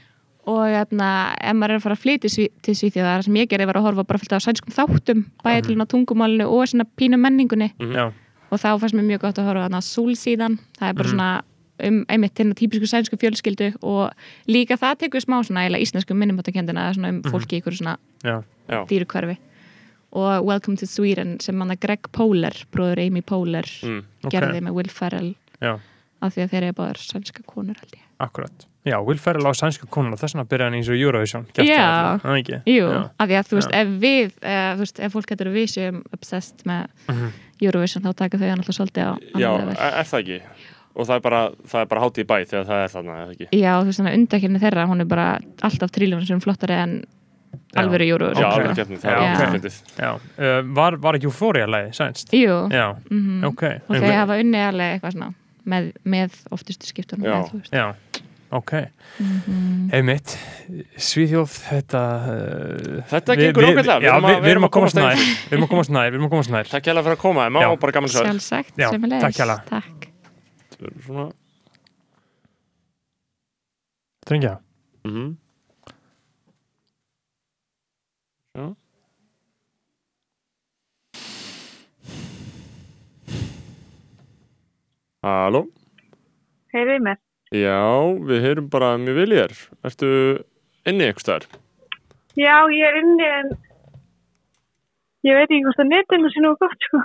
[0.47, 1.09] og hérna,
[1.41, 3.87] ef maður er að fara að flytja til Svíþjóðar, það sem ég gerði var að
[3.89, 7.71] horfa bara fullt á sænskum þáttum, bæði til á tungumálinu og svona pínu menningunni.
[7.81, 8.13] Já,
[8.51, 11.15] og þá fannst mér mjög gott að horfa á Súlsíðan, það er bara Mhm.
[11.17, 11.43] svona
[11.85, 14.13] um einmitt hérna típisku sænsku fjölskyldu og
[14.47, 18.85] líka það tekur smá svona íslensku minnumáttakendina svona um fólki í ykkur svona já, Já.
[18.87, 19.37] dýrukverfi
[20.13, 24.05] og Welcome to Sweden sem hann að Greg Póler, bróður Amy Póler Mm.
[24.25, 25.35] ok, gerði með Will Ferrell.
[25.61, 25.81] Já,
[26.23, 28.05] af því að þeir eru báðar sænska konur held ég.
[28.21, 31.63] Akkurat Já, Will Ferrell á sænska konuna, þess vegna byrja hann eins og Eurovision Já.
[31.65, 32.59] það allir, er það ekki?
[32.69, 32.99] Jú, Já.
[33.17, 33.81] af því að þú veist, Já.
[33.81, 37.33] ef við uh, þú veist, ef fólk getur við séum obsessed með Mhm.
[37.65, 40.39] Eurovision þá taka þau hann alltaf svolítið á Já, er, er það ekki?
[40.95, 43.33] Og það er bara, það er bara hátíð í bæ þegar það er þarna, eða
[43.35, 43.49] ekki?
[43.59, 45.27] Já, þú veist, þannig að undakefni þeirra hún er bara
[45.63, 46.93] alltaf tríljónu sem flottari en
[47.79, 49.71] alvöru Eurovision Já, alveg keppni, það Já, er okay.
[49.99, 52.31] Já, uh, var, var ekki Euphoria lagi sænst?
[52.37, 53.45] Jú, Já, mhm.
[53.49, 55.33] ok og þeir hafa unnið alveg eitthvað svona
[55.65, 57.39] með, með oftustu skiptunum Já.
[57.73, 57.95] með,
[58.55, 58.73] ok
[59.21, 59.91] Mhm.
[59.95, 60.33] Einmitt,
[60.99, 65.15] Svíþjóð, þetta uh, Þetta gengur Já, erum að- við erum að komast nær.
[65.21, 67.45] Við erum að komast nær, við erum að komast nær Takk hérlega fyrir að koma,
[67.63, 67.69] Já.
[67.71, 69.65] og bara gaman að sjá Sjálfsagt, Já, sem er takk hérlega.
[69.71, 70.09] Takk
[70.81, 70.99] þér.
[71.07, 71.27] Svona,
[74.27, 74.55] Drengja,
[75.05, 75.37] mhm.
[78.55, 78.67] Já.
[85.25, 85.65] Halló?
[86.75, 87.19] Heyrið mér.
[87.55, 87.79] Já,
[88.27, 89.53] við heyrum bara mjög þér.
[89.87, 90.09] Ertu
[90.91, 91.45] inni eitthvað staðar?
[92.35, 93.51] Já, ég er inni en
[95.25, 97.03] ég veit ekki hvort að netinu sé nú gott, sko.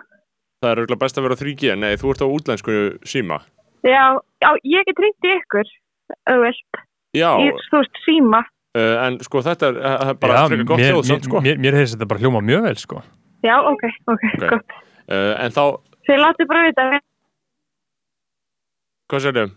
[0.59, 2.77] Það er auðvitað best að vera á 3G, nei, þú ert á útlensku
[3.07, 3.37] síma.
[3.85, 4.05] Já,
[4.43, 5.69] já, ég get í ykkur,
[6.17, 6.81] ef þú vilt,
[7.15, 8.41] Já, í, þú veist, síma.
[8.75, 11.43] uh, en sko þetta er, uh, bara Já, frekar gott mér, hljóð samt, sko.
[11.45, 13.03] mér, mér, mér heyrðist þetta bara hljóma mjög vel sko.
[13.45, 14.49] Já, ok, ok, Ok.
[14.49, 14.75] gott.
[15.07, 15.63] Uh, en þá,
[16.09, 16.89] Þið látið bara vita,
[19.09, 19.47] hvað sér þau?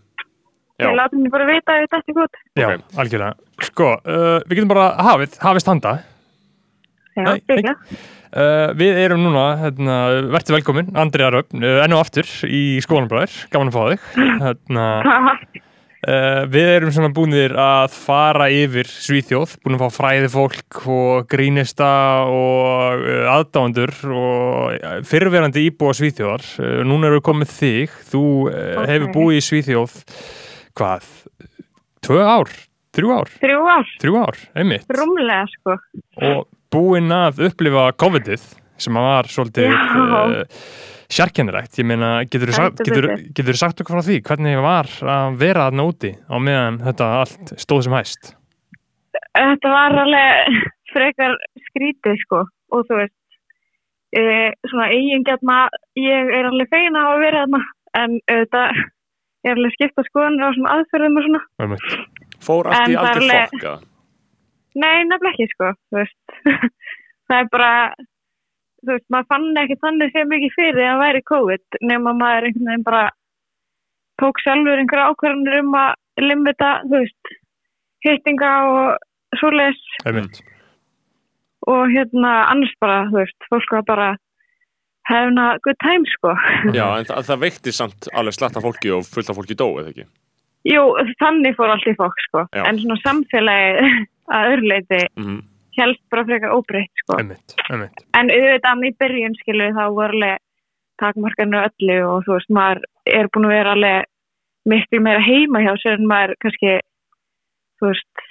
[0.81, 2.39] Já, þið látið mér bara vita ef þetta er gott.
[2.57, 2.81] Já, Ok.
[3.03, 3.33] algjörlega.
[3.67, 5.91] Sko, uh, við getum bara hafið, hafið standa
[7.13, 7.75] Já, byggja.
[8.33, 9.97] uh, Við erum núna, hérna,
[10.33, 14.07] verður velkomin Andriða Röfn, uh, enn og aftur í skólanbræður, gaman að fá þig.
[14.41, 14.87] Hérna,
[16.09, 21.27] uh, Við erum svona búinir að fara yfir Svíþjóð, búin að fá fræði fólk og
[21.31, 21.91] grínista
[22.27, 26.43] og uh, aðdáendur og uh, fyrirverandi íbúa Svíþjóðar.
[26.59, 28.89] Uh, Núna erum við komið þig, þú uh, Ok.
[28.89, 29.99] hefur búið í Svíþjóð
[30.77, 31.07] hvað,
[32.05, 32.51] tvö ár,
[32.95, 33.31] þrjú ár?
[33.43, 34.89] Þrjú ár, þrjú ár, einmitt.
[34.97, 35.77] Rúmlega, sko.
[36.21, 38.45] og búinn að upplifa COVID-ið
[38.81, 40.61] sem að var svolítið uh,
[41.13, 45.85] sjarkennilegt, ég meina getur þú sagt, sagt okkur frá því hvernig var að vera þarna
[45.91, 48.33] úti á meðan þetta allt stóð sem hæst?
[49.33, 50.57] Þetta var alveg
[50.93, 51.37] frekar
[51.69, 52.41] skrítið, sko,
[52.73, 53.15] og þú veist,
[54.17, 54.23] e,
[54.69, 55.61] svona eigingjarna,
[56.01, 57.63] ég er alveg fegin að hafa verið þarna,
[58.01, 58.65] en þetta
[59.43, 61.41] er alveg skipta skoðanir á svona aðferðum og svona.
[62.43, 63.73] Fór allt í En það er algjör alveg- fokka.
[64.73, 65.67] Nei, nefnilega ekki, sko,
[67.29, 67.71] það er bara,
[68.83, 72.71] þú veist, maður fann ekki þannig sem mikið fyrir að væri COVID, nema maður einhvern
[72.71, 73.03] veginn bara
[74.21, 77.33] tók sjálfur einhverja ákvarðanir um að limita, þú veist,
[78.07, 78.97] hittinga og
[80.05, 80.41] Einmitt.
[81.67, 84.09] og hérna annars bara, þú veist, fólk var bara
[85.09, 86.35] hefna good time, sko.
[86.75, 89.93] Já, en það, það veikti samt alveg slatta fólki og fullt af fólki dó, eða
[89.93, 90.05] ekki?
[90.69, 90.83] Jú,
[91.19, 92.63] þannig fór allt í fólk, sko, Já.
[92.69, 93.89] en svona samfélagi
[94.35, 95.41] að öðruleiti Mm
[95.77, 97.17] helst bara frekar óbreytt, sko.
[97.17, 97.55] Einmitt.
[97.69, 98.03] Einmitt.
[98.17, 100.41] En auðvitað í byrjun skilu þá voru alveg
[101.01, 104.09] takmarkanir öllu og þú veist maður er búin að vera alveg
[104.69, 106.75] miklu meira heima hjá sér en maður kannski
[107.81, 108.22] þú veist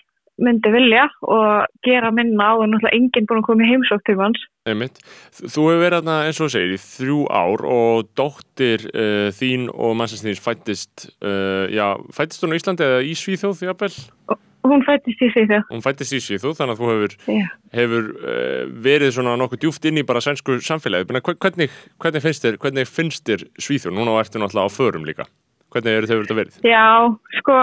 [0.42, 4.18] myndi vilja og gera minna á en náttúrulega enginn búin að koma í heimsók til
[4.20, 4.44] hans.
[4.68, 5.00] Einmitt.
[5.40, 9.96] Þú hefur verið þarna eins og segir í þrjú ár og dóttir uh, þín og
[9.98, 13.92] mannsins fættist, uh, já, fættist hún á Íslandi eða í Svíþjóð, jafnvel?
[14.62, 15.60] Hún fættist í þau.
[15.72, 17.46] Hún fættist í Svíþjóð, þannig að þú hefur, Já.
[17.74, 21.08] hefur uh, verið svona nokkuð djúft inn í bara sænsku samfélagi.
[21.10, 22.60] Hvernig, hvernig, finnst þér,
[23.26, 23.96] þér Svíþjóð?
[23.98, 25.26] Núna ertu náttúrulega á förum líka.
[25.72, 26.56] Hvernig verið að verið?
[26.68, 26.86] Já,
[27.40, 27.58] sko,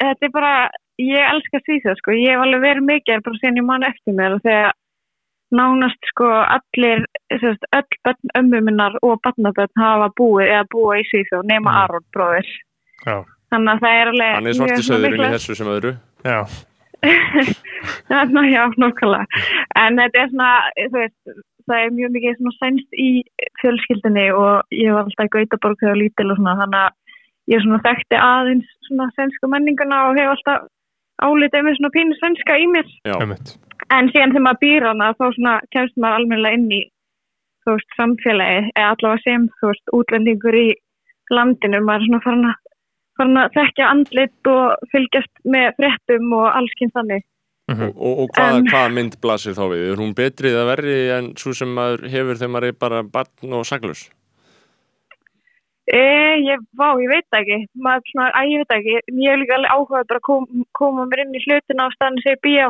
[0.00, 0.52] þetta er bara,
[1.00, 4.36] ég elska Svíþjóð, sko, ég hef alveg verið mikið bara síðan ég man eftir mér
[4.36, 4.72] og þegar
[5.50, 11.06] nánast, sko, allir, sérst, öll börn ömmu minnar og barnabörn hafa búið eða búið í
[11.10, 11.78] Svíþjóð nema Mm.
[11.82, 12.50] Aron bróðir.
[13.50, 14.34] Þannig að það er alveg...
[14.34, 15.94] Hann er mjög svona söðurinn í þessu sem öðru.
[16.30, 16.40] Já.
[18.10, 19.24] Ná, já, nokkulega.
[19.80, 20.50] En þetta er svona,
[20.92, 21.30] veist,
[21.64, 23.08] það er mjög mikið svona sænst í
[23.62, 27.80] fjölskyldinni og ég var alltaf í Gautaborg þegar lítil og svona, þannig að ég svona
[27.86, 30.68] þekkti aðeins svona sænsku menninguna og hef alltaf
[31.26, 32.88] álitið með svona pínu sænska í mér.
[33.08, 33.16] Já.
[33.90, 36.82] En síðan þegar maður býr hana þá svona kemst maður almennilega inn í,
[37.64, 40.68] þú veist, samfélagi, eða allavega sem, þú veist, útlendingur í
[41.34, 42.60] landinu, maður er svona farin að,
[43.18, 47.26] farin að þekkja andlit og fylgjast með fréttum og alls kynnt þannig.
[47.70, 47.90] Mhm.
[47.94, 49.82] og, og, og hvaða, En- hvaða mynd blasir þá við?
[49.92, 53.54] Er hún betri eða verri en svo sem maður hefur þegar maður er bara barn
[53.54, 54.08] og saglus?
[55.90, 56.00] E,
[56.46, 58.92] ég, vá, ég veit ekki, maður svona, að ég veit ekki,
[59.24, 60.44] ég hef líka alveg áhugað bara að kom,
[60.78, 62.68] koma mér inn í hlutina á staðinu segja bíó.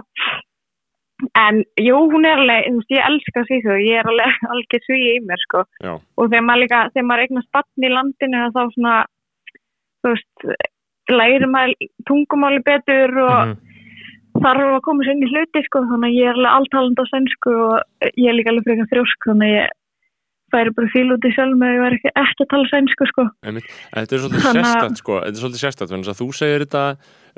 [1.36, 5.42] En jú, hún er alveg, ég elska Svíþjóð, ég er alveg algjör svíi í mér,
[5.44, 5.66] sko.
[5.84, 5.92] Já.
[6.16, 8.94] Og þegar maður líka, þegar maður eignast batn í landinu, þá svona,
[10.00, 10.46] þú veist,
[11.12, 13.58] læri maður tungumáli betur og Mhm.
[14.40, 15.84] þarf að koma sér inn í hluti, sko.
[15.90, 19.28] Þannig að ég er alveg alltalandi á sænsku og ég er líka alveg frekar þrjósk,
[19.28, 19.68] þannig að ég
[20.54, 23.08] færi bara fíl út í sjálf með að ég var ekki, ekki að tala sænsku,
[23.10, 23.24] sko.
[23.46, 26.64] Þetta er svolítið Þannig að- sérstætt sko, þetta er svolítið sérstætt þannig að þú segir
[26.66, 26.84] þetta,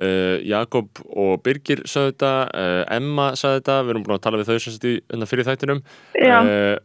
[0.02, 4.40] uh, Jakob og Birgir sagði þetta, uh, Emma sagði þetta, við erum búin að tala
[4.42, 5.82] við þau sagt í hérna fyrir þættinum.
[6.16, 6.38] Já.
[6.42, 6.78] Uh,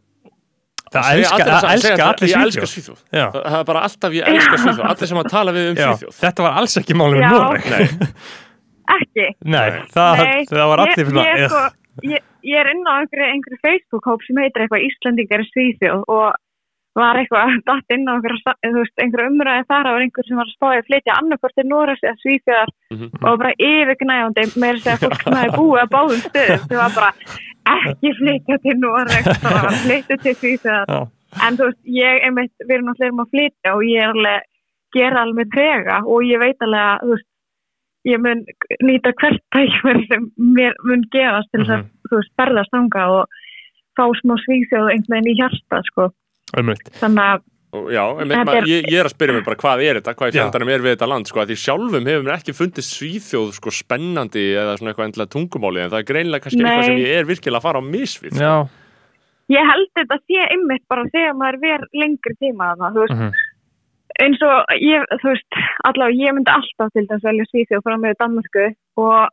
[0.88, 3.00] Það segja elska, allir- það segja elska allir Ég elska Svíþjóð.
[3.12, 5.76] Það, er bara alltaf ég elska Svíþjóð, allir sem að tala við um.
[5.82, 6.14] Svíþjóð.
[6.22, 7.28] Þetta var alls ekki málum Já.
[7.28, 7.66] í Noreg.
[7.74, 7.88] Nei,
[8.88, 9.26] Ekki.
[9.44, 11.10] Nei, það, Nei, það var allir
[12.04, 16.36] ég, ég, er inn á einhverju, einhverju Facebook-hóp sem heitir eitthvað Íslandingar í Svíþjóð og
[16.98, 20.80] var eitthvað datt inn á einhverju, einhverju umræði þar á einhver sem var að spáði
[20.82, 23.10] að flytja annarkvort til Norræs eða Svíþjóðar Mhm.
[23.28, 26.94] og bara yfirgnæjandi með þess að fólk sem hefði búið að báðum stöðum sem var
[26.96, 27.10] bara
[27.68, 31.08] ekki flytja til Norræs bara flytja til Svíþjóðar
[31.44, 34.48] en þú veist, ég einmitt, við erum náttúrulega um að flytja og ég er alveg
[34.96, 37.28] gera alveg trega og ég veit alveg að þú veist,
[38.08, 38.46] ég mun
[38.88, 43.38] nýta hvert tækverð sem mér mun gefast til þess að þú veist, ferðast þanga og
[43.98, 46.10] fá smá svíþjóð einhvern veginn í hjarta sko.
[46.56, 46.92] Einmitt.
[47.02, 47.46] þannig að
[47.78, 50.30] Og Já, maður, er- ég, ég er að spyrja mig bara hvað er þetta, hvað
[50.30, 50.38] í Já.
[50.40, 53.74] fjandarnum er við þetta land sko, að því sjálfum hefur mér ekki fundist Svíþjóð sko
[53.76, 56.70] spennandi eða svona eitthvað endilega tungumáli en það er greinilega kannski Nei.
[56.72, 58.54] eitthvað sem ég er virkilega að fara á misvið Já,
[59.52, 63.32] Ég held þetta sé einmitt bara þegar maður ver lengri tíma þarna, þú veist, Mhm.
[64.24, 67.98] Eins og ég, þú veist, allavega ég myndi alltaf til þess að velja Svíþjóð frá
[68.02, 68.66] með Danmarku
[68.98, 69.28] og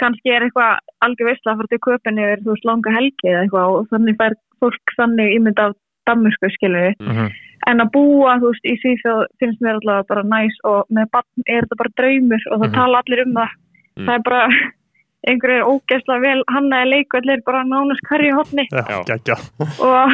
[0.00, 3.42] kannski er eitthvað algjör veistla að fara til köpinn yfir, þú veist, langa helgi eða
[3.46, 5.74] eitthvað og þannig fær fólk þannig ímynd af
[6.06, 7.30] Danmarku, skilur Mhm.
[7.66, 11.46] en að búa, þú veist, í Svíþjóð finnst mér allavega bara næs og með barn
[11.48, 12.74] er þetta bara draumur og það Mhm.
[12.74, 13.48] tala allir um það
[13.96, 14.06] Mm.
[14.06, 14.48] það er bara
[15.28, 18.98] einhverjir ógeðslega vel hannaði leikvellir bara nánast hverju hotni já, Já.
[19.08, 19.36] geggja
[19.80, 20.10] og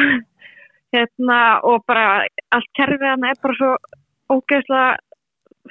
[0.93, 1.39] hérna
[1.69, 2.23] og bara
[2.55, 3.73] allt kerfið hann er bara svo
[4.33, 4.87] ógeðslega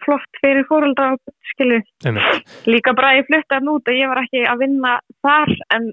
[0.03, 1.13] flott fyrir fóröldra
[2.67, 5.91] líka bara ég flutti hann út og ég var ekki að vinna þar en,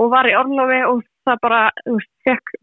[0.00, 2.54] og var í orlofi og það bara, þú veist, fekk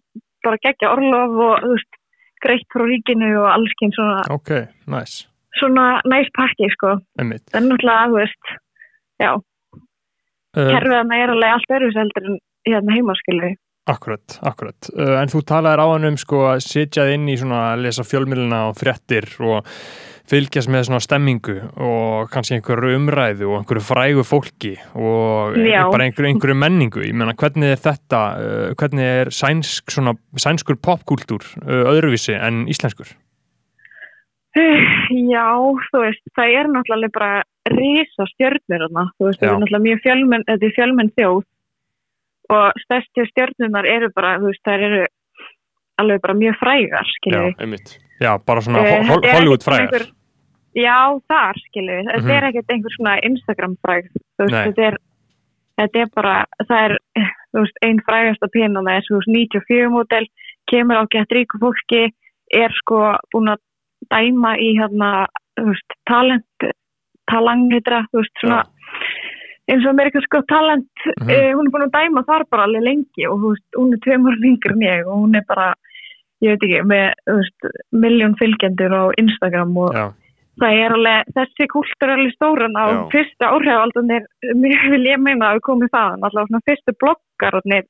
[0.45, 1.99] bara geggja orlof og, þú veist,
[2.41, 4.55] greitt frá ríkinu og allskinn svona, Ok,
[4.89, 5.21] næs
[5.59, 6.97] svona næs pakki, sko.
[7.19, 7.43] Einmitt.
[7.53, 8.53] Er náttúrulega, þú veist,
[9.21, 12.39] já, uh, kerfið hann er alveg allt öðru seldur en
[12.69, 13.51] hérna heimaskilu.
[13.89, 14.77] Akkurat, akkurat.
[14.93, 18.05] Uh, En þú talaðir á hann um sko að sitjað inn í svona að lesa
[18.05, 19.65] fjölmilina og fréttir og
[20.29, 25.81] fylgjast með svona stemmingu og kannski einhverju umræðu og einhverju frægu fólki og Já.
[25.89, 27.01] bara einhverju, einhverju menningu.
[27.07, 32.67] Ég meina hvernig er þetta uh, hvernig er sænsk, svona, sænskur popkúltúr uh, öðruvísi en
[32.71, 33.09] íslenskur?
[35.33, 35.47] Já,
[35.89, 37.33] þú veist, það er náttúrulega bara
[37.71, 39.47] risa stjörnur þarna, þú veist, Já.
[39.47, 41.41] það er náttúrulega mjög fjölmenn, þetta er fjölmenn þjóð
[42.49, 45.05] og stærstu stjörnunar eru bara, þú veist, það eru
[46.01, 47.43] alveg bara mjög frægar, skilju.
[47.51, 47.55] Já.
[47.61, 49.03] einmitt Já, bara svona uh, er
[49.33, 50.11] Hollywood svona frægar einhver-
[50.75, 52.31] Já, þar, skilju, þetta Mhm.
[52.31, 54.05] er ekkert einhver svona Instagram fræg,
[54.39, 54.97] þú veist, þetta er,
[55.79, 56.97] þetta er bara, það er,
[57.53, 60.25] þú veist, einn frægasta pínan er, þú veist, 94 mótel,
[60.71, 62.11] kemur á gett ríku fólki,
[62.53, 63.59] er sko búin að
[64.11, 65.27] dæma í hérna,
[65.59, 66.71] þú veist, talent,
[67.31, 68.63] talangitra, þú veist, svona,
[69.71, 70.87] eins og Amerikas sko talent,
[71.21, 71.29] Mhm.
[71.29, 73.99] eh, hún er búin að dæma þar bara alveg lengi og þú veist, hún er
[74.05, 75.73] tveimur yngri en ég og hún er bara,
[76.43, 80.05] ég veit ekki, með, þú miljón fylgjendur á Instagram og Já,
[80.61, 83.09] það er alveg, þessi kúltur er alveg stóran á Já.
[83.13, 84.23] fyrsta áhrifaldunir,
[84.55, 87.85] mér vil ég meina að við komum þaðan, allavega svona fyrstu bloggararnir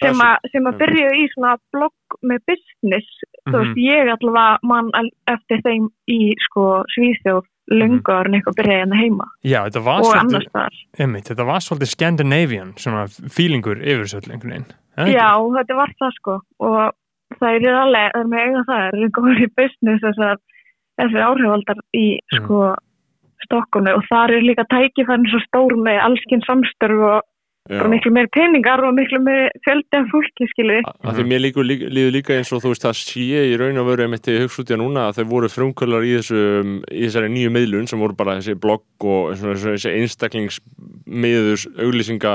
[0.00, 0.14] sem,
[0.52, 1.92] sem að byrjuðu í svona blogg
[2.24, 3.08] með business,
[3.48, 3.60] þú Mhm.
[3.60, 4.90] veist, ég allavega mann
[5.28, 10.20] eftir þeim í sko Svíþjóð löngu árin eitthvað byrjaði hérna heima Já, þetta var svolítið
[10.24, 10.78] annars þar.
[11.04, 13.04] einmitt, þetta var svolítið Scandinavian svona
[13.36, 15.16] fílingur yfir þessu öll einhvern veginn Er það ekki?
[15.20, 16.36] Já, þetta var það sko
[16.66, 16.78] og
[17.40, 20.40] það er alveg, það er með eiga það, það er góður í business þessar,
[21.00, 22.38] þessar áhrifaldar í Mm.
[22.44, 22.60] sko
[23.40, 27.22] Stokkunni og þar er líka tækifærin svo stór með allskinn samstörf og
[27.70, 30.80] bara miklu meir peningar og miklu meir fjöldi af fólki skilu.
[31.06, 33.90] að því mér líka, líður líka eins og þú veist það sé í raun og
[33.90, 36.42] veru ég hugsa út í að núna að þau voru frumkvölar í, þessu,
[36.90, 42.34] í þessari nýju miðlun sem voru bara þessi blogg og þessi einstaklingsmiður auglýsinga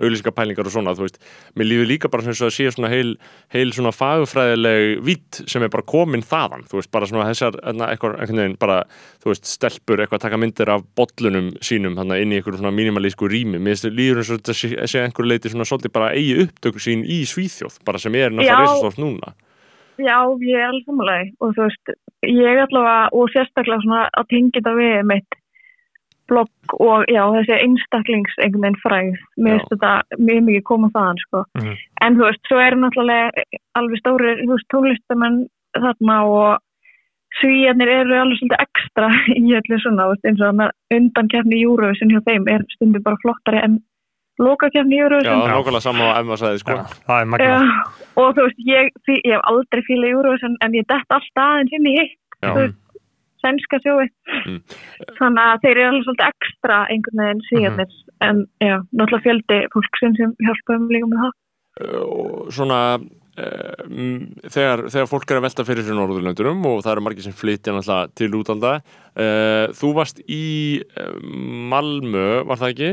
[0.00, 1.20] auglýsingapælingar og svona, þú veist.
[1.58, 3.14] Mér líður líka bara sem að sé svona heil,
[3.54, 8.18] heil svona fagfræðileg vitt sem er bara komin þaðan, þú veist, bara svona þessar, eitthvað,
[8.18, 8.80] einhvern veginn, bara,
[9.22, 12.74] þú veist stelpur, eitthvað að taka myndir af bollunum sínum, hann inn í einhverjum svona
[12.74, 13.62] mínimalísku rými.
[13.62, 17.04] Mér líður eins og þetta sé, sé einhver leiti svona svolítið bara eigi upptöku sín
[17.06, 19.34] í Svíþjóð bara sem er náttúrulega reisastórt núna.
[20.02, 21.94] Já, ég er alveg samanlega og þú veist,
[22.26, 25.36] ég allavega og sérstaklega svona að tengja þetta við mitt
[26.30, 31.22] blogg og já, þessi einstaklings einhvern veginn fræð mér finnst þetta mjög mikið koma þaðan
[31.24, 31.44] sko.
[31.60, 31.74] Mhm.
[32.06, 33.48] en þú veist, svo er náttúrulega
[33.80, 35.40] alveg stóri, þú veist, tónlistamenn
[35.74, 36.62] þarna og
[37.40, 39.08] svíjarnir eru alveg svolítið ekstra
[39.40, 43.04] í öllu svona, veist, eins og þannig að undankefni í Eurovision hjá þeim er stundum
[43.06, 43.80] bara flottari en
[44.42, 47.58] lokakefni í Já, Eurovision nákvæmlega sama á Emma sagði sko Já, er Já,
[48.18, 51.90] og þú veist, ég, ég hef aldrei fílað Eurovision en ég dett alltaf aðeins inn
[51.90, 52.48] í hitt, Já.
[52.50, 52.80] þú veist,
[53.44, 54.06] sænska sjói.
[54.44, 54.60] Mm.
[55.18, 57.98] Þannig að þeir eru alveg svolítið ekstra einhvern veginn síðanir,
[58.28, 61.36] en já, náttúrulega fjöldi fólksinn sem hjálpaðum líka með það.
[62.00, 63.86] og svona uh,
[64.46, 67.74] þegar, þegar fólk er að velta fyrir sér Norðurlöndurum og það eru margir sem flytja
[67.74, 70.44] náttúrulega til útalda uh, þú varst í
[71.74, 72.92] Malmö, var það ekki?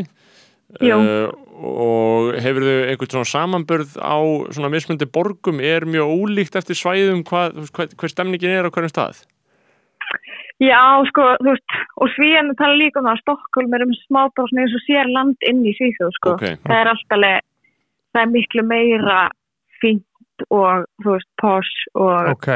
[0.80, 1.28] Uh,
[1.61, 4.18] og hefur þau einhvern svona samanbörð á
[4.56, 8.94] svona mismundi borgum er mjög ólíkt eftir svæðum hvað, hvað, hvað stemningin er á hverjum
[8.94, 9.19] stað
[10.61, 14.19] Já, sko, þú veist, og svíjarnir tala líka um það að Stokkólm er um smá
[14.35, 16.33] bara svona eins og sér land inn í Svíþjóð, sko.
[16.38, 16.43] Ok.
[16.67, 17.47] Það er alltaf,
[18.13, 19.19] það er miklu meira
[19.81, 22.47] fínt og, þú veist, posh og Ok,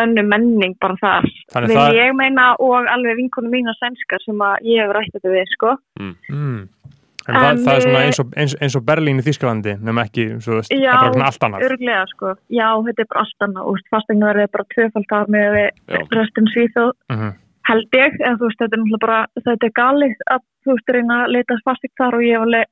[0.00, 1.26] önnu menning bara þar.
[1.52, 5.14] Þannig Vil það- ég meina og alveg vinkonum mína sænskar sem að ég hefur rætt
[5.16, 5.76] þetta við, sko.
[5.98, 6.68] mm.
[7.28, 9.74] En það, En, það er svona eh, eins og, eins, eins og Berlín í Þýskalandi
[9.84, 12.30] nema ekki, svo veist, það Já, er bara svona allt annað Örglega, sko.
[12.48, 13.66] Já, þetta er bara allt annað.
[13.74, 15.70] Úst, fastegnaverðið er bara tvöfald þar með Já.
[16.00, 17.30] við restin svíþjóð, Mhm.
[17.70, 18.12] held ég.
[18.24, 21.32] En þú veist, þetta er náttúrulega bara, þetta er galið að þú veist, reyna að
[21.36, 22.64] leita fastegn þar og ég er alveg,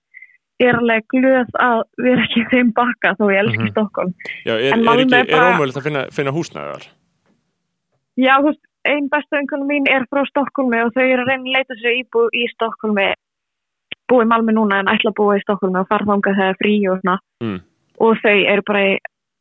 [0.60, 3.68] er alveg glöð að vera ekki í þeim bakka þó ég elski Mhm.
[3.68, 4.14] mm Stokkólm.
[4.48, 6.88] Já, er, er, Malmö ekki, er er ómögulegt að finna, finna húsnæðar?
[8.18, 11.44] Já, þú veist, einn bestu einhvern mín er frá Stokkólmi og þau eru að reyna
[11.44, 13.12] að leita sér íbúð í Stokkólmi,
[14.10, 16.74] búið í Malmi núna en ætla að búa í Stokkólmi og fara þangað þegar frí
[16.88, 17.16] og svona.
[17.44, 17.58] Mm.
[17.98, 18.92] Og þau eru bara í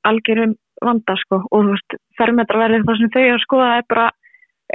[0.07, 1.41] algjörum vanda, sko.
[1.52, 4.07] Og þú veist, fermetraverðið það sem þau eru að skoða er bara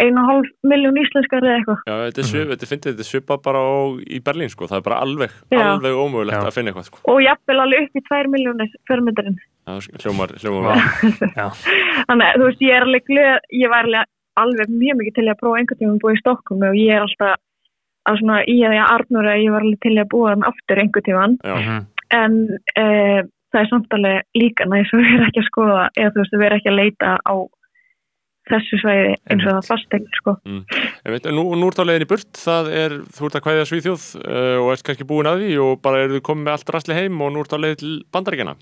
[0.00, 1.80] einu og hálf miljón íslenskar eða eitthvað.
[1.84, 3.72] Já, þetta er svip, þetta finnst þetta svipa bara á,
[4.08, 4.68] í Berlín, sko.
[4.70, 5.62] Það er bara alveg, Já.
[5.66, 6.46] alveg ómögulegt Já.
[6.48, 7.02] að finna eitthvað, sko.
[7.12, 9.38] Og jafnvel alveg upp í tvær miljónir fermetrinn.
[9.68, 10.80] Já, hljómar, hljómar.
[12.08, 14.10] Þannig þú veist, ég er alveg glöð, ég var alveg,
[14.42, 17.04] alveg mjög mikið til að prófa einhvern tíma að búa í Stokkólmi og ég er
[17.04, 17.36] alltaf
[18.10, 20.82] að svona í að ég arnur að ég var alveg til að búa þann aftur
[20.82, 21.86] einhvern tíman Já, Mhm.
[22.12, 22.34] en
[22.82, 23.20] uh,
[23.52, 26.42] það er samt alveg líka næs að vera ekki að skoða eða þú veist, að
[26.46, 27.34] vera ekki að leita á
[28.50, 30.32] þessu svæði eins og það fastegn sko.
[31.06, 33.66] Ég veit, nú, nú ert á leiðin í burt, það er, þú ert að kvæðja
[33.70, 36.72] Svíþjóð uh, og ert kannski búin að því og bara eru þið komið með allt
[36.74, 38.56] rastli heim og nú ert á leið til bandaríkjana.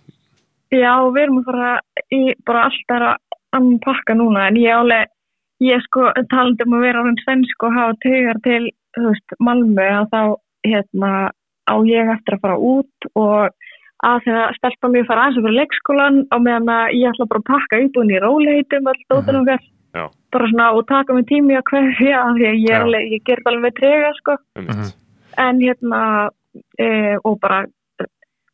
[0.70, 1.70] Já, við erum að fara
[2.12, 3.16] í bara alltaf
[3.56, 5.08] annan pakka núna en ég álega,
[5.64, 9.86] ég sko talandi um að vera orðin svensk og hafa taugar til, þú veist, Malmö
[10.00, 10.22] að þá,
[10.66, 11.10] hérna,
[11.70, 13.50] á ég eftir að fara út og
[14.02, 17.42] að þegar stelpa mér fara aðeins að fyrir leikskólan og meðan að ég ætla bara
[17.42, 19.60] að pakka íbúin í róleitum all dóttunum hver
[19.94, 20.04] Já.
[20.32, 23.42] bara svona og taka mig tími að hverja af því að ég, alveg, ég ger
[23.44, 24.36] alveg með trega sko.
[24.56, 24.90] Um Mhm.
[25.38, 26.30] en hérna
[26.78, 27.66] e, og bara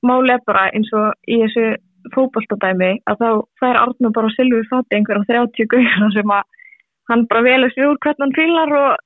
[0.03, 1.77] máli er bara eins og í þessu
[2.15, 3.29] fótboltadæmi að þá
[3.61, 6.43] fær Arnur bara Silvi fati einhverja 30 gauðra sem að
[7.09, 8.97] hann bara velur sér úr hvernig hann fílar og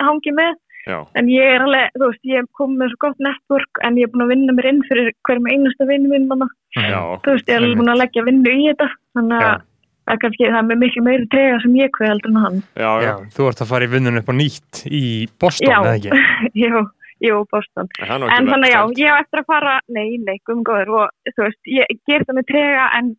[0.00, 0.54] hangi með
[0.88, 3.98] Já, en ég er alveg, þú veist, ég er komið með svo gott network en
[4.00, 6.46] ég er búin að vinna mér inn fyrir hverjum einasta vinnu minn manna,
[6.76, 8.88] já, þú veist, ég er alveg búin að leggja vinnu í þetta,
[9.18, 9.50] þannig Já.
[9.50, 9.66] að
[10.08, 12.62] það er kannski, það er með miklu meiri trega sem ég kveð heldur en hann.
[12.80, 13.10] já, já.
[13.10, 15.02] Já, þú ert að fara í vinnun upp á nýtt í
[15.38, 16.22] Boston, eða ekki?
[16.64, 16.82] jú,
[17.28, 17.92] jú, Boston.
[18.00, 19.04] En, En þannig já, verkstætt.
[19.04, 22.48] ég á eftir að fara, nei, nei, gumgóður og þú veist, ég ger það með
[22.54, 23.12] trega en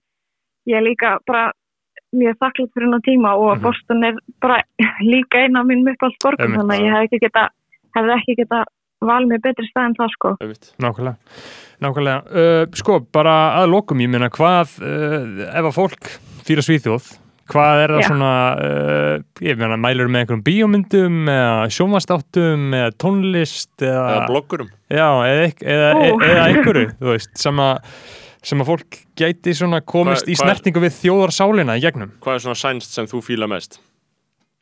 [0.70, 1.52] ég er líka bara
[2.14, 3.62] mjög þakklátt fyrir hennar tíma og Mhm.
[3.64, 4.62] Boston er bara
[5.02, 6.60] líka eina af mínum uppáhaldsborgum Einmitt.
[6.60, 7.48] þannig að ég hef ekki geta,
[7.96, 8.64] hefði ekki geta
[9.02, 10.30] valið með betri stað en það sko.
[10.80, 11.16] Nákvæmlega,
[11.82, 12.20] nákvæmlega.
[12.30, 16.12] Uh, sko, bara að lokum, ég meina, hvað, uh, ef að fólk
[16.46, 17.08] fyrir Svíþjóð,
[17.52, 18.08] hvað er það Já.
[18.08, 24.70] svona, uh, ég meina, mælur með einhverjum bíómyndum, eða sjónvastáttum, eða tónlist, eða, Eða bloggurum.
[24.92, 27.80] já, eða, eða, eða, eða einhverju, þú veist, sem að,
[28.44, 32.12] sem að fólk gæti svona komist Hvað- í snertingu við þjóðarsálina í gegnum.
[32.22, 33.80] Hvað er svona sænst sem þú fíla mest?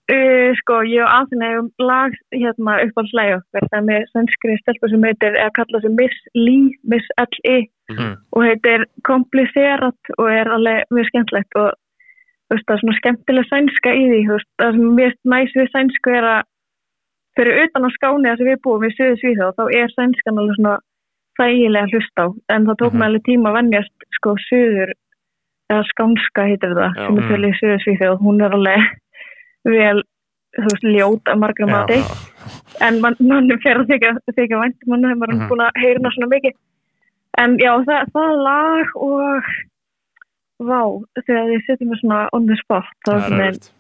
[0.10, 5.04] Uh, sko, ég og Aþena um lag hérna okkar, það er með svenskri stelpu sem
[5.06, 7.70] heitir, eða kalla sig Miss Lee, Miss L.I.
[7.92, 8.18] Mhm.
[8.34, 11.74] og heitir Komplicerat og er alveg mjög skemmtlegt og
[12.50, 15.32] þú veist, það er svona skemmtileg sænska í því, þú veist, það sem mér finnst
[15.34, 16.42] næs við sænsku er að
[17.38, 20.56] fyrir utan á skáni að sem við búum í Suðu Svíþjóð, þá er sænskan alveg
[20.58, 20.76] svona
[21.40, 22.98] þægilega að hlusta á, en það tók Mhm.
[23.00, 24.92] mig alveg tíma að vennjast sko Suður,
[25.72, 27.06] eða skánska heitir það, Já.
[27.08, 28.82] sem er í Suðu Svíþjóð, hún er alveg
[29.66, 30.04] vel,
[30.58, 32.00] þú veist, ljót að margra mati,
[32.82, 35.50] en mann man fer að þykja, þykja vænt mann hefur maður Mhm.
[35.50, 36.54] búin að heyra svona mikið
[37.38, 39.44] en já, það, það lag og
[40.60, 40.82] vá,
[41.26, 43.72] þegar þið setjum mér svona on the spot þá Það er er svona, erfitt.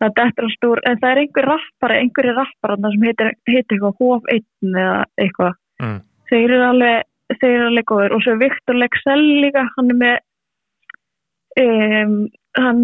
[0.00, 0.12] það
[0.42, 4.22] allt úr en það er einhver rappari, einhverju rappari þarna sem heitir, heitir eitthvað Hof
[4.28, 6.00] 1 eða eitthvað, Mm.
[6.32, 10.16] Þeir eru alveg þeir eru alveg góður og svo Viktor Lexell líka, hann er með
[11.62, 12.16] um,
[12.58, 12.82] hann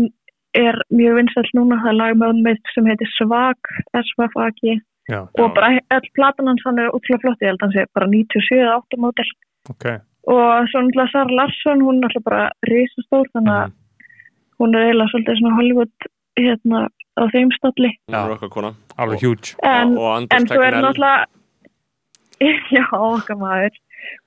[0.56, 4.62] er mjög vinsall núna, það er lag með honum með sem heitir Svag, SVFAG
[5.08, 7.84] Já, og bara all platan hans hann er útrúlega flott, ég held að hann sé
[7.96, 9.28] bara 97 eða 8 mótel
[9.72, 9.86] ok.
[10.28, 13.76] og svo náttúrulega Sara Larsson, hún er alltaf bara risastór, þannig að Mhm.
[14.60, 16.08] hún er eiginlega svolítið svona Hollywood
[16.38, 16.80] hérna
[17.18, 18.70] á þeim stalli Hún er okkar kona.
[18.98, 19.54] Alveg huge.
[19.62, 21.24] en, og Anders en svo er náttúrulega
[22.76, 23.76] já, okkar maður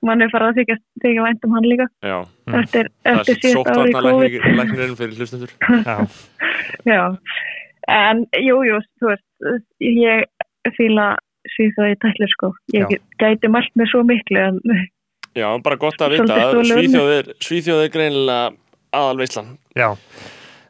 [0.04, 2.54] mann er farið að þykja, þykja vænt um hann líka Já, Mm.
[2.58, 5.52] eftir, það eftir er sóttvarnalæknirinn fyrir hlustendur.
[5.86, 5.96] Já,
[6.92, 7.02] já,
[7.88, 11.06] en jú, jú, þú veist ég fíla
[11.54, 12.98] svíþaði tætlir sko ég Já.
[13.22, 14.60] gæti mælt með svo miklu en
[15.38, 16.36] Já, bara gott að vita
[17.40, 18.52] Svíþjóð er greinilega
[18.92, 19.54] aðalveislan.
[19.74, 19.94] já.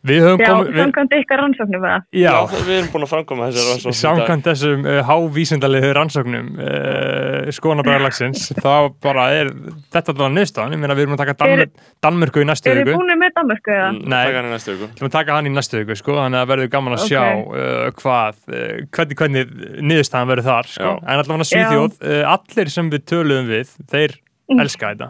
[0.02, 3.04] Við höfum já, komið, við, samkvæmt ykkar rannsóknum með það já, það- við erum búin
[3.06, 3.96] að framkoma þessar dag.
[4.00, 8.72] samkvæmt þessum uh, hávísindalegu rannsóknum uh, skoðanabræðarlagsins þá
[9.06, 9.52] bara er
[9.94, 11.70] þetta alveg nýstan, ég meina við erum að taka Danmör,
[12.02, 13.88] Danmörku í næstu Er þið viku búin með Danmörku eða?
[14.02, 14.18] Nei.
[14.26, 16.42] Taka hann í næstu viku Við erum að taka hann í næstu viku sko, þannig
[16.42, 18.68] að verður gaman að sjá uh, hvað, uh,
[18.98, 19.56] hvernig, hvernig
[19.86, 20.90] niðurstaðan verður þar sko.
[20.90, 20.94] Já.
[21.06, 24.18] en allavega Svíþjóð, uh, allir sem við töluðum við þeir
[24.52, 24.58] Mm.
[24.66, 25.06] elska þetta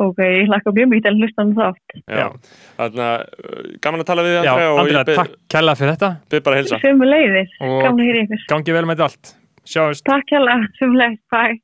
[0.00, 1.96] Ok, ég hlakka mjög til að hlusta um þátt.
[2.08, 2.26] Já,
[2.78, 6.10] þannig að uh, gaman að tala við þig, Já, ég byrð takk kella fyrir þetta.
[6.32, 8.46] Byr bara að hilsa Sömu leiðis, gaman að hýra ykkur.
[8.54, 9.32] gangi vel með þetta allt,
[9.74, 10.06] sjáumst.
[10.08, 11.58] Takk hella, sömu leiðis, bye.